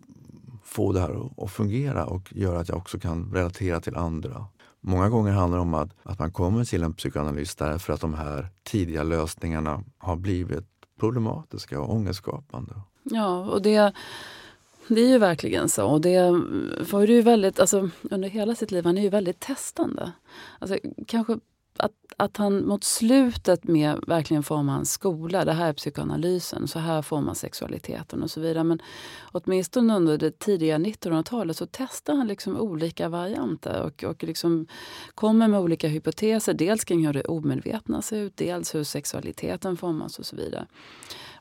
få 0.76 0.91
det 0.91 0.99
här 0.99 1.30
att 1.38 1.51
fungera 1.51 2.05
och 2.05 2.34
göra 2.36 2.59
att 2.59 2.69
jag 2.69 2.78
också 2.78 2.99
kan 2.99 3.32
relatera 3.34 3.80
till 3.80 3.95
andra. 3.95 4.45
Många 4.82 5.09
gånger 5.09 5.32
handlar 5.32 5.57
det 5.57 5.61
om 5.61 5.73
att, 5.73 5.89
att 6.03 6.19
man 6.19 6.32
kommer 6.32 6.65
till 6.65 6.84
en 6.84 6.93
psykoanalys 6.93 7.55
därför 7.55 7.93
att 7.93 8.01
de 8.01 8.13
här 8.13 8.47
tidiga 8.63 9.03
lösningarna 9.03 9.84
har 9.97 10.15
blivit 10.15 10.65
problematiska 10.99 11.82
och 11.82 11.93
ångestskapande. 11.93 12.73
Ja, 13.03 13.39
och 13.39 13.61
det, 13.61 13.93
det 14.88 15.01
är 15.01 15.09
ju 15.09 15.17
verkligen 15.17 15.69
så. 15.69 15.86
Och 15.86 16.01
det 16.01 16.32
var 16.91 17.07
ju 17.07 17.21
väldigt, 17.21 17.59
alltså, 17.59 17.89
under 18.01 18.30
hela 18.30 18.55
sitt 18.55 18.71
liv, 18.71 18.86
han 18.86 18.97
är 18.97 19.01
ju 19.01 19.09
väldigt 19.09 19.39
testande. 19.39 20.11
Alltså, 20.59 20.78
kanske 21.07 21.38
att, 21.78 21.91
att 22.17 22.38
han 22.38 22.65
mot 22.67 22.84
slutet 22.84 23.63
med 23.63 24.03
verkligen 24.07 24.43
formar 24.43 24.78
en 24.78 24.86
skola. 24.86 25.45
Det 25.45 25.53
här 25.53 25.69
är 25.69 25.73
psykoanalysen, 25.73 26.67
så 26.67 26.80
här 26.80 27.01
får 27.01 27.21
man 27.21 27.36
sexualiteten 27.36 28.23
och 28.23 28.32
så 28.32 28.41
vidare. 28.41 28.63
Men 28.63 28.80
åtminstone 29.32 29.95
under 29.95 30.17
det 30.17 30.39
tidiga 30.39 30.78
1900-talet 30.78 31.57
så 31.57 31.67
testar 31.71 32.15
han 32.15 32.28
liksom 32.28 32.57
olika 32.57 33.09
varianter 33.09 33.82
och, 33.82 34.03
och 34.03 34.23
liksom 34.23 34.67
kommer 35.15 35.47
med 35.47 35.59
olika 35.59 35.88
hypoteser. 35.88 36.53
Dels 36.53 36.84
kring 36.84 37.05
hur 37.05 37.13
det 37.13 37.23
omedvetna 37.23 38.01
ser 38.01 38.17
ut, 38.17 38.38
dels 38.38 38.76
hur 38.76 38.84
sexualiteten 38.84 39.78
formas 39.78 40.19
och 40.19 40.26
så 40.26 40.36
vidare. 40.36 40.65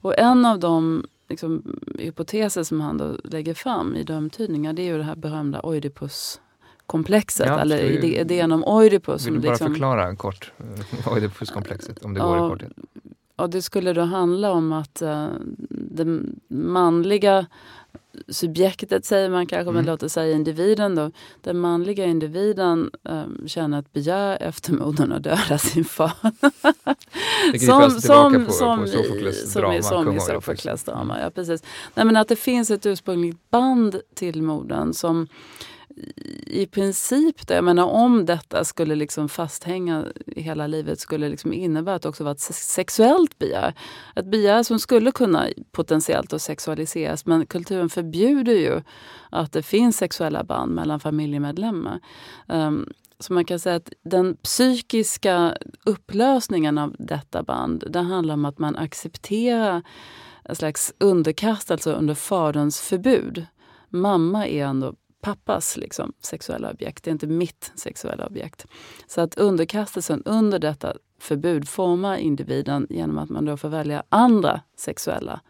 Och 0.00 0.18
en 0.18 0.44
av 0.44 0.58
de 0.58 1.06
liksom, 1.28 1.80
hypoteser 1.98 2.62
som 2.62 2.80
han 2.80 2.98
då 2.98 3.16
lägger 3.24 3.54
fram 3.54 3.96
i 3.96 4.02
dömtydningar 4.02 4.72
det 4.72 4.82
är 4.82 4.86
ju 4.86 4.98
det 4.98 5.04
här 5.04 5.16
berömda 5.16 5.60
Oidipus 5.62 6.40
komplexet, 6.86 7.46
ja, 7.46 7.60
eller 7.60 7.78
ju, 7.78 8.16
idén 8.16 8.52
om 8.52 8.64
Oidipus. 8.64 9.26
Vill 9.26 9.34
du 9.34 9.40
bara 9.40 9.50
liksom, 9.50 9.68
förklara 9.68 10.16
kort 10.16 10.52
eh, 10.58 11.12
Oidipuskomplexet, 11.12 12.04
om 12.04 12.14
det 12.14 12.20
går 12.20 12.36
i 12.36 12.50
korthet? 12.50 12.72
Ja, 13.36 13.46
det 13.46 13.62
skulle 13.62 13.92
då 13.92 14.02
handla 14.02 14.52
om 14.52 14.72
att 14.72 15.02
uh, 15.02 15.28
det 15.68 16.20
manliga 16.48 17.46
subjektet, 18.28 19.04
säger 19.04 19.30
man 19.30 19.46
kanske, 19.46 19.70
mm. 19.70 19.74
men 19.74 19.84
låt 19.84 20.02
oss 20.02 20.12
säga 20.12 20.32
individen 20.32 20.94
då. 20.94 21.10
Den 21.40 21.58
manliga 21.58 22.04
individen 22.04 22.90
um, 23.02 23.48
känner 23.48 23.78
ett 23.78 23.92
begär 23.92 24.42
efter 24.42 24.72
modern 24.72 25.12
att 25.12 25.22
döda 25.22 25.58
sin 25.58 25.84
far. 25.84 26.12
som, 27.66 27.90
som, 28.00 28.46
på, 28.46 28.52
som, 28.52 28.80
på 28.80 28.86
Sofokles 28.86 29.54
drama, 29.54 29.82
som 29.82 30.16
i 30.16 30.20
Sofokles 30.20 30.84
drama. 30.84 31.20
Ja, 31.20 31.30
precis. 31.30 31.62
Nej, 31.94 32.06
men 32.06 32.16
att 32.16 32.28
det 32.28 32.36
finns 32.36 32.70
ett 32.70 32.86
ursprungligt 32.86 33.50
band 33.50 34.00
till 34.14 34.42
modern 34.42 34.92
som 34.92 35.28
i 36.46 36.66
princip, 36.66 37.46
det. 37.46 37.54
jag 37.54 37.64
menar 37.64 37.84
om 37.84 38.26
detta 38.26 38.64
skulle 38.64 38.94
liksom 38.94 39.28
fasthänga 39.28 40.04
hela 40.26 40.66
livet 40.66 41.00
skulle 41.00 41.28
liksom 41.28 41.52
innebära 41.52 41.94
att 41.94 42.02
det 42.02 42.08
också 42.08 42.24
var 42.24 42.32
ett 42.32 42.40
sexuellt 42.40 43.38
begär. 43.38 43.74
Ett 44.16 44.26
begär 44.26 44.62
som 44.62 44.78
skulle 44.78 45.12
kunna 45.12 45.48
potentiellt 45.72 46.42
sexualiseras 46.42 47.26
men 47.26 47.46
kulturen 47.46 47.88
förbjuder 47.88 48.52
ju 48.52 48.82
att 49.30 49.52
det 49.52 49.62
finns 49.62 49.96
sexuella 49.96 50.44
band 50.44 50.74
mellan 50.74 51.00
familjemedlemmar. 51.00 52.00
Um, 52.48 52.92
så 53.18 53.32
man 53.32 53.44
kan 53.44 53.58
säga 53.58 53.76
att 53.76 53.92
den 54.02 54.36
psykiska 54.36 55.56
upplösningen 55.84 56.78
av 56.78 56.96
detta 56.98 57.42
band, 57.42 57.84
det 57.90 58.00
handlar 58.00 58.34
om 58.34 58.44
att 58.44 58.58
man 58.58 58.76
accepterar 58.76 59.82
en 60.44 60.56
slags 60.56 60.94
underkastelse 60.98 61.92
under 61.92 62.14
faderns 62.14 62.80
förbud. 62.80 63.46
Mamma 63.88 64.46
är 64.46 64.64
ändå 64.64 64.94
pappas 65.24 65.76
liksom, 65.76 66.12
sexuella 66.20 66.70
objekt, 66.70 67.04
det 67.04 67.10
är 67.10 67.12
inte 67.12 67.26
mitt 67.26 67.72
sexuella 67.74 68.26
objekt. 68.26 68.66
Så 69.06 69.20
att 69.20 69.38
underkastelsen 69.38 70.22
under 70.24 70.58
detta 70.58 70.94
förbud 71.18 71.68
formar 71.68 72.16
individen 72.16 72.86
genom 72.90 73.18
att 73.18 73.30
man 73.30 73.44
då 73.44 73.56
får 73.56 73.68
välja 73.68 74.02
andra 74.08 74.60
sexuella 74.76 75.40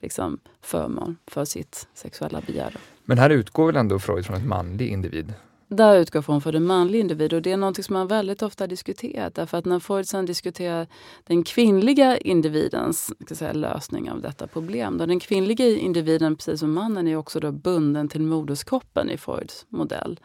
liksom, 0.00 0.38
förmån 0.60 1.16
för 1.26 1.44
sitt 1.44 1.88
sexuella 1.94 2.40
begär. 2.40 2.76
Men 3.04 3.18
här 3.18 3.30
utgår 3.30 3.66
väl 3.66 3.76
ändå 3.76 3.98
Freud 3.98 4.26
från 4.26 4.36
en 4.36 4.48
manlig 4.48 4.88
individ? 4.88 5.34
Där 5.72 5.98
utgår 5.98 6.22
från 6.22 6.40
för 6.40 6.52
den 6.52 6.66
manliga 6.66 7.00
individ 7.00 7.32
och 7.32 7.42
det 7.42 7.52
är 7.52 7.56
något 7.56 7.84
som 7.84 7.92
man 7.92 8.06
väldigt 8.06 8.42
ofta 8.42 8.66
diskuterat. 8.66 9.34
Därför 9.34 9.58
att 9.58 9.64
när 9.64 9.78
Freud 9.78 10.08
sen 10.08 10.26
diskuterar 10.26 10.86
den 11.24 11.44
kvinnliga 11.44 12.18
individens 12.18 13.12
säga, 13.28 13.52
lösning 13.52 14.10
av 14.10 14.20
detta 14.20 14.46
problem. 14.46 14.98
Då 14.98 15.06
den 15.06 15.20
kvinnliga 15.20 15.66
individen, 15.66 16.36
precis 16.36 16.60
som 16.60 16.72
mannen, 16.72 17.08
är 17.08 17.16
också 17.16 17.40
då 17.40 17.52
bunden 17.52 18.08
till 18.08 18.22
moderskroppen 18.22 19.10
i 19.10 19.16
Freuds 19.16 19.66
modell. 19.68 20.20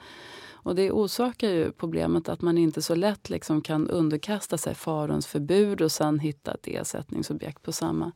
Och 0.52 0.76
det 0.76 0.92
orsakar 0.92 1.50
ju 1.50 1.72
problemet 1.72 2.30
att 2.30 2.42
man 2.42 2.58
inte 2.58 2.82
så 2.82 2.96
lätt 2.96 3.30
liksom 3.30 3.62
kan 3.62 3.90
underkasta 3.90 4.58
sig 4.58 4.76
faderns 4.76 5.28
förbud 5.28 5.82
och 5.82 5.92
sen 5.92 6.20
hitta 6.20 6.54
ett 6.54 6.68
ersättningsobjekt 6.68 7.62
på 7.64 7.72
samma 7.72 8.12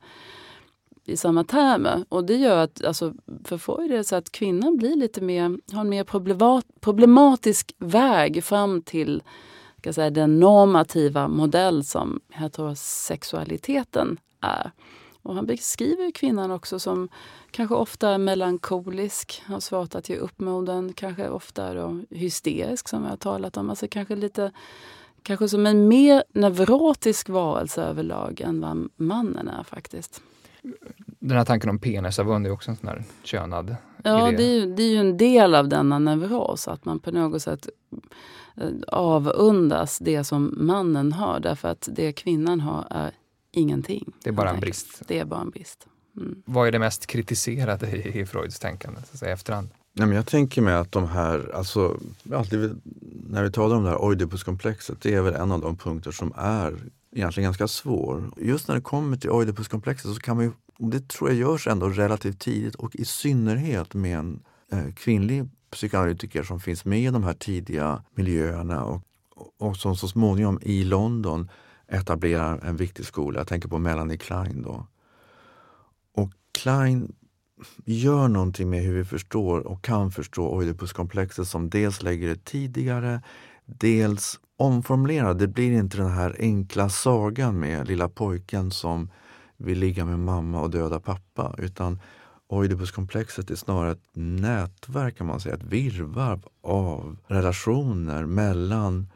i 1.04 1.16
samma 1.16 1.44
termer. 1.44 2.04
Och 2.08 2.24
det 2.24 2.36
gör 2.36 2.56
att 2.56 2.84
alltså, 2.84 3.14
för 3.44 3.58
Freud 3.58 3.92
är 3.92 3.96
det 3.96 4.04
så 4.04 4.16
att 4.16 4.32
kvinnan 4.32 4.76
blir 4.76 4.96
lite 4.96 5.20
mer, 5.20 5.58
har 5.72 5.80
en 5.80 5.88
mer 5.88 6.04
problematisk 6.80 7.74
väg 7.78 8.44
fram 8.44 8.82
till 8.82 9.22
ska 9.82 9.92
säga, 9.92 10.10
den 10.10 10.40
normativa 10.40 11.28
modell 11.28 11.84
som 11.84 12.20
heterosexualiteten 12.30 14.18
är. 14.40 14.70
Och 15.22 15.34
han 15.34 15.46
beskriver 15.46 16.10
kvinnan 16.10 16.50
också 16.50 16.78
som 16.78 17.08
kanske 17.50 17.74
ofta 17.74 18.18
melankolisk, 18.18 19.42
har 19.46 19.60
svårt 19.60 19.94
att 19.94 20.08
ge 20.08 20.16
upp 20.16 20.40
moden, 20.40 20.92
kanske 20.92 21.28
ofta 21.28 21.74
då 21.74 22.00
hysterisk 22.10 22.88
som 22.88 23.02
jag 23.02 23.10
har 23.10 23.16
talat 23.16 23.56
om. 23.56 23.70
Alltså 23.70 23.86
kanske 23.90 24.16
lite 24.16 24.52
kanske 25.22 25.48
som 25.48 25.66
en 25.66 25.88
mer 25.88 26.24
neurotisk 26.32 27.28
varelse 27.28 27.82
överlag 27.82 28.40
än 28.40 28.60
vad 28.60 28.88
mannen 28.96 29.48
är 29.48 29.62
faktiskt 29.62 30.22
den 31.18 31.36
här 31.36 31.44
tanken 31.44 31.70
om 31.70 31.78
penisavund 31.78 32.46
är 32.46 32.50
också 32.50 32.70
en 32.70 32.76
sån 32.76 32.88
här 32.88 33.04
könad 33.22 33.76
Ja, 34.04 34.28
idé. 34.28 34.36
det 34.36 34.44
är, 34.44 34.60
ju, 34.60 34.74
det 34.74 34.82
är 34.82 34.90
ju 34.90 34.96
en 34.96 35.16
del 35.16 35.54
av 35.54 35.68
denna 35.68 35.98
neuros, 35.98 36.68
att 36.68 36.84
man 36.84 36.98
på 36.98 37.10
något 37.10 37.42
sätt 37.42 37.68
eh, 38.56 38.68
avundas 38.88 39.98
det 39.98 40.24
som 40.24 40.54
mannen 40.56 41.12
har 41.12 41.40
därför 41.40 41.68
att 41.68 41.88
det 41.92 42.12
kvinnan 42.12 42.60
har 42.60 42.86
är 42.90 43.12
ingenting. 43.52 44.12
Det 44.24 44.30
är 44.30 44.34
bara 44.34 44.50
en 44.50 44.60
brist. 44.60 45.02
Det 45.08 45.18
är 45.18 45.24
bara 45.24 45.40
en 45.40 45.50
brist. 45.50 45.86
Mm. 46.16 46.42
Vad 46.44 46.68
är 46.68 46.72
det 46.72 46.78
mest 46.78 47.06
kritiserade 47.06 47.90
i, 47.90 48.20
i 48.20 48.26
Freuds 48.26 48.58
tänkande 48.58 49.00
så 49.00 49.12
att 49.12 49.18
säga, 49.18 49.32
efterhand? 49.32 49.68
Nej, 49.94 50.06
men 50.06 50.16
jag 50.16 50.26
tänker 50.26 50.62
mig 50.62 50.74
att 50.74 50.92
de 50.92 51.08
här, 51.08 51.50
alltså, 51.54 51.96
alltid 52.34 52.80
när 53.28 53.42
vi 53.42 53.50
talar 53.52 53.76
om 53.76 53.84
det 53.84 53.90
här 53.90 54.02
Oidipuskomplexet, 54.02 55.00
det 55.00 55.14
är 55.14 55.20
väl 55.22 55.34
en 55.34 55.52
av 55.52 55.60
de 55.60 55.76
punkter 55.76 56.10
som 56.10 56.32
är 56.36 56.74
egentligen 57.12 57.46
ganska 57.46 57.68
svår. 57.68 58.32
Just 58.36 58.68
när 58.68 58.74
det 58.74 58.80
kommer 58.80 59.16
till 59.16 59.30
Oidipuskomplexet 59.30 60.14
så 60.14 60.20
kan 60.20 60.36
man 60.36 60.44
ju, 60.44 60.52
det 60.78 61.08
tror 61.08 61.30
jag 61.30 61.38
görs 61.38 61.66
ändå 61.66 61.88
relativt 61.88 62.40
tidigt 62.40 62.74
och 62.74 62.96
i 62.96 63.04
synnerhet 63.04 63.94
med 63.94 64.18
en 64.18 64.42
eh, 64.72 64.92
kvinnlig 64.94 65.48
psykoanalytiker 65.70 66.42
som 66.42 66.60
finns 66.60 66.84
med 66.84 67.00
i 67.00 67.10
de 67.10 67.24
här 67.24 67.34
tidiga 67.34 68.02
miljöerna 68.14 68.84
och, 68.84 69.02
och 69.58 69.76
som 69.76 69.96
så 69.96 70.08
småningom 70.08 70.58
i 70.62 70.84
London 70.84 71.50
etablerar 71.88 72.58
en 72.58 72.76
viktig 72.76 73.06
skola. 73.06 73.40
Jag 73.40 73.46
tänker 73.48 73.68
på 73.68 73.78
Melanie 73.78 74.18
Klein 74.18 74.62
då. 74.62 74.86
Och 76.14 76.30
Klein 76.52 77.14
gör 77.84 78.28
någonting 78.28 78.70
med 78.70 78.82
hur 78.82 78.94
vi 78.94 79.04
förstår 79.04 79.60
och 79.60 79.84
kan 79.84 80.10
förstå 80.10 80.48
Oidipuskomplexet 80.48 81.48
som 81.48 81.70
dels 81.70 82.02
lägger 82.02 82.28
det 82.28 82.44
tidigare, 82.44 83.22
dels 83.64 84.40
omformulera. 84.62 85.34
Det 85.34 85.48
blir 85.48 85.72
inte 85.72 85.96
den 85.96 86.10
här 86.10 86.36
enkla 86.38 86.88
sagan 86.88 87.60
med 87.60 87.88
lilla 87.88 88.08
pojken 88.08 88.70
som 88.70 89.10
vill 89.56 89.78
ligga 89.78 90.04
med 90.04 90.18
mamma 90.18 90.60
och 90.60 90.70
döda 90.70 91.00
pappa 91.00 91.54
utan 91.58 91.98
Oidipuskomplexet 92.48 93.50
är 93.50 93.54
snarare 93.54 93.92
ett 93.92 94.08
nätverk 94.12 95.18
kan 95.18 95.26
man 95.26 95.40
säga, 95.40 95.54
ett 95.54 95.62
virrvarr 95.62 96.40
av 96.62 97.18
relationer 97.26 98.24
mellan 98.24 99.10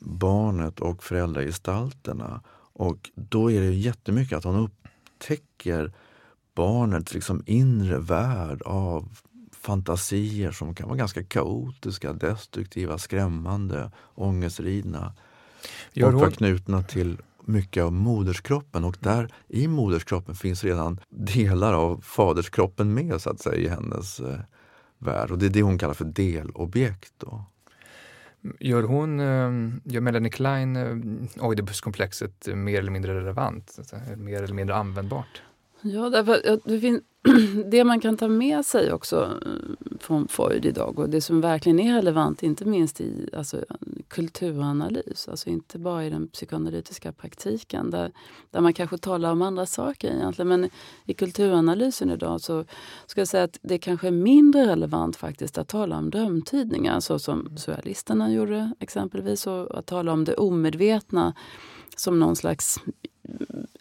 barnet 0.00 0.80
och 0.80 1.02
föräldragestalterna. 1.02 2.40
Och 2.72 3.10
då 3.14 3.50
är 3.50 3.60
det 3.60 3.74
jättemycket 3.74 4.38
att 4.38 4.44
hon 4.44 4.56
upptäcker 4.56 5.92
barnets 6.54 7.14
liksom 7.14 7.42
inre 7.46 7.98
värld 7.98 8.62
av 8.62 9.18
fantasier 9.66 10.50
som 10.50 10.74
kan 10.74 10.88
vara 10.88 10.98
ganska 10.98 11.24
kaotiska, 11.24 12.12
destruktiva, 12.12 12.98
skrämmande, 12.98 13.90
ångestridna. 14.14 15.12
och 16.04 16.12
var 16.12 16.30
knutna 16.30 16.82
till 16.82 17.16
mycket 17.44 17.82
av 17.82 17.92
moderskroppen 17.92 18.84
och 18.84 18.96
där 19.00 19.28
i 19.48 19.68
moderskroppen 19.68 20.34
finns 20.34 20.64
redan 20.64 21.00
delar 21.08 21.72
av 21.72 22.00
faderskroppen 22.00 22.94
med 22.94 23.20
så 23.20 23.30
att 23.30 23.40
säga 23.40 23.56
i 23.56 23.68
hennes 23.68 24.20
eh, 24.20 24.40
värld. 24.98 25.30
Och 25.30 25.38
det 25.38 25.46
är 25.46 25.50
det 25.50 25.62
hon 25.62 25.78
kallar 25.78 25.94
för 25.94 26.04
delobjekt. 26.04 27.12
Då. 27.18 27.44
Gör 28.60 28.82
hon, 28.82 29.20
eh, 29.20 29.72
gör 29.84 30.00
Melanie 30.00 30.30
Klein 30.30 30.76
eh, 30.76 31.44
Oidipuskomplexet 31.44 32.48
mer 32.54 32.78
eller 32.78 32.90
mindre 32.90 33.14
relevant? 33.14 33.78
Mer 34.16 34.42
eller 34.42 34.54
mindre 34.54 34.76
användbart? 34.76 35.42
Ja, 35.80 36.10
därför, 36.10 36.60
det, 36.64 36.80
finns, 36.80 37.02
det 37.66 37.84
man 37.84 38.00
kan 38.00 38.16
ta 38.16 38.28
med 38.28 38.64
sig 38.64 38.92
också 38.92 39.40
eh, 39.46 39.98
från 40.00 40.28
Freud 40.28 40.66
idag 40.66 40.98
och 40.98 41.10
det 41.10 41.20
som 41.20 41.40
verkligen 41.40 41.80
är 41.80 41.94
relevant, 41.94 42.42
inte 42.42 42.64
minst 42.64 43.00
i 43.00 43.30
alltså, 43.32 43.64
kulturanalys, 44.08 45.28
alltså 45.28 45.50
inte 45.50 45.78
bara 45.78 46.04
i 46.04 46.10
den 46.10 46.28
psykoanalytiska 46.28 47.12
praktiken 47.12 47.90
där, 47.90 48.12
där 48.50 48.60
man 48.60 48.72
kanske 48.72 48.98
talar 48.98 49.32
om 49.32 49.42
andra 49.42 49.66
saker 49.66 50.14
egentligen. 50.14 50.48
Men 50.48 50.70
i 51.04 51.14
kulturanalysen 51.14 52.10
idag 52.10 52.40
så 52.40 52.64
ska 53.06 53.20
jag 53.20 53.28
säga 53.28 53.44
att 53.44 53.58
det 53.62 53.78
kanske 53.78 54.06
är 54.06 54.12
mindre 54.12 54.66
relevant 54.66 55.16
faktiskt 55.16 55.58
att 55.58 55.68
tala 55.68 55.98
om 55.98 56.10
drömtydningar 56.10 57.00
så 57.00 57.18
som 57.18 57.56
surrealisterna 57.56 58.32
gjorde 58.32 58.72
exempelvis 58.80 59.46
och 59.46 59.78
att 59.78 59.86
tala 59.86 60.12
om 60.12 60.24
det 60.24 60.34
omedvetna 60.34 61.34
som 61.96 62.20
någon 62.20 62.36
slags 62.36 62.80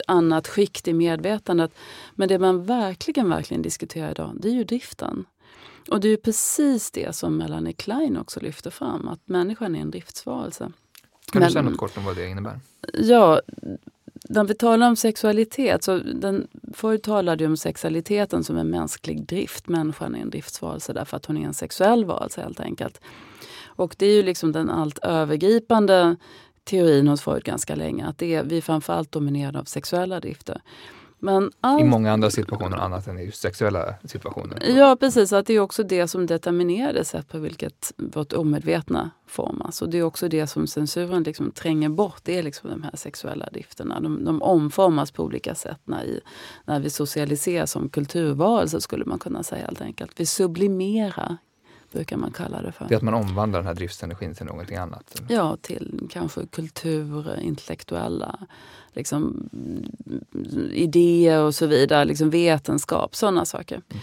annat 0.07 0.47
skikt 0.47 0.87
i 0.87 0.93
medvetandet. 0.93 1.71
Men 2.15 2.27
det 2.29 2.39
man 2.39 2.65
verkligen, 2.65 3.29
verkligen 3.29 3.61
diskuterar 3.61 4.11
idag, 4.11 4.31
det 4.39 4.47
är 4.47 4.53
ju 4.53 4.63
driften. 4.63 5.25
Och 5.89 5.99
det 5.99 6.07
är 6.07 6.17
precis 6.17 6.91
det 6.91 7.15
som 7.15 7.37
Melanie 7.37 7.73
Klein 7.73 8.17
också 8.17 8.39
lyfter 8.39 8.69
fram, 8.69 9.07
att 9.07 9.19
människan 9.25 9.75
är 9.75 9.81
en 9.81 9.91
driftsvarelse. 9.91 10.71
Kan 11.31 11.41
du 11.41 11.49
säga 11.49 11.61
något 11.61 11.77
kort 11.77 11.97
om 11.97 12.05
vad 12.05 12.15
det 12.15 12.29
innebär? 12.29 12.59
Ja, 12.93 13.41
när 14.29 14.43
vi 14.43 14.53
talar 14.53 14.87
om 14.87 14.95
sexualitet, 14.95 15.83
så 15.83 15.97
den, 15.97 16.47
förr 16.73 16.97
talade 16.97 17.43
ju 17.43 17.49
om 17.49 17.57
sexualiteten 17.57 18.43
som 18.43 18.57
en 18.57 18.69
mänsklig 18.69 19.25
drift. 19.25 19.67
Människan 19.67 20.15
är 20.15 20.19
en 20.19 20.29
driftsvarelse 20.29 20.93
därför 20.93 21.17
att 21.17 21.25
hon 21.25 21.37
är 21.37 21.45
en 21.45 21.53
sexuell 21.53 22.05
varelse 22.05 22.41
helt 22.41 22.59
enkelt. 22.59 23.01
Och 23.65 23.95
det 23.97 24.05
är 24.05 24.13
ju 24.13 24.23
liksom 24.23 24.51
den 24.51 24.69
allt 24.69 24.97
övergripande 24.97 26.15
teorin 26.65 27.07
hos 27.07 27.21
Freud 27.21 27.43
ganska 27.43 27.75
länge, 27.75 28.07
att 28.07 28.17
det 28.17 28.35
är, 28.35 28.43
vi 28.43 28.57
är 28.57 28.61
framförallt 28.61 29.11
dominerade 29.11 29.59
av 29.59 29.63
sexuella 29.63 30.19
drifter. 30.19 30.61
Men 31.19 31.51
all... 31.61 31.81
I 31.81 31.83
många 31.83 32.11
andra 32.11 32.29
situationer 32.29 32.77
annat 32.77 33.07
än 33.07 33.19
i 33.19 33.31
sexuella 33.31 33.95
situationer? 34.03 34.77
Ja 34.77 34.97
precis, 34.99 35.33
att 35.33 35.45
det 35.45 35.53
är 35.53 35.59
också 35.59 35.83
det 35.83 36.07
som 36.07 36.25
determinerar 36.25 36.93
det 36.93 37.05
sätt 37.05 37.27
på 37.29 37.39
vilket 37.39 37.93
vårt 37.97 38.33
omedvetna 38.33 39.11
formas. 39.27 39.81
Och 39.81 39.89
det 39.89 39.97
är 39.97 40.03
också 40.03 40.27
det 40.27 40.47
som 40.47 40.67
censuren 40.67 41.23
liksom 41.23 41.51
tränger 41.51 41.89
bort, 41.89 42.19
det 42.23 42.37
är 42.37 42.43
liksom 42.43 42.69
de 42.69 42.83
här 42.83 42.95
sexuella 42.95 43.49
drifterna. 43.51 43.99
De, 43.99 44.25
de 44.25 44.41
omformas 44.41 45.11
på 45.11 45.23
olika 45.23 45.55
sätt 45.55 45.79
när, 45.83 46.03
i, 46.03 46.21
när 46.65 46.79
vi 46.79 46.89
socialiseras 46.89 47.71
som 47.71 47.89
kulturvarelser 47.89 48.79
skulle 48.79 49.05
man 49.05 49.19
kunna 49.19 49.43
säga 49.43 49.65
helt 49.65 49.81
enkelt. 49.81 50.11
Vi 50.19 50.25
sublimerar 50.25 51.37
brukar 51.95 52.17
man 52.17 52.31
kalla 52.31 52.61
det 52.61 52.71
för. 52.71 52.85
Det 52.87 52.93
är 52.93 52.97
att 52.97 53.03
man 53.03 53.13
omvandlar 53.13 53.59
den 53.59 53.67
här 53.67 53.73
driftsenergin 53.73 54.35
till 54.35 54.45
någonting 54.45 54.77
annat? 54.77 55.21
Ja, 55.27 55.57
till 55.61 56.07
kanske 56.11 56.45
kultur, 56.45 57.39
intellektuella 57.39 58.39
liksom, 58.93 59.49
idéer 60.71 61.41
och 61.41 61.55
så 61.55 61.65
vidare, 61.65 62.05
liksom 62.05 62.29
vetenskap, 62.29 63.15
sådana 63.15 63.45
saker. 63.45 63.81
Mm. 63.89 64.01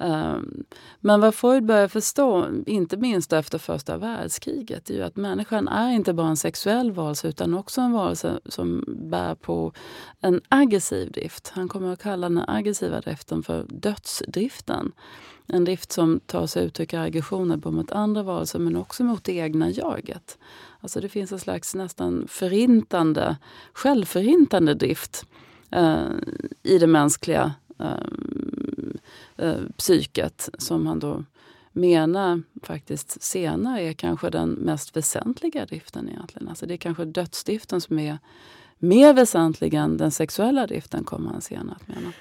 Um, 0.00 0.64
men 1.00 1.20
vad 1.20 1.34
Freud 1.34 1.66
börjar 1.66 1.88
förstå, 1.88 2.46
inte 2.66 2.96
minst 2.96 3.32
efter 3.32 3.58
första 3.58 3.96
världskriget, 3.96 4.90
är 4.90 4.94
ju 4.94 5.02
att 5.02 5.16
människan 5.16 5.68
är 5.68 5.92
inte 5.92 6.12
bara 6.12 6.28
en 6.28 6.36
sexuell 6.36 6.92
varelse 6.92 7.28
utan 7.28 7.54
också 7.54 7.80
en 7.80 7.92
varelse 7.92 8.40
som 8.44 8.84
bär 8.86 9.34
på 9.34 9.72
en 10.20 10.40
aggressiv 10.48 11.12
drift. 11.12 11.48
Han 11.54 11.68
kommer 11.68 11.92
att 11.92 12.02
kalla 12.02 12.28
den 12.28 12.44
aggressiva 12.48 13.00
driften 13.00 13.42
för 13.42 13.66
dödsdriften. 13.68 14.92
En 15.52 15.64
drift 15.64 15.92
som 15.92 16.20
tar 16.20 16.46
sig 16.46 16.66
uttryck 16.66 16.92
i 16.92 16.96
aggressioner 16.96 17.56
både 17.56 17.76
mot 17.76 17.92
andra 17.92 18.22
varelser 18.22 18.58
men 18.58 18.76
också 18.76 19.04
mot 19.04 19.24
det 19.24 19.32
egna 19.32 19.70
jaget. 19.70 20.38
Alltså 20.80 21.00
det 21.00 21.08
finns 21.08 21.32
en 21.32 21.38
slags 21.38 21.74
nästan 21.74 22.24
förintande, 22.28 23.36
självförintande 23.72 24.74
drift 24.74 25.26
eh, 25.70 26.08
i 26.62 26.78
det 26.78 26.86
mänskliga 26.86 27.54
eh, 27.78 27.92
eh, 29.36 29.60
psyket 29.76 30.48
som 30.58 30.86
han 30.86 30.98
då 30.98 31.24
menar 31.72 32.42
faktiskt 32.62 33.22
senare 33.22 33.82
är 33.82 33.92
kanske 33.92 34.30
den 34.30 34.50
mest 34.50 34.96
väsentliga 34.96 35.66
driften 35.66 36.08
egentligen. 36.08 36.48
Alltså 36.48 36.66
det 36.66 36.74
är 36.74 36.78
kanske 36.78 37.04
dödsdriften 37.04 37.80
som 37.80 37.98
är 37.98 38.18
mer 38.78 39.12
väsentlig 39.12 39.74
än 39.74 39.96
den 39.96 40.10
sexuella 40.10 40.66
driften 40.66 41.04
kommer 41.04 41.30
han 41.30 41.40
senare 41.40 41.76
att 41.80 41.88
mena. 41.88 42.12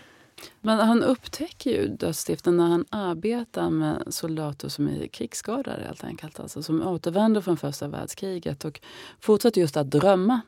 Men 0.62 0.80
han 0.80 1.04
upptäcker 1.04 1.72
ju 1.72 1.88
dödsstiften 1.88 2.58
när 2.58 2.68
han 2.68 2.86
arbetar 2.90 3.70
med 3.70 4.04
soldater 4.08 4.70
som 4.70 4.88
är 4.88 5.08
krigsskadade 5.08 5.84
helt 5.84 6.04
enkelt. 6.04 6.40
Alltså 6.40 6.64
som 6.64 6.88
återvänder 6.88 7.42
från 7.42 7.58
första 7.58 7.88
världskriget 7.88 8.66
och 8.66 8.82
fortsätter 9.20 9.62
just 9.62 9.78
att 9.78 9.92
drömma. 9.92 10.42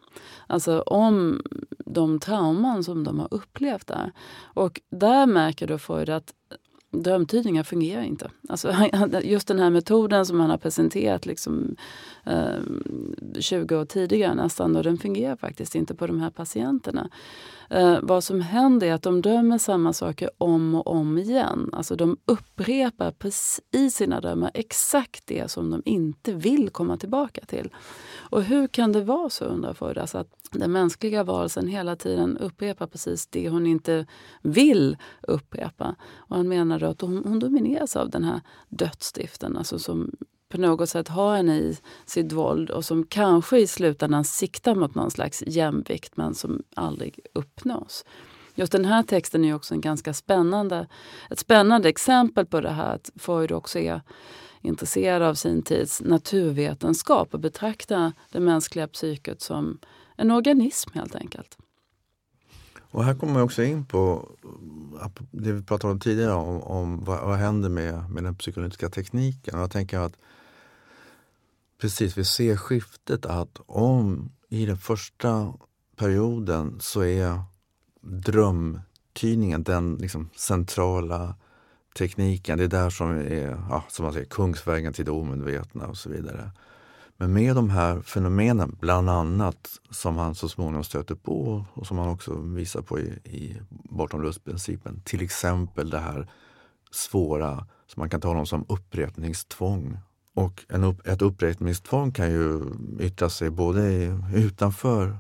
Alltså 0.48 0.82
om 0.82 1.42
de 1.86 2.20
trauman 2.20 2.84
som 2.84 3.04
de 3.04 3.20
har 3.20 3.28
upplevt 3.32 3.88
där. 3.88 4.12
Och 4.44 4.82
där 4.90 5.26
märker 5.26 5.68
då 5.68 5.78
Freud 5.78 6.10
att 6.10 6.34
drömtydningar 6.92 7.64
fungerar 7.64 8.04
inte. 8.04 8.32
Alltså, 8.50 8.74
just 9.24 9.48
den 9.48 9.60
här 9.60 9.70
metoden 9.70 10.26
som 10.26 10.40
han 10.40 10.50
har 10.50 10.58
presenterat 10.58 11.26
liksom, 11.26 11.76
eh, 12.26 12.60
20 13.40 13.76
år 13.76 13.86
tidigare 13.86 14.36
nästan, 14.36 14.76
och 14.76 14.84
den 14.84 14.98
fungerar 14.98 15.36
faktiskt 15.36 15.76
inte 15.76 15.96
på 15.96 16.08
de 16.08 16.22
här 16.22 16.30
patienterna. 16.30 17.10
Eh, 17.70 18.00
vad 18.02 18.24
som 18.24 18.42
händer 18.42 18.88
är 18.88 18.94
att 18.94 19.02
de 19.02 19.22
dömer 19.22 19.58
samma 19.58 19.94
saker 19.94 20.30
om 20.38 20.76
och 20.76 20.88
om 20.88 21.18
igen. 21.18 21.70
Alltså 21.74 21.96
de 21.96 22.18
upprepar 22.26 23.14
i 23.72 23.90
sina 23.90 24.22
drömmar 24.22 24.52
exakt 24.54 25.28
det 25.28 25.52
som 25.52 25.70
de 25.70 25.82
inte 25.86 26.34
vill 26.34 26.70
komma 26.70 26.98
tillbaka 26.98 27.42
till. 27.48 27.70
Och 28.18 28.44
hur 28.44 28.68
kan 28.68 28.92
det 28.92 29.02
vara 29.02 29.30
så, 29.30 29.46
undrar 29.46 29.74
Freud, 29.74 29.98
alltså, 29.98 30.18
att 30.18 30.28
den 30.52 30.72
mänskliga 30.72 31.24
varelsen 31.24 31.68
hela 31.68 31.96
tiden 31.96 32.38
upprepar 32.38 32.88
precis 32.88 33.28
det 33.28 33.50
hon 33.50 33.68
inte 33.68 34.06
vill 34.42 34.98
upprepa. 35.22 35.96
Och 36.16 36.36
han 36.36 36.48
menar 36.48 36.84
att 36.84 37.02
hon, 37.02 37.24
hon 37.26 37.40
domineras 37.40 37.96
av 37.96 38.10
den 38.10 38.24
här 38.24 38.42
dödsstiften, 38.70 39.58
alltså 39.58 39.80
som 39.80 40.12
på 40.50 40.58
något 40.58 40.90
sätt 40.90 41.08
har 41.08 41.36
henne 41.36 41.58
i 41.58 41.78
sitt 42.06 42.32
våld 42.32 42.70
och 42.70 42.86
som 42.86 43.06
kanske 43.06 43.60
i 43.60 43.68
slutändan 43.68 44.26
siktar 44.26 44.76
mot 44.76 44.96
någon 44.96 45.12
slags 45.12 45.44
jämvikt 45.48 46.18
men 46.18 46.36
som 46.36 46.64
aldrig 46.76 47.20
uppnås. 47.34 48.06
Just 48.56 48.72
den 48.72 48.86
här 48.86 49.04
texten 49.04 49.46
är 49.46 49.54
också 49.54 49.74
en 49.74 49.82
ganska 49.82 50.14
spännande, 50.14 50.88
ett 51.30 51.40
spännande 51.40 51.90
exempel 51.90 52.46
på 52.46 52.62
det 52.62 52.72
här 52.72 52.96
att 52.96 53.12
Freud 53.16 53.52
också 53.52 53.80
är 53.80 54.02
intresserad 54.62 55.22
av 55.22 55.34
sin 55.34 55.62
tids 55.62 56.02
naturvetenskap 56.02 57.34
och 57.34 57.40
betraktar 57.40 58.12
det 58.32 58.40
mänskliga 58.40 58.88
psyket 58.88 59.42
som 59.42 59.80
en 60.16 60.32
organism 60.32 60.90
helt 60.94 61.16
enkelt. 61.16 61.58
Och 62.92 63.04
här 63.04 63.16
kommer 63.16 63.34
man 63.34 63.42
också 63.42 63.64
in 63.64 63.86
på 63.86 64.30
det 65.32 65.52
vi 65.52 65.64
pratade 65.64 65.94
om 65.94 66.00
tidigare 66.00 66.34
om, 66.34 66.62
om 66.62 67.04
vad, 67.04 67.28
vad 67.28 67.38
händer 67.38 67.70
med, 67.70 68.10
med 68.10 68.24
den 68.24 68.36
psykoanalytiska 68.36 68.90
tekniken. 68.90 69.60
jag 69.60 69.72
tänker 69.72 70.00
att 70.00 70.18
precis, 71.82 72.18
vi 72.18 72.24
ser 72.24 72.56
skiftet 72.56 73.26
att 73.26 73.60
om 73.66 74.32
i 74.50 74.66
den 74.66 74.78
första 74.78 75.54
perioden 75.96 76.78
så 76.80 77.02
är 77.02 77.42
drömtydningen 78.02 79.64
den 79.64 79.96
liksom 79.96 80.30
centrala 80.36 81.36
tekniken. 81.98 82.58
Det 82.58 82.64
är 82.64 82.68
där 82.68 82.90
som 82.90 83.12
är, 83.12 83.66
ja, 83.70 83.84
som 83.90 84.04
man 84.04 84.14
säger, 84.14 84.26
kungsvägen 84.26 84.94
till 84.94 85.06
det 85.06 85.12
omedvetna 85.12 85.88
och 85.88 85.98
så 85.98 86.10
vidare. 86.10 86.52
Men 87.18 87.34
med 87.34 87.56
de 87.56 87.70
här 87.70 88.02
fenomenen, 88.02 88.78
bland 88.80 89.10
annat 89.10 89.70
som 89.90 90.18
han 90.18 90.36
så 90.36 90.50
småningom 90.50 90.84
stöter 90.84 91.16
på 91.16 91.66
och 91.74 91.88
som 91.88 91.98
han 91.98 92.10
också 92.10 92.34
visar 92.34 92.82
på 92.82 93.00
i, 93.00 93.08
i 93.24 93.58
Bortom 93.70 94.22
lustprincipen, 94.22 95.02
till 95.06 95.22
exempel 95.22 95.90
det 95.90 96.00
här 96.00 96.32
svåra 96.92 97.56
som 97.88 98.02
man 98.02 98.10
kan 98.10 98.22
tala 98.22 98.40
om 98.40 98.46
som 98.46 98.66
upprepningstvång. 98.70 99.98
Och 100.40 100.66
en 100.70 100.84
upp, 100.84 101.08
ett 101.08 101.22
upprepningstvång 101.22 102.12
kan 102.12 102.32
ju 102.32 102.62
yttra 103.00 103.30
sig 103.30 103.50
både 103.50 103.92
i, 103.92 104.14
utanför 104.36 105.18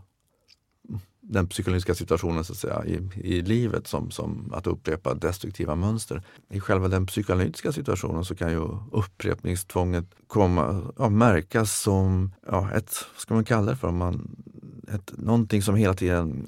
den 1.21 1.47
psykologiska 1.47 1.95
situationen 1.95 2.43
så 2.43 2.53
att 2.53 2.59
säga, 2.59 2.85
i, 2.85 3.09
i 3.15 3.41
livet 3.41 3.87
som, 3.87 4.11
som 4.11 4.53
att 4.53 4.67
upprepa 4.67 5.13
destruktiva 5.13 5.75
mönster. 5.75 6.23
I 6.49 6.59
själva 6.59 6.87
den 6.87 7.05
psykoanalytiska 7.05 7.71
situationen 7.71 8.25
så 8.25 8.35
kan 8.35 8.51
ju 8.51 8.67
upprepningstvånget 8.91 10.05
komma, 10.27 10.81
ja, 10.97 11.09
märkas 11.09 11.79
som 11.81 12.33
ja, 12.47 12.71
ett, 12.71 13.05
vad 13.13 13.21
ska 13.21 13.33
man 13.33 13.45
kalla 13.45 13.71
det 13.71 13.77
för, 13.77 13.91
man, 13.91 14.35
ett, 14.93 15.13
någonting 15.17 15.61
som 15.61 15.75
hela 15.75 15.93
tiden 15.93 16.47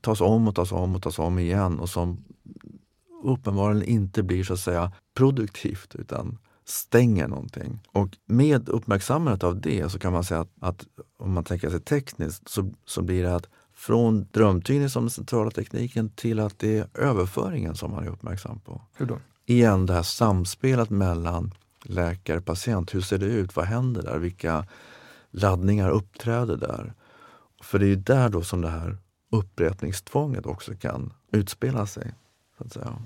tas 0.00 0.20
om 0.20 0.48
och 0.48 0.54
tas 0.54 0.72
om 0.72 0.94
och 0.94 1.02
tas 1.02 1.18
om 1.18 1.38
igen 1.38 1.78
och 1.78 1.90
som 1.90 2.24
uppenbarligen 3.24 3.88
inte 3.88 4.22
blir 4.22 4.44
så 4.44 4.52
att 4.52 4.60
säga 4.60 4.92
produktivt 5.16 5.94
utan 5.94 6.38
stänger 6.64 7.28
någonting. 7.28 7.80
Och 7.92 8.16
med 8.26 8.68
uppmärksammandet 8.68 9.44
av 9.44 9.60
det 9.60 9.88
så 9.88 9.98
kan 9.98 10.12
man 10.12 10.24
säga 10.24 10.40
att, 10.40 10.50
att 10.60 10.86
om 11.18 11.32
man 11.32 11.44
tänker 11.44 11.70
sig 11.70 11.80
tekniskt 11.80 12.48
så, 12.48 12.72
så 12.84 13.02
blir 13.02 13.22
det 13.22 13.34
att 13.34 13.48
från 13.74 14.26
drömtydning 14.30 14.88
som 14.88 15.02
den 15.02 15.10
centrala 15.10 15.50
tekniken 15.50 16.10
till 16.10 16.40
att 16.40 16.58
det 16.58 16.78
är 16.78 16.86
överföringen 16.94 17.74
som 17.74 17.90
man 17.90 18.04
är 18.04 18.10
uppmärksam 18.10 18.60
på. 18.60 18.82
Hur 18.96 19.06
då? 19.06 19.18
Igen 19.46 19.86
det 19.86 19.92
här 19.92 20.02
samspelet 20.02 20.90
mellan 20.90 21.54
läkare 21.82 22.38
och 22.38 22.44
patient. 22.44 22.94
Hur 22.94 23.00
ser 23.00 23.18
det 23.18 23.26
ut? 23.26 23.56
Vad 23.56 23.64
händer 23.64 24.02
där? 24.02 24.18
Vilka 24.18 24.66
laddningar 25.30 25.90
uppträder 25.90 26.56
där? 26.56 26.94
För 27.62 27.78
det 27.78 27.84
är 27.84 27.88
ju 27.88 27.96
där 27.96 28.28
då 28.28 28.42
som 28.42 28.60
det 28.60 28.68
här 28.68 28.98
upprepningstvånget 29.32 30.46
också 30.46 30.74
kan 30.74 31.12
utspela 31.32 31.86
sig. 31.86 32.14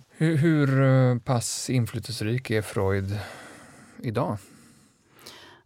Hur, 0.09 0.37
hur 0.37 0.83
eh, 0.83 1.19
pass 1.19 1.71
inflytelserik 1.71 2.51
är 2.51 2.63
Freud 2.63 3.19
idag? 4.03 4.39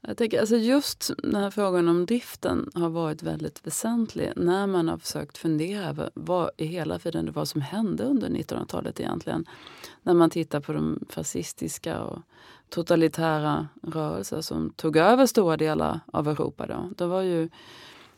Jag 0.01 0.16
tänker, 0.16 0.41
alltså 0.41 0.57
just 0.57 1.11
den 1.18 1.35
här 1.35 1.51
frågan 1.51 1.89
om 1.89 2.07
driften 2.07 2.70
har 2.74 2.89
varit 2.89 3.22
väldigt 3.22 3.66
väsentlig 3.66 4.33
när 4.37 4.66
man 4.66 4.89
har 4.89 4.99
försökt 4.99 5.39
fundera 5.39 5.89
över 5.89 6.11
vad 6.14 6.51
i 6.57 6.64
hela 6.64 6.99
tiden 6.99 7.26
det 7.26 7.33
var 7.33 7.45
som 7.45 7.61
hände 7.61 8.05
under 8.05 8.28
1900-talet 8.28 9.01
egentligen. 9.01 9.47
När 10.03 10.14
man 10.14 10.30
tittar 10.30 10.61
på 10.61 10.72
de 10.72 11.05
fascistiska 11.09 12.01
och 12.01 12.18
totalitära 12.68 13.68
rörelser 13.83 14.41
som 14.41 14.70
tog 14.70 14.97
över 14.97 15.26
stora 15.26 15.57
delar 15.57 16.01
av 16.12 16.28
Europa. 16.28 16.66
Då. 16.66 16.91
Det 16.97 17.07
var 17.07 17.22
ju 17.22 17.49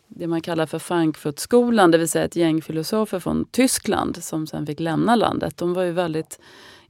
det 0.09 0.27
man 0.27 0.41
kallar 0.41 0.67
för 0.67 0.79
Frankfurtskolan, 0.79 1.91
det 1.91 1.99
vill 1.99 2.09
säga 2.09 2.25
ett 2.25 2.37
gäng 2.37 2.62
filosofer 2.62 3.19
från 3.21 3.45
Tyskland 3.51 4.25
som 4.25 4.47
sen 4.47 4.67
fick 4.67 4.81
lämna 4.81 5.17
landet. 5.17 5.57
De 5.57 5.75
var 5.75 5.83
ju 5.83 5.93
väldigt 5.93 6.41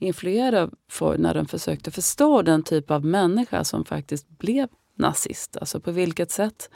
influerade 0.05 0.62
av 0.62 0.74
Freud 0.90 1.20
när 1.20 1.34
de 1.34 1.46
försökte 1.46 1.90
förstå 1.90 2.42
den 2.42 2.62
typ 2.62 2.90
av 2.90 3.05
människa 3.05 3.64
som 3.64 3.84
faktiskt 3.84 4.28
blev 4.28 4.68
nazist? 4.94 5.57
Alltså 5.57 5.80
på 5.80 5.90
vilket 5.90 6.30
sätt? 6.30 6.70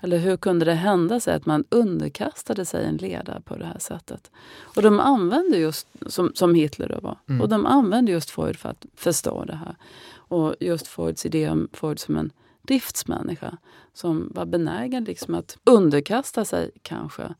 Eller 0.00 0.18
hur 0.18 0.36
kunde 0.36 0.64
det 0.64 0.74
hända 0.74 1.20
sig 1.20 1.34
att 1.34 1.46
man 1.46 1.64
underkastade 1.68 2.64
sig 2.64 2.84
en 2.84 2.96
ledare 2.96 3.40
på 3.40 3.56
det 3.56 3.64
här 3.64 3.78
sättet? 3.78 4.30
Och 4.60 4.82
de 4.82 5.00
använde 5.00 5.58
just, 5.58 5.88
som, 6.06 6.32
som 6.34 6.54
Hitler 6.54 6.88
då 6.88 7.00
var, 7.00 7.18
mm. 7.28 7.40
och 7.40 7.48
de 7.48 7.66
använde 7.66 8.12
just 8.12 8.30
Freud 8.30 8.56
för 8.56 8.68
att 8.68 8.86
förstå 8.94 9.44
det 9.44 9.56
här. 9.56 9.76
Och 10.14 10.54
just 10.60 10.86
Freuds 10.86 11.26
idé 11.26 11.48
om 11.48 11.68
Freud 11.72 11.98
som 11.98 12.16
en 12.16 12.30
driftsmänniska 12.62 13.58
som 13.92 14.32
var 14.34 14.46
benägen 14.46 15.04
liksom 15.04 15.34
att 15.34 15.56
underkasta 15.64 16.44
sig 16.44 16.70
kanske 16.82 17.34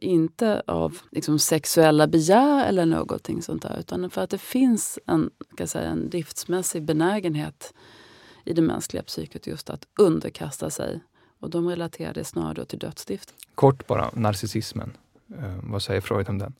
inte 0.00 0.62
av 0.66 0.98
liksom, 1.10 1.38
sexuella 1.38 2.06
begär 2.06 2.66
eller 2.68 2.86
någonting 2.86 3.42
sånt 3.42 3.62
där 3.62 3.76
utan 3.80 4.10
för 4.10 4.20
att 4.20 4.30
det 4.30 4.38
finns 4.38 4.98
en, 5.06 5.30
kan 5.56 5.68
säga, 5.68 5.90
en 5.90 6.10
driftsmässig 6.10 6.82
benägenhet 6.82 7.74
i 8.44 8.52
det 8.52 8.62
mänskliga 8.62 9.02
psyket 9.02 9.46
just 9.46 9.70
att 9.70 9.86
underkasta 9.98 10.70
sig. 10.70 11.00
Och 11.40 11.50
de 11.50 11.68
relaterar 11.68 12.14
det 12.14 12.24
snarare 12.24 12.64
till 12.64 12.78
dödsstift. 12.78 13.34
Kort 13.54 13.86
bara, 13.86 14.10
narcissismen. 14.14 14.96
Eh, 15.38 15.58
vad 15.62 15.82
säger 15.82 16.00
Freud 16.00 16.28
om 16.28 16.38
den? 16.38 16.54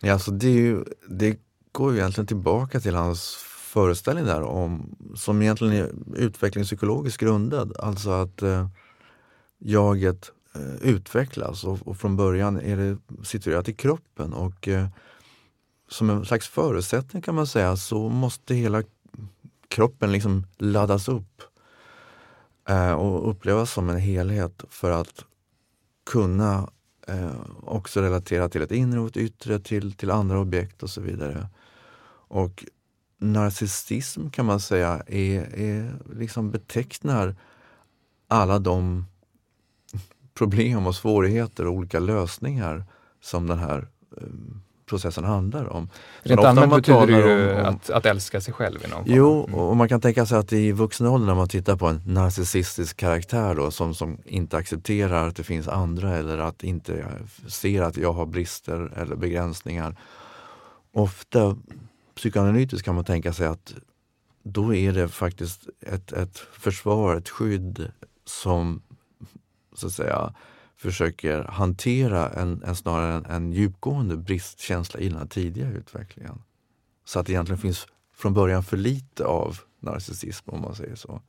Ja, 0.00 0.12
alltså 0.12 0.30
det, 0.30 0.50
ju, 0.50 0.84
det 1.08 1.38
går 1.72 1.92
ju 1.92 1.98
egentligen 1.98 2.26
tillbaka 2.26 2.80
till 2.80 2.94
hans 2.94 3.34
föreställning 3.72 4.24
där 4.24 4.42
om, 4.42 4.96
som 5.14 5.42
egentligen 5.42 5.74
är 5.74 5.90
utvecklingspsykologiskt 6.16 7.20
grundad. 7.20 7.76
Alltså 7.78 8.10
att 8.10 8.42
eh, 8.42 8.68
jaget 9.58 10.32
Eh, 10.54 10.74
utvecklas 10.82 11.64
och, 11.64 11.78
och, 11.88 11.96
från 11.96 12.16
början 12.16 12.60
är 12.60 12.76
det 12.76 12.98
situerat 13.24 13.68
i 13.68 13.72
kroppen 13.72 14.32
och 14.32 14.68
eh, 14.68 14.86
som 15.88 16.10
en 16.10 16.24
slags 16.24 16.48
förutsättning 16.48 17.22
kan 17.22 17.34
man 17.34 17.46
säga 17.46 17.76
så 17.76 18.08
måste 18.08 18.54
hela 18.54 18.82
kroppen 19.68 20.12
liksom 20.12 20.46
laddas 20.58 21.08
upp 21.08 21.42
eh, 22.68 22.92
och 22.92 23.30
upplevas 23.30 23.72
som 23.72 23.88
en 23.90 23.98
helhet 23.98 24.64
för 24.68 24.90
att 24.90 25.24
kunna 26.10 26.70
eh, 27.06 27.40
också 27.62 28.00
relatera 28.00 28.48
till 28.48 28.62
ett 28.62 28.72
inre 28.72 29.00
och 29.00 29.08
ett 29.08 29.16
yttre, 29.16 29.58
till, 29.58 29.92
till 29.92 30.10
andra 30.10 30.38
objekt 30.40 30.82
och 30.82 30.90
så 30.90 31.00
vidare. 31.00 31.48
Och 32.28 32.64
narcissism 33.18 34.30
kan 34.30 34.46
man 34.46 34.60
säga 34.60 35.02
är, 35.06 35.54
är 35.54 35.94
liksom 36.14 36.50
betecknar 36.50 37.36
alla 38.28 38.58
de 38.58 39.06
problem 40.40 40.86
och 40.86 40.94
svårigheter 40.94 41.66
och 41.66 41.72
olika 41.72 41.98
lösningar 41.98 42.84
som 43.22 43.46
den 43.46 43.58
här 43.58 43.88
eh, 44.16 44.22
processen 44.86 45.24
handlar 45.24 45.72
om. 45.72 45.88
Rent 46.22 46.40
allmänt 46.40 46.74
betyder 46.74 47.06
det 47.06 47.12
ju 47.12 47.52
om, 47.52 47.60
om, 47.60 47.74
att, 47.74 47.90
att 47.90 48.06
älska 48.06 48.40
sig 48.40 48.54
själv. 48.54 48.84
I 48.84 48.88
någon 48.88 49.02
jo, 49.06 49.44
mm. 49.44 49.54
och 49.60 49.76
man 49.76 49.88
kan 49.88 50.00
tänka 50.00 50.26
sig 50.26 50.38
att 50.38 50.52
i 50.52 50.72
vuxen 50.72 51.06
ålder 51.06 51.26
när 51.26 51.34
man 51.34 51.48
tittar 51.48 51.76
på 51.76 51.86
en 51.86 52.02
narcissistisk 52.06 52.96
karaktär 52.96 53.54
då, 53.54 53.70
som, 53.70 53.94
som 53.94 54.18
inte 54.24 54.56
accepterar 54.56 55.28
att 55.28 55.36
det 55.36 55.42
finns 55.42 55.68
andra 55.68 56.16
eller 56.16 56.38
att 56.38 56.64
inte 56.64 57.04
ser 57.46 57.82
att 57.82 57.96
jag 57.96 58.12
har 58.12 58.26
brister 58.26 58.92
eller 58.96 59.16
begränsningar. 59.16 59.96
Ofta 60.92 61.56
psykoanalytiskt 62.16 62.84
kan 62.84 62.94
man 62.94 63.04
tänka 63.04 63.32
sig 63.32 63.46
att 63.46 63.74
då 64.42 64.74
är 64.74 64.92
det 64.92 65.08
faktiskt 65.08 65.68
ett, 65.80 66.12
ett 66.12 66.38
försvar, 66.38 67.16
ett 67.16 67.28
skydd 67.28 67.92
som 68.24 68.82
så 69.72 69.86
att 69.86 69.92
säga 69.92 70.34
försöker 70.76 71.42
hantera 71.42 72.28
en, 72.28 72.62
en 72.66 72.76
snarare 72.76 73.14
en, 73.14 73.26
en 73.26 73.52
djupgående 73.52 74.16
bristkänsla 74.16 75.00
i 75.00 75.08
den 75.08 75.18
här 75.18 75.26
tidiga 75.26 75.68
utvecklingen. 75.68 76.42
Så 77.04 77.18
att 77.18 77.26
det 77.26 77.32
egentligen 77.32 77.60
finns 77.60 77.86
från 78.14 78.34
början 78.34 78.62
för 78.62 78.76
lite 78.76 79.24
av 79.24 79.58
narcissism 79.80 80.50
om 80.50 80.60
man 80.60 80.74
säger 80.74 80.94
så. 80.94 81.20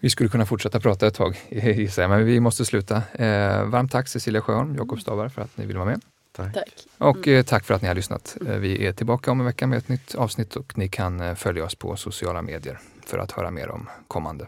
Vi 0.00 0.10
skulle 0.10 0.28
kunna 0.28 0.46
fortsätta 0.46 0.80
prata 0.80 1.06
ett 1.06 1.14
tag, 1.14 1.36
gissar 1.50 2.08
men 2.08 2.24
vi 2.24 2.40
måste 2.40 2.64
sluta. 2.64 2.96
Eh, 2.96 3.64
varmt 3.64 3.92
tack 3.92 4.08
Cecilia 4.08 4.40
Sjöholm, 4.40 4.76
Jakob 4.76 5.00
Stavar 5.00 5.28
för 5.28 5.42
att 5.42 5.56
ni 5.56 5.66
ville 5.66 5.78
vara 5.78 5.90
med. 5.90 6.00
Tack. 6.32 6.54
tack. 6.54 6.86
Och 6.98 7.28
eh, 7.28 7.42
tack 7.42 7.64
för 7.64 7.74
att 7.74 7.82
ni 7.82 7.88
har 7.88 7.94
lyssnat. 7.94 8.36
Eh, 8.46 8.56
vi 8.56 8.86
är 8.86 8.92
tillbaka 8.92 9.30
om 9.30 9.40
en 9.40 9.46
vecka 9.46 9.66
med 9.66 9.78
ett 9.78 9.88
nytt 9.88 10.14
avsnitt 10.14 10.56
och 10.56 10.78
ni 10.78 10.88
kan 10.88 11.20
eh, 11.20 11.34
följa 11.34 11.64
oss 11.64 11.74
på 11.74 11.96
sociala 11.96 12.42
medier 12.42 12.78
för 13.06 13.18
att 13.18 13.32
höra 13.32 13.50
mer 13.50 13.68
om 13.68 13.88
kommande. 14.08 14.46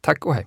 Tack 0.00 0.26
och 0.26 0.34
hej! 0.34 0.46